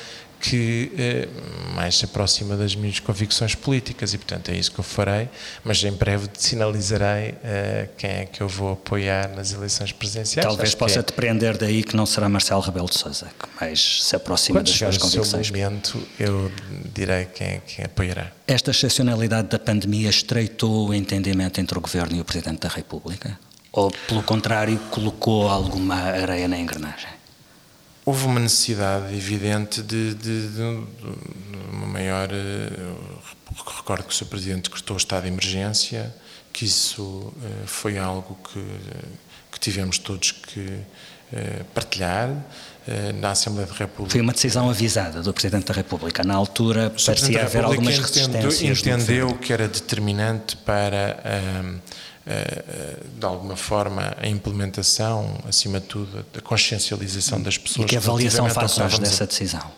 que 0.40 0.90
eh, 0.98 1.28
mais 1.74 1.98
se 1.98 2.06
aproxima 2.06 2.56
das 2.56 2.74
minhas 2.74 2.98
convicções 2.98 3.54
políticas 3.54 4.14
e, 4.14 4.18
portanto, 4.18 4.50
é 4.50 4.56
isso 4.56 4.72
que 4.72 4.80
eu 4.80 4.84
farei, 4.84 5.28
mas 5.62 5.84
em 5.84 5.92
breve 5.92 6.28
sinalizarei 6.32 7.34
eh, 7.44 7.88
quem 7.98 8.10
é 8.10 8.24
que 8.24 8.40
eu 8.40 8.48
vou 8.48 8.72
apoiar 8.72 9.28
nas 9.36 9.52
eleições 9.52 9.92
presidenciais. 9.92 10.46
Talvez 10.46 10.74
possa 10.74 11.00
é... 11.00 11.02
depreender 11.02 11.58
daí 11.58 11.82
que 11.82 11.94
não 11.94 12.06
será 12.06 12.28
Marcelo 12.28 12.62
Rebelo 12.62 12.88
de 12.88 12.98
Sousa, 12.98 13.26
que 13.26 13.48
mais 13.60 14.02
se 14.02 14.16
aproxima 14.16 14.60
Quando 14.60 14.66
das 14.66 14.76
suas 14.76 14.96
convicções. 14.96 15.50
Quando 15.50 15.58
momento, 15.58 16.08
eu 16.18 16.50
direi 16.94 17.26
quem 17.26 17.46
é 17.46 17.60
que 17.64 17.82
apoiará. 17.82 18.32
Esta 18.46 18.70
excepcionalidade 18.70 19.48
da 19.48 19.58
pandemia 19.58 20.08
estreitou 20.08 20.88
o 20.88 20.94
entendimento 20.94 21.60
entre 21.60 21.76
o 21.76 21.80
Governo 21.80 22.16
e 22.16 22.20
o 22.20 22.24
Presidente 22.24 22.60
da 22.60 22.68
República? 22.68 23.38
Ou, 23.72 23.90
pelo 24.08 24.22
contrário, 24.22 24.78
colocou 24.90 25.48
alguma 25.48 25.94
areia 25.94 26.48
na 26.48 26.58
engrenagem? 26.58 27.19
Houve 28.10 28.26
uma 28.26 28.40
necessidade 28.40 29.14
evidente 29.14 29.82
de, 29.82 30.14
de, 30.14 30.48
de, 30.48 30.62
uma 31.72 31.86
maior. 31.86 32.28
Eh, 32.32 32.94
recordo 33.76 34.04
que 34.04 34.12
o 34.12 34.16
Sr. 34.16 34.26
Presidente 34.26 34.64
decretou 34.64 34.96
o 34.96 34.98
estado 34.98 35.22
de 35.22 35.28
emergência, 35.28 36.12
que 36.52 36.64
isso 36.64 37.32
eh, 37.42 37.66
foi 37.66 37.98
algo 37.98 38.36
que, 38.52 38.64
que 39.52 39.60
tivemos 39.60 39.98
todos 39.98 40.32
que 40.32 40.80
eh, 41.32 41.62
partilhar 41.72 42.34
na 43.20 43.30
Assembleia 43.30 43.68
da 43.68 43.74
República. 43.74 44.10
Foi 44.10 44.20
uma 44.20 44.32
decisão 44.32 44.68
avisada 44.68 45.22
do 45.22 45.32
Presidente 45.32 45.66
da 45.66 45.74
República. 45.74 46.24
Na 46.24 46.34
altura 46.34 46.90
parecia 47.06 47.44
haver 47.44 47.62
algumas 47.62 47.96
resistências. 47.98 48.62
Entendeu 48.62 49.34
que 49.34 49.52
era 49.52 49.68
determinante 49.68 50.56
para 50.56 51.20
eh, 51.22 51.74
de 53.18 53.26
alguma 53.26 53.56
forma, 53.56 54.14
a 54.18 54.26
implementação, 54.28 55.38
acima 55.48 55.80
de 55.80 55.86
tudo, 55.86 56.24
da 56.32 56.40
consciencialização 56.40 57.42
das 57.42 57.56
pessoas. 57.56 57.86
E 57.86 57.88
que 57.88 57.96
avaliação 57.96 58.48
faz 58.50 58.78
hoje 58.78 59.00
dessa 59.00 59.26
decisão? 59.26 59.70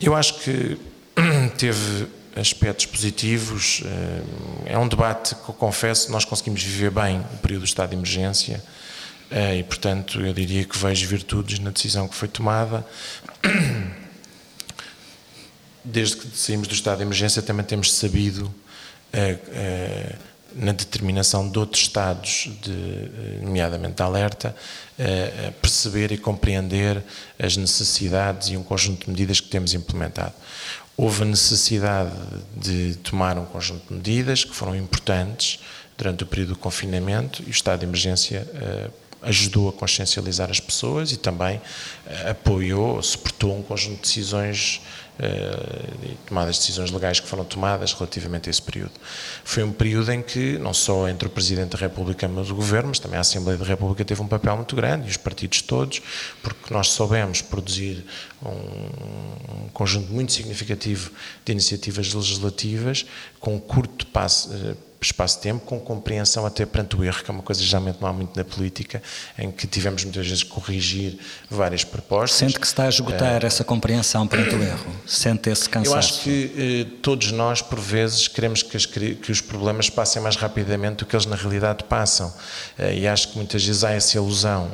Eu 0.00 0.14
acho 0.14 0.34
que 0.40 0.78
teve 1.58 2.06
aspectos 2.36 2.86
positivos. 2.86 3.82
Eh, 3.84 4.72
é 4.72 4.78
um 4.78 4.88
debate 4.88 5.34
que, 5.34 5.48
eu 5.48 5.54
confesso, 5.54 6.10
nós 6.10 6.24
conseguimos 6.24 6.62
viver 6.62 6.90
bem 6.90 7.20
o 7.20 7.38
período 7.38 7.62
do 7.62 7.66
estado 7.66 7.90
de 7.90 7.96
emergência. 7.96 8.62
e, 9.30 9.62
portanto, 9.62 10.20
eu 10.20 10.32
diria 10.32 10.64
que 10.64 10.76
vejo 10.76 11.06
virtudes 11.06 11.58
na 11.60 11.70
decisão 11.70 12.08
que 12.08 12.14
foi 12.14 12.28
tomada. 12.28 12.84
Desde 15.84 16.16
que 16.16 16.36
saímos 16.36 16.66
do 16.66 16.74
estado 16.74 16.98
de 16.98 17.04
emergência, 17.04 17.40
também 17.40 17.64
temos 17.64 17.92
sabido 17.92 18.52
na 20.54 20.72
determinação 20.72 21.48
de 21.48 21.58
outros 21.58 21.82
estados, 21.82 22.48
de, 22.60 22.72
eh, 22.72 23.38
nomeadamente 23.42 23.94
de 23.94 24.02
alerta, 24.02 24.54
eh, 24.98 25.52
perceber 25.60 26.12
e 26.12 26.18
compreender 26.18 27.02
as 27.38 27.56
necessidades 27.56 28.48
e 28.48 28.56
um 28.56 28.62
conjunto 28.62 29.04
de 29.04 29.10
medidas 29.10 29.40
que 29.40 29.48
temos 29.48 29.74
implementado. 29.74 30.34
Houve 30.96 31.22
a 31.22 31.26
necessidade 31.26 32.12
de 32.56 32.96
tomar 32.96 33.38
um 33.38 33.44
conjunto 33.44 33.86
de 33.88 33.94
medidas 33.94 34.44
que 34.44 34.54
foram 34.54 34.76
importantes 34.76 35.60
durante 35.96 36.24
o 36.24 36.26
período 36.26 36.50
do 36.50 36.58
confinamento 36.58 37.42
e 37.42 37.46
o 37.46 37.50
estado 37.50 37.80
de 37.80 37.86
emergência 37.86 38.46
eh, 38.54 38.90
ajudou 39.22 39.68
a 39.68 39.72
consciencializar 39.72 40.50
as 40.50 40.60
pessoas 40.60 41.12
e 41.12 41.18
também 41.18 41.60
apoiou, 42.28 43.02
suportou 43.02 43.54
um 43.54 43.62
conjunto 43.62 43.96
de 43.96 44.00
decisões 44.00 44.80
eh, 44.80 45.09
e 46.02 46.14
tomadas 46.26 46.58
decisões 46.58 46.90
legais 46.90 47.20
que 47.20 47.28
foram 47.28 47.44
tomadas 47.44 47.92
relativamente 47.92 48.48
a 48.48 48.50
esse 48.50 48.62
período. 48.62 48.92
Foi 49.44 49.62
um 49.62 49.72
período 49.72 50.10
em 50.10 50.22
que, 50.22 50.58
não 50.58 50.72
só 50.72 51.08
entre 51.08 51.28
o 51.28 51.30
Presidente 51.30 51.70
da 51.70 51.78
República 51.78 52.26
e 52.26 52.50
o 52.50 52.54
Governo, 52.54 52.88
mas 52.88 52.98
também 52.98 53.18
a 53.18 53.20
Assembleia 53.20 53.58
da 53.58 53.64
República 53.64 54.04
teve 54.04 54.22
um 54.22 54.28
papel 54.28 54.56
muito 54.56 54.74
grande, 54.74 55.06
e 55.06 55.10
os 55.10 55.16
partidos 55.16 55.62
todos, 55.62 56.00
porque 56.42 56.72
nós 56.72 56.88
soubemos 56.88 57.42
produzir 57.42 58.04
um, 58.42 58.48
um 58.48 59.68
conjunto 59.72 60.10
muito 60.12 60.32
significativo 60.32 61.10
de 61.44 61.52
iniciativas 61.52 62.12
legislativas 62.14 63.04
com 63.38 63.60
curto 63.60 64.06
passo 64.06 64.50
eh, 65.00 65.04
espaço 65.04 65.36
de 65.36 65.42
tempo, 65.42 65.64
com 65.64 65.80
compreensão 65.80 66.44
até 66.46 66.64
perante 66.66 66.96
o 66.96 67.04
erro, 67.04 67.22
que 67.22 67.30
é 67.30 67.34
uma 67.34 67.42
coisa 67.42 67.60
que 67.60 67.66
geralmente 67.66 67.98
não 68.00 68.08
há 68.08 68.12
muito 68.12 68.36
na 68.36 68.44
política, 68.44 69.02
em 69.38 69.50
que 69.50 69.66
tivemos 69.66 70.04
muitas 70.04 70.26
vezes 70.26 70.42
que 70.42 70.50
corrigir 70.50 71.18
várias 71.48 71.84
propostas. 71.84 72.38
Sente 72.38 72.58
que 72.58 72.66
se 72.66 72.72
está 72.72 72.84
a 72.84 72.88
esgotar 72.88 73.42
uh, 73.42 73.46
essa 73.46 73.64
compreensão 73.64 74.26
perante 74.26 74.54
o 74.54 74.62
erro? 74.62 74.92
Sente 75.06 75.50
esse 75.50 75.68
cansaço? 75.68 75.94
Eu 75.94 75.98
acho 75.98 76.20
que 76.22 76.86
uh, 76.86 76.96
todos 76.98 77.32
nós, 77.32 77.62
por 77.62 77.80
vezes, 77.80 78.28
queremos 78.28 78.62
que, 78.62 78.76
as, 78.76 78.86
que, 78.86 79.30
os 79.30 79.40
problemas 79.40 79.88
passem 79.88 80.20
mais 80.20 80.36
rapidamente 80.36 80.96
do 80.96 81.06
que 81.06 81.16
eles 81.16 81.26
na 81.26 81.36
realidade 81.36 81.84
passam. 81.84 82.28
Uh, 82.78 82.92
e 82.92 83.08
acho 83.08 83.28
que 83.28 83.36
muitas 83.36 83.64
vezes 83.64 83.84
há 83.84 83.92
essa 83.92 84.16
ilusão. 84.16 84.70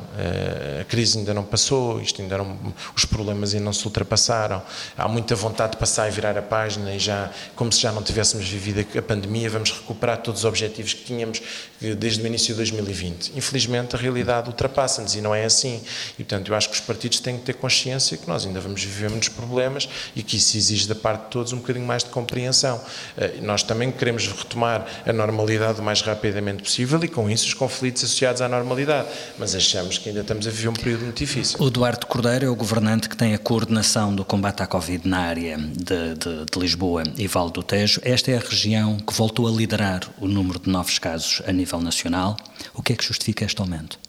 a 0.79 0.83
crise 0.85 1.17
ainda 1.17 1.33
não 1.33 1.43
passou, 1.43 2.01
isto 2.01 2.21
ainda 2.21 2.37
não, 2.37 2.57
os 2.95 3.05
problemas 3.05 3.53
ainda 3.53 3.65
não 3.65 3.73
se 3.73 3.85
ultrapassaram. 3.85 4.61
Há 4.97 5.07
muita 5.07 5.35
vontade 5.35 5.71
de 5.71 5.77
passar 5.77 6.07
e 6.07 6.11
virar 6.11 6.37
a 6.37 6.41
página 6.41 6.93
e 6.93 6.99
já, 6.99 7.31
como 7.55 7.71
se 7.71 7.81
já 7.81 7.91
não 7.91 8.01
tivéssemos 8.01 8.47
vivido 8.47 8.85
a 8.97 9.01
pandemia, 9.01 9.49
vamos 9.49 9.71
recuperar 9.71 10.16
todos 10.17 10.41
os 10.41 10.45
objetivos 10.45 10.93
que 10.93 11.03
tínhamos 11.03 11.41
desde 11.79 12.21
o 12.21 12.27
início 12.27 12.53
de 12.53 12.57
2020. 12.57 13.33
Infelizmente, 13.35 13.95
a 13.95 13.99
realidade 13.99 14.49
ultrapassa-nos 14.49 15.15
e 15.15 15.21
não 15.21 15.33
é 15.33 15.45
assim. 15.45 15.81
E, 16.13 16.23
portanto, 16.23 16.51
eu 16.51 16.55
acho 16.55 16.69
que 16.69 16.75
os 16.75 16.81
partidos 16.81 17.19
têm 17.19 17.37
que 17.37 17.43
ter 17.43 17.53
consciência 17.53 18.17
que 18.17 18.27
nós 18.27 18.45
ainda 18.45 18.59
vamos 18.59 18.83
viver 18.83 19.09
muitos 19.09 19.29
problemas 19.29 19.87
e 20.15 20.23
que 20.23 20.37
isso 20.37 20.57
exige 20.57 20.87
da 20.87 20.95
parte 20.95 21.25
de 21.25 21.29
todos 21.29 21.53
um 21.53 21.57
bocadinho 21.57 21.85
mais 21.85 22.03
de 22.03 22.09
compreensão. 22.09 22.81
Eh, 23.17 23.35
nós 23.41 23.61
também 23.63 23.91
queremos 23.91 24.27
retomar 24.27 24.85
a 25.05 25.13
normalidade 25.13 25.79
o 25.79 25.83
mais 25.83 26.01
rapidamente 26.01 26.63
possível 26.63 26.99
e, 27.03 27.07
com 27.07 27.29
isso, 27.29 27.45
os 27.45 27.53
conflitos 27.53 28.03
associados 28.03 28.41
à 28.41 28.49
normalidade. 28.49 29.07
Mas 29.37 29.53
achamos 29.53 29.97
que 29.97 30.09
ainda 30.09 30.21
estamos 30.21 30.47
a 30.47 30.49
viver 30.49 30.69
um 30.69 30.73
período 30.73 31.03
muito 31.03 31.17
difícil. 31.17 31.57
O 31.59 31.69
Duarte 31.69 32.05
Cordeiro 32.05 32.45
é 32.45 32.49
o 32.49 32.55
governante 32.55 33.07
que 33.07 33.15
tem 33.15 33.33
a 33.33 33.37
coordenação 33.37 34.15
do 34.15 34.25
combate 34.25 34.63
à 34.63 34.67
Covid 34.67 35.07
na 35.07 35.19
área 35.19 35.57
de, 35.57 36.15
de, 36.15 36.45
de 36.51 36.59
Lisboa 36.59 37.03
e 37.17 37.27
Vale 37.27 37.51
do 37.51 37.61
Tejo. 37.61 38.01
Esta 38.03 38.31
é 38.31 38.37
a 38.37 38.39
região 38.39 38.97
que 38.97 39.13
voltou 39.13 39.47
a 39.47 39.51
liderar 39.51 40.06
o 40.19 40.27
número 40.27 40.59
de 40.59 40.69
novos 40.69 40.99
casos 40.99 41.41
a 41.47 41.51
nível 41.51 41.79
nacional. 41.79 42.37
O 42.73 42.81
que 42.81 42.93
é 42.93 42.95
que 42.95 43.03
justifica 43.03 43.45
este 43.45 43.59
aumento? 43.61 43.99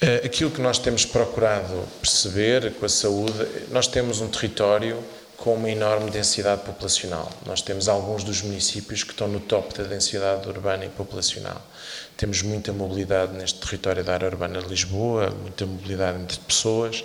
Eh, 0.00 0.22
aquilo 0.24 0.50
que 0.50 0.60
nós 0.60 0.78
temos 0.78 1.06
procurado 1.06 1.86
perceber 2.00 2.72
com 2.74 2.84
a 2.84 2.88
saúde, 2.88 3.46
nós 3.70 3.86
temos 3.86 4.20
um 4.20 4.28
território 4.28 5.02
com 5.36 5.54
uma 5.54 5.70
enorme 5.70 6.10
densidade 6.10 6.62
populacional. 6.62 7.30
Nós 7.44 7.62
temos 7.62 7.88
alguns 7.88 8.24
dos 8.24 8.42
municípios 8.42 9.04
que 9.04 9.12
estão 9.12 9.28
no 9.28 9.40
top 9.40 9.76
da 9.76 9.84
densidade 9.84 10.48
urbana 10.48 10.84
e 10.84 10.88
populacional. 10.88 11.60
Temos 12.16 12.42
muita 12.42 12.72
mobilidade 12.72 13.32
neste 13.34 13.60
território 13.60 14.02
da 14.02 14.14
área 14.14 14.28
urbana 14.28 14.60
de 14.62 14.68
Lisboa, 14.68 15.30
muita 15.30 15.66
mobilidade 15.66 16.20
entre 16.20 16.38
pessoas 16.40 17.04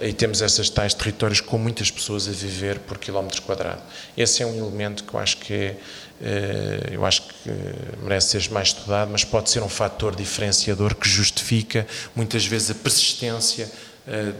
e 0.00 0.12
temos 0.12 0.40
esses 0.40 0.70
tais 0.70 0.94
territórios 0.94 1.40
com 1.40 1.58
muitas 1.58 1.90
pessoas 1.90 2.26
a 2.26 2.32
viver 2.32 2.78
por 2.80 2.98
quilómetro 2.98 3.42
quadrado. 3.42 3.82
Esse 4.16 4.42
é 4.42 4.46
um 4.46 4.56
elemento 4.56 5.04
que 5.04 5.14
eu 5.14 5.20
acho 5.20 5.36
que 5.36 5.54
é, 5.54 5.76
eh, 6.22 6.88
eu 6.92 7.04
acho 7.04 7.22
que 7.22 7.50
merece 8.02 8.40
ser 8.40 8.50
mais 8.50 8.68
estudado, 8.68 9.10
mas 9.10 9.24
pode 9.24 9.50
ser 9.50 9.62
um 9.62 9.68
fator 9.68 10.16
diferenciador 10.16 10.94
que 10.94 11.08
justifica 11.08 11.86
muitas 12.14 12.46
vezes 12.46 12.70
a 12.70 12.74
persistência 12.74 13.70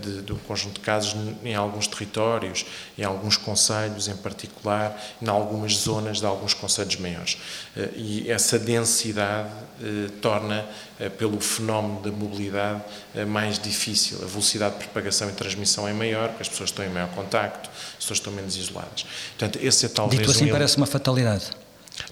de, 0.00 0.22
de, 0.22 0.32
um 0.32 0.38
conjunto 0.38 0.74
de 0.74 0.80
casos 0.80 1.14
em 1.44 1.54
alguns 1.54 1.86
territórios, 1.86 2.64
em 2.98 3.04
alguns 3.04 3.36
conselhos 3.36 4.08
em 4.08 4.16
particular, 4.16 5.00
em 5.20 5.28
algumas 5.28 5.72
zonas 5.74 6.18
de 6.18 6.26
alguns 6.26 6.54
conselhos 6.54 6.96
maiores. 6.96 7.38
Eh, 7.76 7.90
e 7.94 8.30
essa 8.30 8.58
densidade 8.58 9.50
eh, 9.82 10.11
torna, 10.20 10.66
pelo 11.18 11.40
fenómeno 11.40 12.00
da 12.00 12.11
mobilidade, 12.11 12.82
mais 13.26 13.58
difícil. 13.58 14.18
A 14.22 14.26
velocidade 14.26 14.74
de 14.74 14.84
propagação 14.84 15.28
e 15.28 15.32
transmissão 15.32 15.88
é 15.88 15.92
maior, 15.92 16.28
porque 16.28 16.42
as 16.42 16.48
pessoas 16.48 16.70
estão 16.70 16.84
em 16.84 16.90
maior 16.90 17.08
contacto, 17.11 17.70
as 17.70 18.04
pessoas 18.04 18.18
estão 18.18 18.32
menos 18.32 18.56
isoladas. 18.56 19.06
Portanto, 19.38 19.58
esse 19.62 19.86
é 19.86 19.88
talvez. 19.88 20.20
Dito 20.20 20.30
assim, 20.30 20.46
um 20.46 20.52
parece 20.52 20.76
uma 20.76 20.86
fatalidade. 20.86 21.50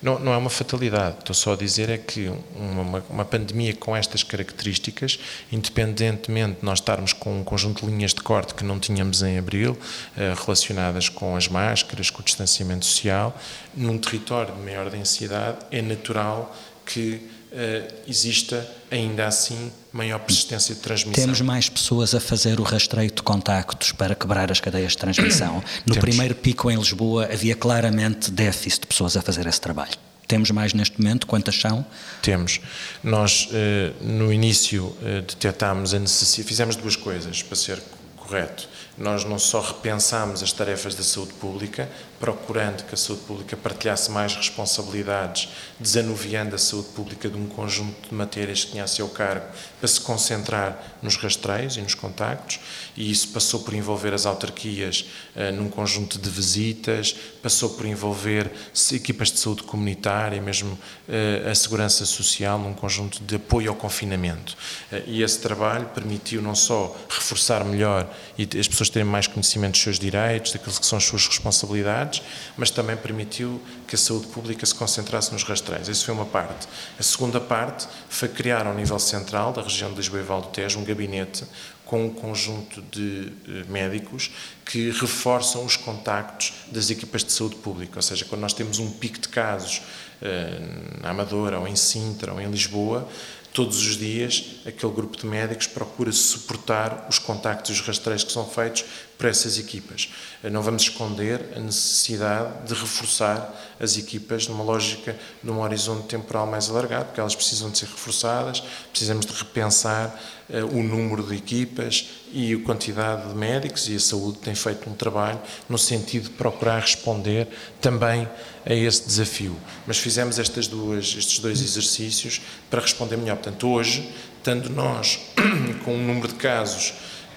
Não, 0.00 0.18
não 0.18 0.32
é 0.32 0.36
uma 0.36 0.50
fatalidade, 0.50 1.16
estou 1.18 1.34
só 1.34 1.54
a 1.54 1.56
dizer 1.56 1.90
é 1.90 1.98
que 1.98 2.32
uma, 2.54 3.02
uma, 3.10 3.24
pandemia 3.24 3.74
com 3.74 3.96
estas 3.96 4.22
características, 4.22 5.18
independentemente 5.50 6.60
de 6.60 6.64
nós 6.64 6.78
estarmos 6.78 7.12
com 7.12 7.40
um 7.40 7.44
conjunto 7.44 7.84
de 7.84 7.90
linhas 7.90 8.14
de 8.14 8.22
corte 8.22 8.54
que 8.54 8.64
não 8.64 8.78
tínhamos 8.78 9.22
em 9.22 9.38
abril, 9.38 9.76
eh, 10.16 10.34
relacionadas 10.44 11.08
com 11.08 11.34
as 11.34 11.48
máscaras, 11.48 12.10
com 12.10 12.22
o 12.22 12.24
distanciamento 12.24 12.84
social, 12.84 13.36
num 13.74 13.98
território 13.98 14.54
de 14.54 14.60
maior 14.60 14.88
densidade, 14.88 15.58
é 15.70 15.82
natural 15.82 16.54
que 16.86 17.20
uh, 17.52 17.94
exista 18.06 18.66
ainda 18.90 19.26
assim 19.26 19.70
maior 19.92 20.18
persistência 20.20 20.74
de 20.74 20.80
transmissão. 20.80 21.24
Temos 21.24 21.40
mais 21.40 21.68
pessoas 21.68 22.14
a 22.14 22.20
fazer 22.20 22.60
o 22.60 22.62
rastreio 22.62 23.10
de 23.10 23.22
contactos 23.22 23.92
para 23.92 24.14
quebrar 24.14 24.50
as 24.50 24.60
cadeias 24.60 24.92
de 24.92 24.98
transmissão. 24.98 25.62
No 25.86 25.94
Temos. 25.94 25.98
primeiro 25.98 26.34
pico 26.34 26.70
em 26.70 26.76
Lisboa 26.76 27.28
havia 27.32 27.54
claramente 27.54 28.30
déficit 28.30 28.82
de 28.82 28.86
pessoas 28.88 29.16
a 29.16 29.22
fazer 29.22 29.46
esse 29.46 29.60
trabalho. 29.60 29.92
Temos 30.26 30.50
mais 30.50 30.74
neste 30.74 31.00
momento? 31.00 31.26
Quantas 31.26 31.58
são? 31.58 31.84
Temos. 32.20 32.60
Nós, 33.02 33.48
eh, 33.50 33.92
no 34.02 34.30
início, 34.30 34.94
eh, 35.02 35.22
detectámos 35.22 35.94
a 35.94 35.98
necessidade, 35.98 36.48
fizemos 36.48 36.76
duas 36.76 36.96
coisas 36.96 37.42
para 37.42 37.56
ser 37.56 37.82
correto. 38.14 38.68
Nós 38.98 39.24
não 39.24 39.38
só 39.38 39.60
repensámos 39.60 40.42
as 40.42 40.52
tarefas 40.52 40.94
da 40.94 41.04
saúde 41.04 41.32
pública, 41.34 41.88
procurando 42.18 42.84
que 42.84 42.94
a 42.94 42.96
saúde 42.96 43.22
pública 43.22 43.56
partilhasse 43.56 44.10
mais 44.10 44.34
responsabilidades, 44.34 45.48
desanuviando 45.78 46.56
a 46.56 46.58
saúde 46.58 46.88
pública 46.88 47.28
de 47.28 47.36
um 47.36 47.46
conjunto 47.46 48.08
de 48.08 48.14
matérias 48.14 48.64
que 48.64 48.72
tinha 48.72 48.82
a 48.82 48.88
seu 48.88 49.08
cargo, 49.08 49.46
para 49.78 49.88
se 49.88 50.00
concentrar 50.00 50.98
nos 51.00 51.16
rastreios 51.16 51.76
e 51.76 51.80
nos 51.80 51.94
contactos, 51.94 52.58
e 52.96 53.08
isso 53.08 53.28
passou 53.28 53.60
por 53.60 53.72
envolver 53.72 54.12
as 54.12 54.26
autarquias 54.26 55.04
uh, 55.36 55.52
num 55.52 55.70
conjunto 55.70 56.18
de 56.18 56.28
visitas, 56.28 57.14
passou 57.40 57.70
por 57.70 57.86
envolver 57.86 58.50
equipas 58.92 59.30
de 59.30 59.38
saúde 59.38 59.62
comunitária, 59.62 60.42
mesmo 60.42 60.72
uh, 60.72 61.48
a 61.48 61.54
segurança 61.54 62.04
social, 62.04 62.58
num 62.58 62.74
conjunto 62.74 63.22
de 63.22 63.36
apoio 63.36 63.70
ao 63.70 63.76
confinamento. 63.76 64.56
Uh, 64.90 65.02
e 65.06 65.22
esse 65.22 65.38
trabalho 65.38 65.86
permitiu 65.94 66.42
não 66.42 66.56
só 66.56 66.96
reforçar 67.08 67.64
melhor 67.64 68.12
e 68.36 68.42
as 68.58 68.66
pessoas 68.66 68.87
terem 68.90 69.08
mais 69.08 69.26
conhecimento 69.26 69.72
dos 69.72 69.82
seus 69.82 69.98
direitos, 69.98 70.52
daquilo 70.52 70.74
que 70.74 70.86
são 70.86 70.98
as 70.98 71.04
suas 71.04 71.26
responsabilidades, 71.26 72.22
mas 72.56 72.70
também 72.70 72.96
permitiu 72.96 73.60
que 73.86 73.94
a 73.94 73.98
saúde 73.98 74.26
pública 74.28 74.64
se 74.64 74.74
concentrasse 74.74 75.32
nos 75.32 75.42
rastreios. 75.42 75.88
Isso 75.88 76.04
foi 76.04 76.14
uma 76.14 76.26
parte. 76.26 76.68
A 76.98 77.02
segunda 77.02 77.40
parte 77.40 77.86
foi 78.08 78.28
criar 78.28 78.66
ao 78.66 78.74
nível 78.74 78.98
central 78.98 79.52
da 79.52 79.62
região 79.62 79.90
de 79.90 79.96
Lisboa 79.96 80.20
e 80.20 80.24
Val 80.24 80.42
do 80.42 80.48
Tejo 80.48 80.78
um 80.78 80.84
gabinete 80.84 81.44
com 81.88 82.04
um 82.04 82.10
conjunto 82.10 82.82
de 82.82 83.32
eh, 83.48 83.64
médicos 83.66 84.30
que 84.64 84.90
reforçam 84.90 85.64
os 85.64 85.74
contactos 85.74 86.52
das 86.70 86.90
equipas 86.90 87.24
de 87.24 87.32
saúde 87.32 87.56
pública, 87.56 87.94
ou 87.96 88.02
seja, 88.02 88.26
quando 88.26 88.42
nós 88.42 88.52
temos 88.52 88.78
um 88.78 88.90
pico 88.90 89.18
de 89.18 89.28
casos 89.28 89.80
eh, 90.20 90.60
na 91.00 91.10
Amadora 91.10 91.58
ou 91.58 91.66
em 91.66 91.74
Sintra 91.74 92.34
ou 92.34 92.40
em 92.40 92.50
Lisboa, 92.50 93.08
todos 93.52 93.78
os 93.78 93.96
dias 93.96 94.44
aquele 94.66 94.92
grupo 94.92 95.16
de 95.16 95.26
médicos 95.26 95.66
procura 95.66 96.12
suportar 96.12 97.06
os 97.08 97.18
contactos 97.18 97.70
e 97.70 97.80
os 97.80 97.86
rastreios 97.86 98.24
que 98.24 98.32
são 98.32 98.46
feitos 98.46 98.84
por 99.18 99.26
essas 99.26 99.58
equipas. 99.58 100.08
Não 100.44 100.62
vamos 100.62 100.82
esconder 100.84 101.44
a 101.56 101.58
necessidade 101.58 102.68
de 102.68 102.72
reforçar 102.72 103.52
as 103.80 103.98
equipas 103.98 104.46
numa 104.46 104.62
lógica 104.62 105.18
de 105.42 105.50
um 105.50 105.60
horizonte 105.60 106.06
temporal 106.06 106.46
mais 106.46 106.70
alargado, 106.70 107.06
porque 107.06 107.20
elas 107.20 107.34
precisam 107.34 107.68
de 107.68 107.78
ser 107.78 107.86
reforçadas, 107.86 108.62
precisamos 108.90 109.26
de 109.26 109.32
repensar 109.32 110.16
uh, 110.48 110.66
o 110.66 110.84
número 110.84 111.24
de 111.24 111.34
equipas 111.34 112.08
e 112.32 112.54
a 112.54 112.58
quantidade 112.60 113.28
de 113.28 113.34
médicos 113.34 113.88
e 113.88 113.96
a 113.96 114.00
saúde 114.00 114.38
tem 114.38 114.54
feito 114.54 114.88
um 114.88 114.94
trabalho 114.94 115.40
no 115.68 115.78
sentido 115.78 116.24
de 116.24 116.30
procurar 116.36 116.80
responder 116.80 117.48
também 117.80 118.28
a 118.64 118.72
esse 118.72 119.04
desafio. 119.04 119.56
Mas 119.84 119.98
fizemos 119.98 120.38
estas 120.38 120.68
duas, 120.68 121.06
estes 121.16 121.40
dois 121.40 121.60
exercícios 121.60 122.40
para 122.70 122.80
responder 122.80 123.16
melhor, 123.16 123.36
Portanto, 123.36 123.68
hoje, 123.68 124.08
estando 124.36 124.70
nós 124.70 125.18
com 125.84 125.94
um 125.94 126.06
número 126.06 126.28
de 126.28 126.34
casos 126.34 126.90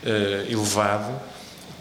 uh, 0.03 0.51
elevado, 0.51 1.30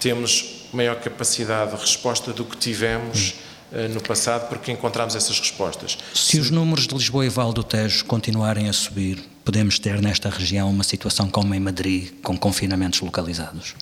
temos 0.01 0.67
maior 0.73 0.97
capacidade 0.97 1.73
de 1.73 1.81
resposta 1.81 2.33
do 2.33 2.45
que 2.45 2.57
tivemos 2.57 3.35
uh, 3.71 3.89
no 3.93 4.01
passado, 4.01 4.49
porque 4.49 4.73
encontramos 4.73 5.15
essas 5.15 5.39
respostas. 5.39 5.99
Se 6.15 6.41
os 6.41 6.51
números 6.51 6.87
de 6.87 6.95
Lisboa 6.95 7.27
e 7.27 7.29
Val 7.29 7.53
do 7.53 7.63
Tejo 7.63 8.05
continuarem 8.07 8.69
a 8.69 8.73
subir, 8.73 9.23
podemos 9.45 9.79
ter 9.79 10.01
nesta 10.01 10.31
região 10.31 10.71
uma 10.71 10.85
situação 10.85 11.29
como 11.29 11.55
em 11.55 11.61
Madrid, 11.61 12.11
com 12.23 12.37
confinamentos 12.37 13.01
localizados? 13.01 13.75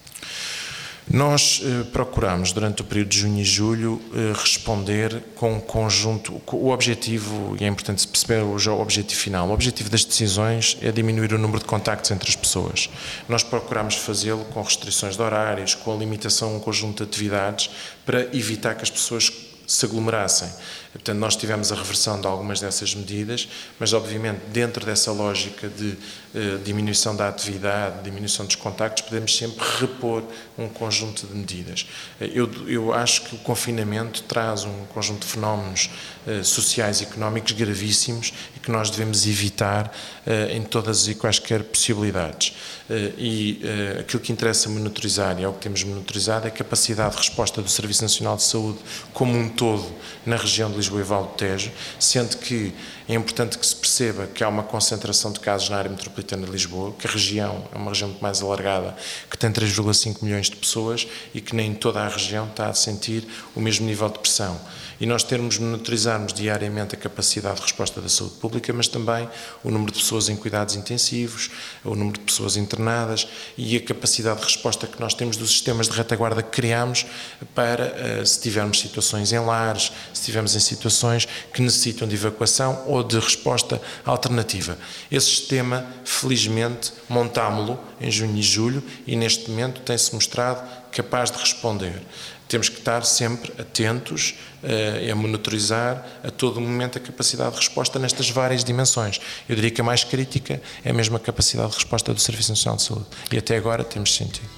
Nós 1.11 1.63
eh, 1.65 1.85
procuramos, 1.91 2.53
durante 2.53 2.83
o 2.83 2.85
período 2.85 3.09
de 3.09 3.19
junho 3.19 3.41
e 3.41 3.45
julho, 3.45 4.03
eh, 4.15 4.33
responder 4.39 5.23
com 5.35 5.55
um 5.55 5.61
conjunto. 5.61 6.41
O 6.53 6.69
objetivo, 6.69 7.57
e 7.59 7.65
é 7.65 7.67
importante 7.67 8.03
se 8.03 8.09
perceber 8.09 8.43
o 8.43 8.81
objetivo 8.81 9.21
final, 9.21 9.49
o 9.49 9.53
objetivo 9.53 9.89
das 9.89 10.05
decisões 10.05 10.77
é 10.83 10.93
diminuir 10.93 11.33
o 11.33 11.39
número 11.39 11.61
de 11.61 11.65
contactos 11.65 12.11
entre 12.11 12.29
as 12.29 12.37
pessoas. 12.37 12.91
Nós 13.27 13.43
procuramos 13.43 13.95
fazê-lo 13.95 14.45
com 14.47 14.61
restrições 14.61 15.17
de 15.17 15.23
horários, 15.23 15.75
com 15.75 15.95
a 15.95 15.97
limitação 15.97 16.51
a 16.51 16.57
um 16.57 16.61
conjunto 16.61 17.03
de 17.05 17.11
atividades, 17.11 17.71
para 18.05 18.25
evitar 18.37 18.75
que 18.75 18.83
as 18.83 18.91
pessoas 18.91 19.33
se 19.67 19.85
aglomerassem. 19.87 20.49
Portanto, 20.93 21.19
nós 21.19 21.37
tivemos 21.37 21.71
a 21.71 21.75
reversão 21.75 22.21
de 22.21 22.27
algumas 22.27 22.61
dessas 22.61 22.95
medidas, 22.95 23.49
mas 23.79 23.93
obviamente 23.93 24.41
dentro 24.53 24.85
dessa 24.85 25.13
lógica 25.13 25.69
de 25.69 25.97
eh, 26.35 26.59
diminuição 26.65 27.15
da 27.15 27.29
atividade, 27.29 28.03
diminuição 28.03 28.47
dos 28.47 28.57
contactos, 28.57 29.03
podemos 29.03 29.37
sempre 29.37 29.65
repor 29.79 30.23
um 30.57 30.69
conjunto 30.69 31.27
de 31.27 31.35
medidas. 31.35 31.87
Eh, 32.21 32.31
eu, 32.35 32.51
eu 32.67 32.93
acho 32.93 33.23
que 33.23 33.35
o 33.35 33.39
confinamento 33.39 34.23
traz 34.23 34.65
um 34.65 34.85
conjunto 34.87 35.27
de 35.27 35.33
fenómenos 35.33 35.91
eh, 36.27 36.43
sociais 36.43 37.01
e 37.01 37.05
económicos 37.05 37.53
gravíssimos 37.53 38.33
e 38.57 38.61
que 38.61 38.71
nós 38.71 38.91
devemos 38.91 39.27
evitar 39.27 39.93
eh, 40.27 40.57
em 40.57 40.63
todas 40.63 41.09
e 41.09 41.15
quaisquer 41.15 41.63
possibilidades. 41.65 42.55
Eh, 42.91 43.13
e 43.17 43.61
eh, 43.63 44.01
aquilo 44.01 44.23
que 44.23 44.33
interessa 44.33 44.69
monitorizar, 44.69 45.39
e 45.39 45.45
é 45.45 45.49
o 45.49 45.53
que 45.53 45.61
temos 45.61 45.83
monitorizado, 45.85 46.47
é 46.47 46.49
a 46.49 46.53
capacidade 46.53 47.13
de 47.13 47.19
resposta 47.19 47.63
do 47.63 47.69
Serviço 47.71 48.03
Nacional 48.03 48.37
de 48.37 48.43
Saúde 48.43 48.79
como 49.13 49.37
um 49.37 49.49
todo 49.49 49.87
na 50.27 50.37
região 50.37 50.71
Lisboa 50.79 51.01
e 51.01 51.05
Val 51.05 51.25
do 51.25 51.35
Tejo, 51.35 51.71
sendo 51.99 52.37
que 52.39 52.73
é 53.09 53.15
importante 53.15 53.59
que 53.59 53.67
se 53.67 53.77
perceba 53.77 54.27
que 54.27 54.43
há 54.45 54.49
uma 54.49 54.63
concentração 54.63 55.33
de 55.33 55.41
casos 55.41 55.69
na 55.69 55.77
área 55.77 55.91
metropolitana 55.91 56.47
de 56.47 56.53
Lisboa, 56.53 56.95
que 56.99 57.07
a 57.07 57.11
região 57.11 57.69
é 57.73 57.77
uma 57.77 57.91
região 57.91 58.09
muito 58.09 58.23
mais 58.23 58.43
alargada, 58.43 58.97
que 59.31 59.37
tem 59.37 59.51
3,5 59.51 60.23
milhões 60.23 60.49
de 60.49 60.57
pessoas 60.57 61.07
e 61.35 61.41
que 61.41 61.55
nem 61.55 61.75
toda 61.75 62.01
a 62.01 62.09
região 62.09 62.47
está 62.47 62.69
a 62.69 62.75
sentir 62.75 63.27
o 63.55 63.61
mesmo 63.61 63.87
nível 63.87 64.09
de 64.09 64.19
pressão. 64.19 64.61
E 65.01 65.07
nós 65.07 65.23
termos, 65.23 65.59
monitorizarmos 65.59 66.33
diariamente 66.33 66.95
a 66.95 66.99
capacidade 66.99 67.57
de 67.57 67.63
resposta 67.63 68.01
da 68.01 68.09
saúde 68.09 68.35
pública, 68.37 68.73
mas 68.73 68.89
também 68.89 69.29
o 69.63 69.71
número 69.71 69.93
de 69.93 69.99
pessoas 69.99 70.29
em 70.29 70.37
cuidados 70.37 70.75
intensivos, 70.75 71.51
o 71.85 71.95
número 71.95 72.19
de 72.19 72.25
pessoas 72.25 72.57
internadas 72.57 73.29
e 73.57 73.77
a 73.77 73.81
capacidade 73.81 74.41
de 74.41 74.45
resposta 74.47 74.87
que 74.87 75.01
nós 75.01 75.15
temos 75.15 75.37
dos 75.37 75.51
sistemas 75.51 75.89
de 75.89 75.97
retaguarda 75.97 76.43
que 76.43 76.51
criamos 76.51 77.07
para, 77.55 77.85
eh, 77.85 78.25
se 78.25 78.41
tivermos 78.41 78.81
situações 78.81 79.33
em 79.33 79.39
lares, 79.39 79.93
se 80.13 80.23
tivermos 80.25 80.55
em 80.57 80.61
situações 80.61 81.29
que 81.53 81.63
necessitam 81.63 82.09
de 82.09 82.15
evacuação 82.15 82.85
ou 82.87 83.03
de 83.05 83.19
resposta 83.19 83.81
alternativa. 84.05 84.77
Esse 85.11 85.27
sistema, 85.27 85.87
felizmente, 86.05 86.93
montámo-lo 87.09 87.79
em 88.01 88.11
junho 88.11 88.37
e 88.37 88.43
julho 88.43 88.83
e 89.07 89.17
neste 89.17 89.51
momento 89.51 89.81
tem-se 89.81 90.15
mostrado 90.15 90.63
capaz 90.91 91.31
de 91.31 91.39
responder. 91.39 92.03
Temos 92.49 92.69
que 92.71 92.79
estar 92.79 93.05
sempre 93.05 93.53
atentos 93.61 94.35
uh, 94.63 95.13
a 95.13 95.15
monitorizar 95.15 96.05
a 96.25 96.31
todo 96.31 96.61
momento 96.61 96.97
a 96.97 97.01
capacidade 97.01 97.51
de 97.51 97.57
resposta 97.59 97.99
nestas 97.99 98.31
várias 98.31 98.65
dimensões. 98.65 99.21
Eu 99.47 99.55
diria 99.55 99.71
que 99.71 99.81
a 99.81 99.85
mais 99.85 100.03
crítica 100.03 100.61
é 100.83 100.93
mesmo 100.93 101.17
a 101.17 101.21
capacidade 101.21 101.71
de 101.71 101.77
resposta 101.77 102.15
do 102.15 102.21
Serviço 102.21 102.51
Nacional 102.51 102.77
de 102.77 102.85
Saúde. 102.85 103.07
E 103.31 103.37
até 103.37 103.57
agora 103.57 103.85
temos 103.85 104.15
sentido. 104.15 104.49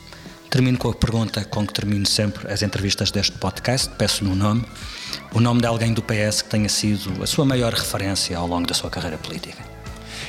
Termino 0.48 0.78
com 0.78 0.88
a 0.88 0.94
pergunta 0.94 1.44
com 1.44 1.64
que 1.64 1.72
termino 1.72 2.04
sempre 2.06 2.52
as 2.52 2.62
entrevistas 2.62 3.10
deste 3.10 3.32
podcast. 3.38 3.88
Peço-lhe 3.96 4.30
um 4.30 4.34
nome. 4.34 4.64
O 5.32 5.40
nome 5.40 5.60
de 5.60 5.66
alguém 5.66 5.92
do 5.92 6.02
PS 6.02 6.42
que 6.42 6.48
tenha 6.48 6.68
sido 6.68 7.22
a 7.22 7.26
sua 7.26 7.44
maior 7.44 7.72
referência 7.72 8.36
ao 8.36 8.48
longo 8.48 8.66
da 8.66 8.74
sua 8.74 8.90
carreira 8.90 9.16
política. 9.16 9.62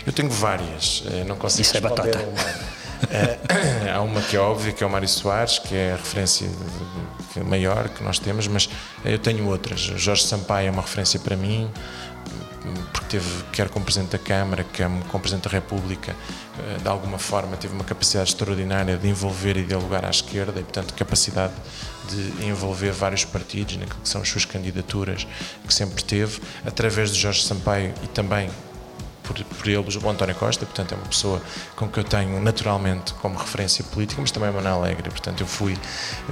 Eu 0.05 0.13
tenho 0.13 0.29
várias. 0.29 1.03
Eu 1.11 1.25
não 1.25 1.35
consigo 1.35 1.63
Isso 1.63 1.77
é 1.77 1.81
batata. 1.81 2.19
Uma. 2.19 2.70
É, 3.09 3.91
há 3.91 4.01
uma 4.01 4.21
que 4.21 4.35
é 4.35 4.39
óbvia, 4.39 4.71
que 4.71 4.83
é 4.83 4.87
o 4.87 4.89
Mário 4.89 5.07
Soares, 5.07 5.59
que 5.59 5.75
é 5.75 5.93
a 5.93 5.95
referência 5.95 6.47
maior 7.45 7.89
que 7.89 8.03
nós 8.03 8.19
temos, 8.19 8.47
mas 8.47 8.69
eu 9.03 9.17
tenho 9.17 9.47
outras. 9.47 9.89
O 9.89 9.97
Jorge 9.97 10.23
Sampaio 10.23 10.67
é 10.67 10.71
uma 10.71 10.81
referência 10.81 11.19
para 11.19 11.35
mim, 11.35 11.69
porque 12.93 13.17
teve, 13.17 13.43
quer 13.51 13.69
como 13.69 13.83
Presidente 13.83 14.11
da 14.11 14.19
Câmara, 14.19 14.63
quer 14.63 14.89
como 15.07 15.21
Presidente 15.21 15.45
da 15.45 15.49
República, 15.49 16.15
eh, 16.59 16.77
de 16.81 16.87
alguma 16.87 17.17
forma 17.17 17.57
teve 17.57 17.73
uma 17.73 17.83
capacidade 17.83 18.29
extraordinária 18.29 18.97
de 18.97 19.07
envolver 19.07 19.57
e 19.57 19.63
dialogar 19.63 20.05
à 20.05 20.09
esquerda 20.09 20.59
e, 20.59 20.63
portanto, 20.63 20.93
capacidade 20.93 21.53
de 22.09 22.45
envolver 22.45 22.91
vários 22.91 23.25
partidos 23.25 23.77
naquilo 23.77 23.99
que 24.01 24.09
são 24.09 24.21
as 24.21 24.29
suas 24.29 24.45
candidaturas, 24.45 25.25
que 25.65 25.73
sempre 25.73 26.03
teve, 26.03 26.41
através 26.65 27.11
de 27.11 27.19
Jorge 27.19 27.43
Sampaio 27.43 27.93
e 28.03 28.07
também 28.07 28.49
por, 29.23 29.41
por 29.43 29.67
ele 29.67 29.77
o 29.77 30.09
António 30.09 30.35
Costa, 30.35 30.65
portanto 30.65 30.93
é 30.93 30.95
uma 30.95 31.05
pessoa 31.05 31.41
com 31.75 31.87
que 31.87 31.99
eu 31.99 32.03
tenho 32.03 32.39
naturalmente 32.41 33.13
como 33.15 33.37
referência 33.37 33.83
política, 33.83 34.21
mas 34.21 34.31
também 34.31 34.49
é 34.49 34.51
Manuel 34.51 34.75
Alegre, 34.75 35.09
portanto 35.09 35.41
eu 35.41 35.47
fui 35.47 35.77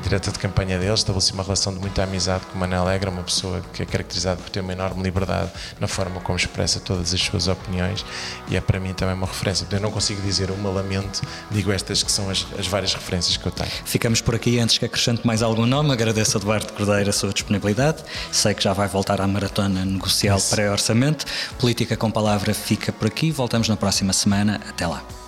diretor 0.01 0.31
de 0.31 0.39
campanha 0.39 0.79
dele, 0.79 0.93
estabeleci 0.93 1.33
uma 1.33 1.43
relação 1.43 1.73
de 1.73 1.79
muita 1.79 2.03
amizade 2.03 2.45
com 2.45 2.57
Manuel 2.57 2.83
Alegre, 2.83 3.09
uma 3.09 3.23
pessoa 3.23 3.61
que 3.73 3.83
é 3.83 3.85
caracterizada 3.85 4.41
por 4.41 4.49
ter 4.49 4.61
uma 4.61 4.73
enorme 4.73 5.03
liberdade 5.03 5.51
na 5.79 5.87
forma 5.87 6.19
como 6.21 6.37
expressa 6.37 6.79
todas 6.79 7.13
as 7.13 7.21
suas 7.21 7.47
opiniões 7.47 8.05
e 8.47 8.55
é 8.55 8.61
para 8.61 8.79
mim 8.79 8.93
também 8.93 9.15
uma 9.15 9.27
referência. 9.27 9.67
Eu 9.71 9.79
não 9.79 9.91
consigo 9.91 10.21
dizer 10.21 10.51
uma 10.51 10.69
lamento, 10.69 11.21
digo 11.51 11.71
estas 11.71 12.03
que 12.03 12.11
são 12.11 12.29
as, 12.29 12.45
as 12.57 12.67
várias 12.67 12.93
referências 12.93 13.37
que 13.37 13.45
eu 13.45 13.51
tenho. 13.51 13.69
Ficamos 13.85 14.21
por 14.21 14.35
aqui 14.35 14.59
antes 14.59 14.77
que 14.77 14.85
acrescente 14.85 15.25
mais 15.25 15.41
algum 15.41 15.65
nome. 15.65 15.91
Agradeço 15.91 16.37
a 16.37 16.41
Eduardo 16.41 16.73
Cordeiro 16.73 17.09
a 17.09 17.13
sua 17.13 17.31
disponibilidade. 17.31 18.03
Sei 18.31 18.53
que 18.53 18.63
já 18.63 18.73
vai 18.73 18.87
voltar 18.87 19.21
à 19.21 19.27
maratona 19.27 19.85
negocial 19.85 20.39
pré-orçamento. 20.49 21.25
Política 21.57 21.95
com 21.95 22.09
palavra 22.09 22.53
fica 22.79 22.91
por 22.91 23.07
aqui. 23.07 23.31
Voltamos 23.31 23.67
na 23.67 23.75
próxima 23.75 24.13
semana. 24.13 24.59
Até 24.67 24.87
lá. 24.87 25.18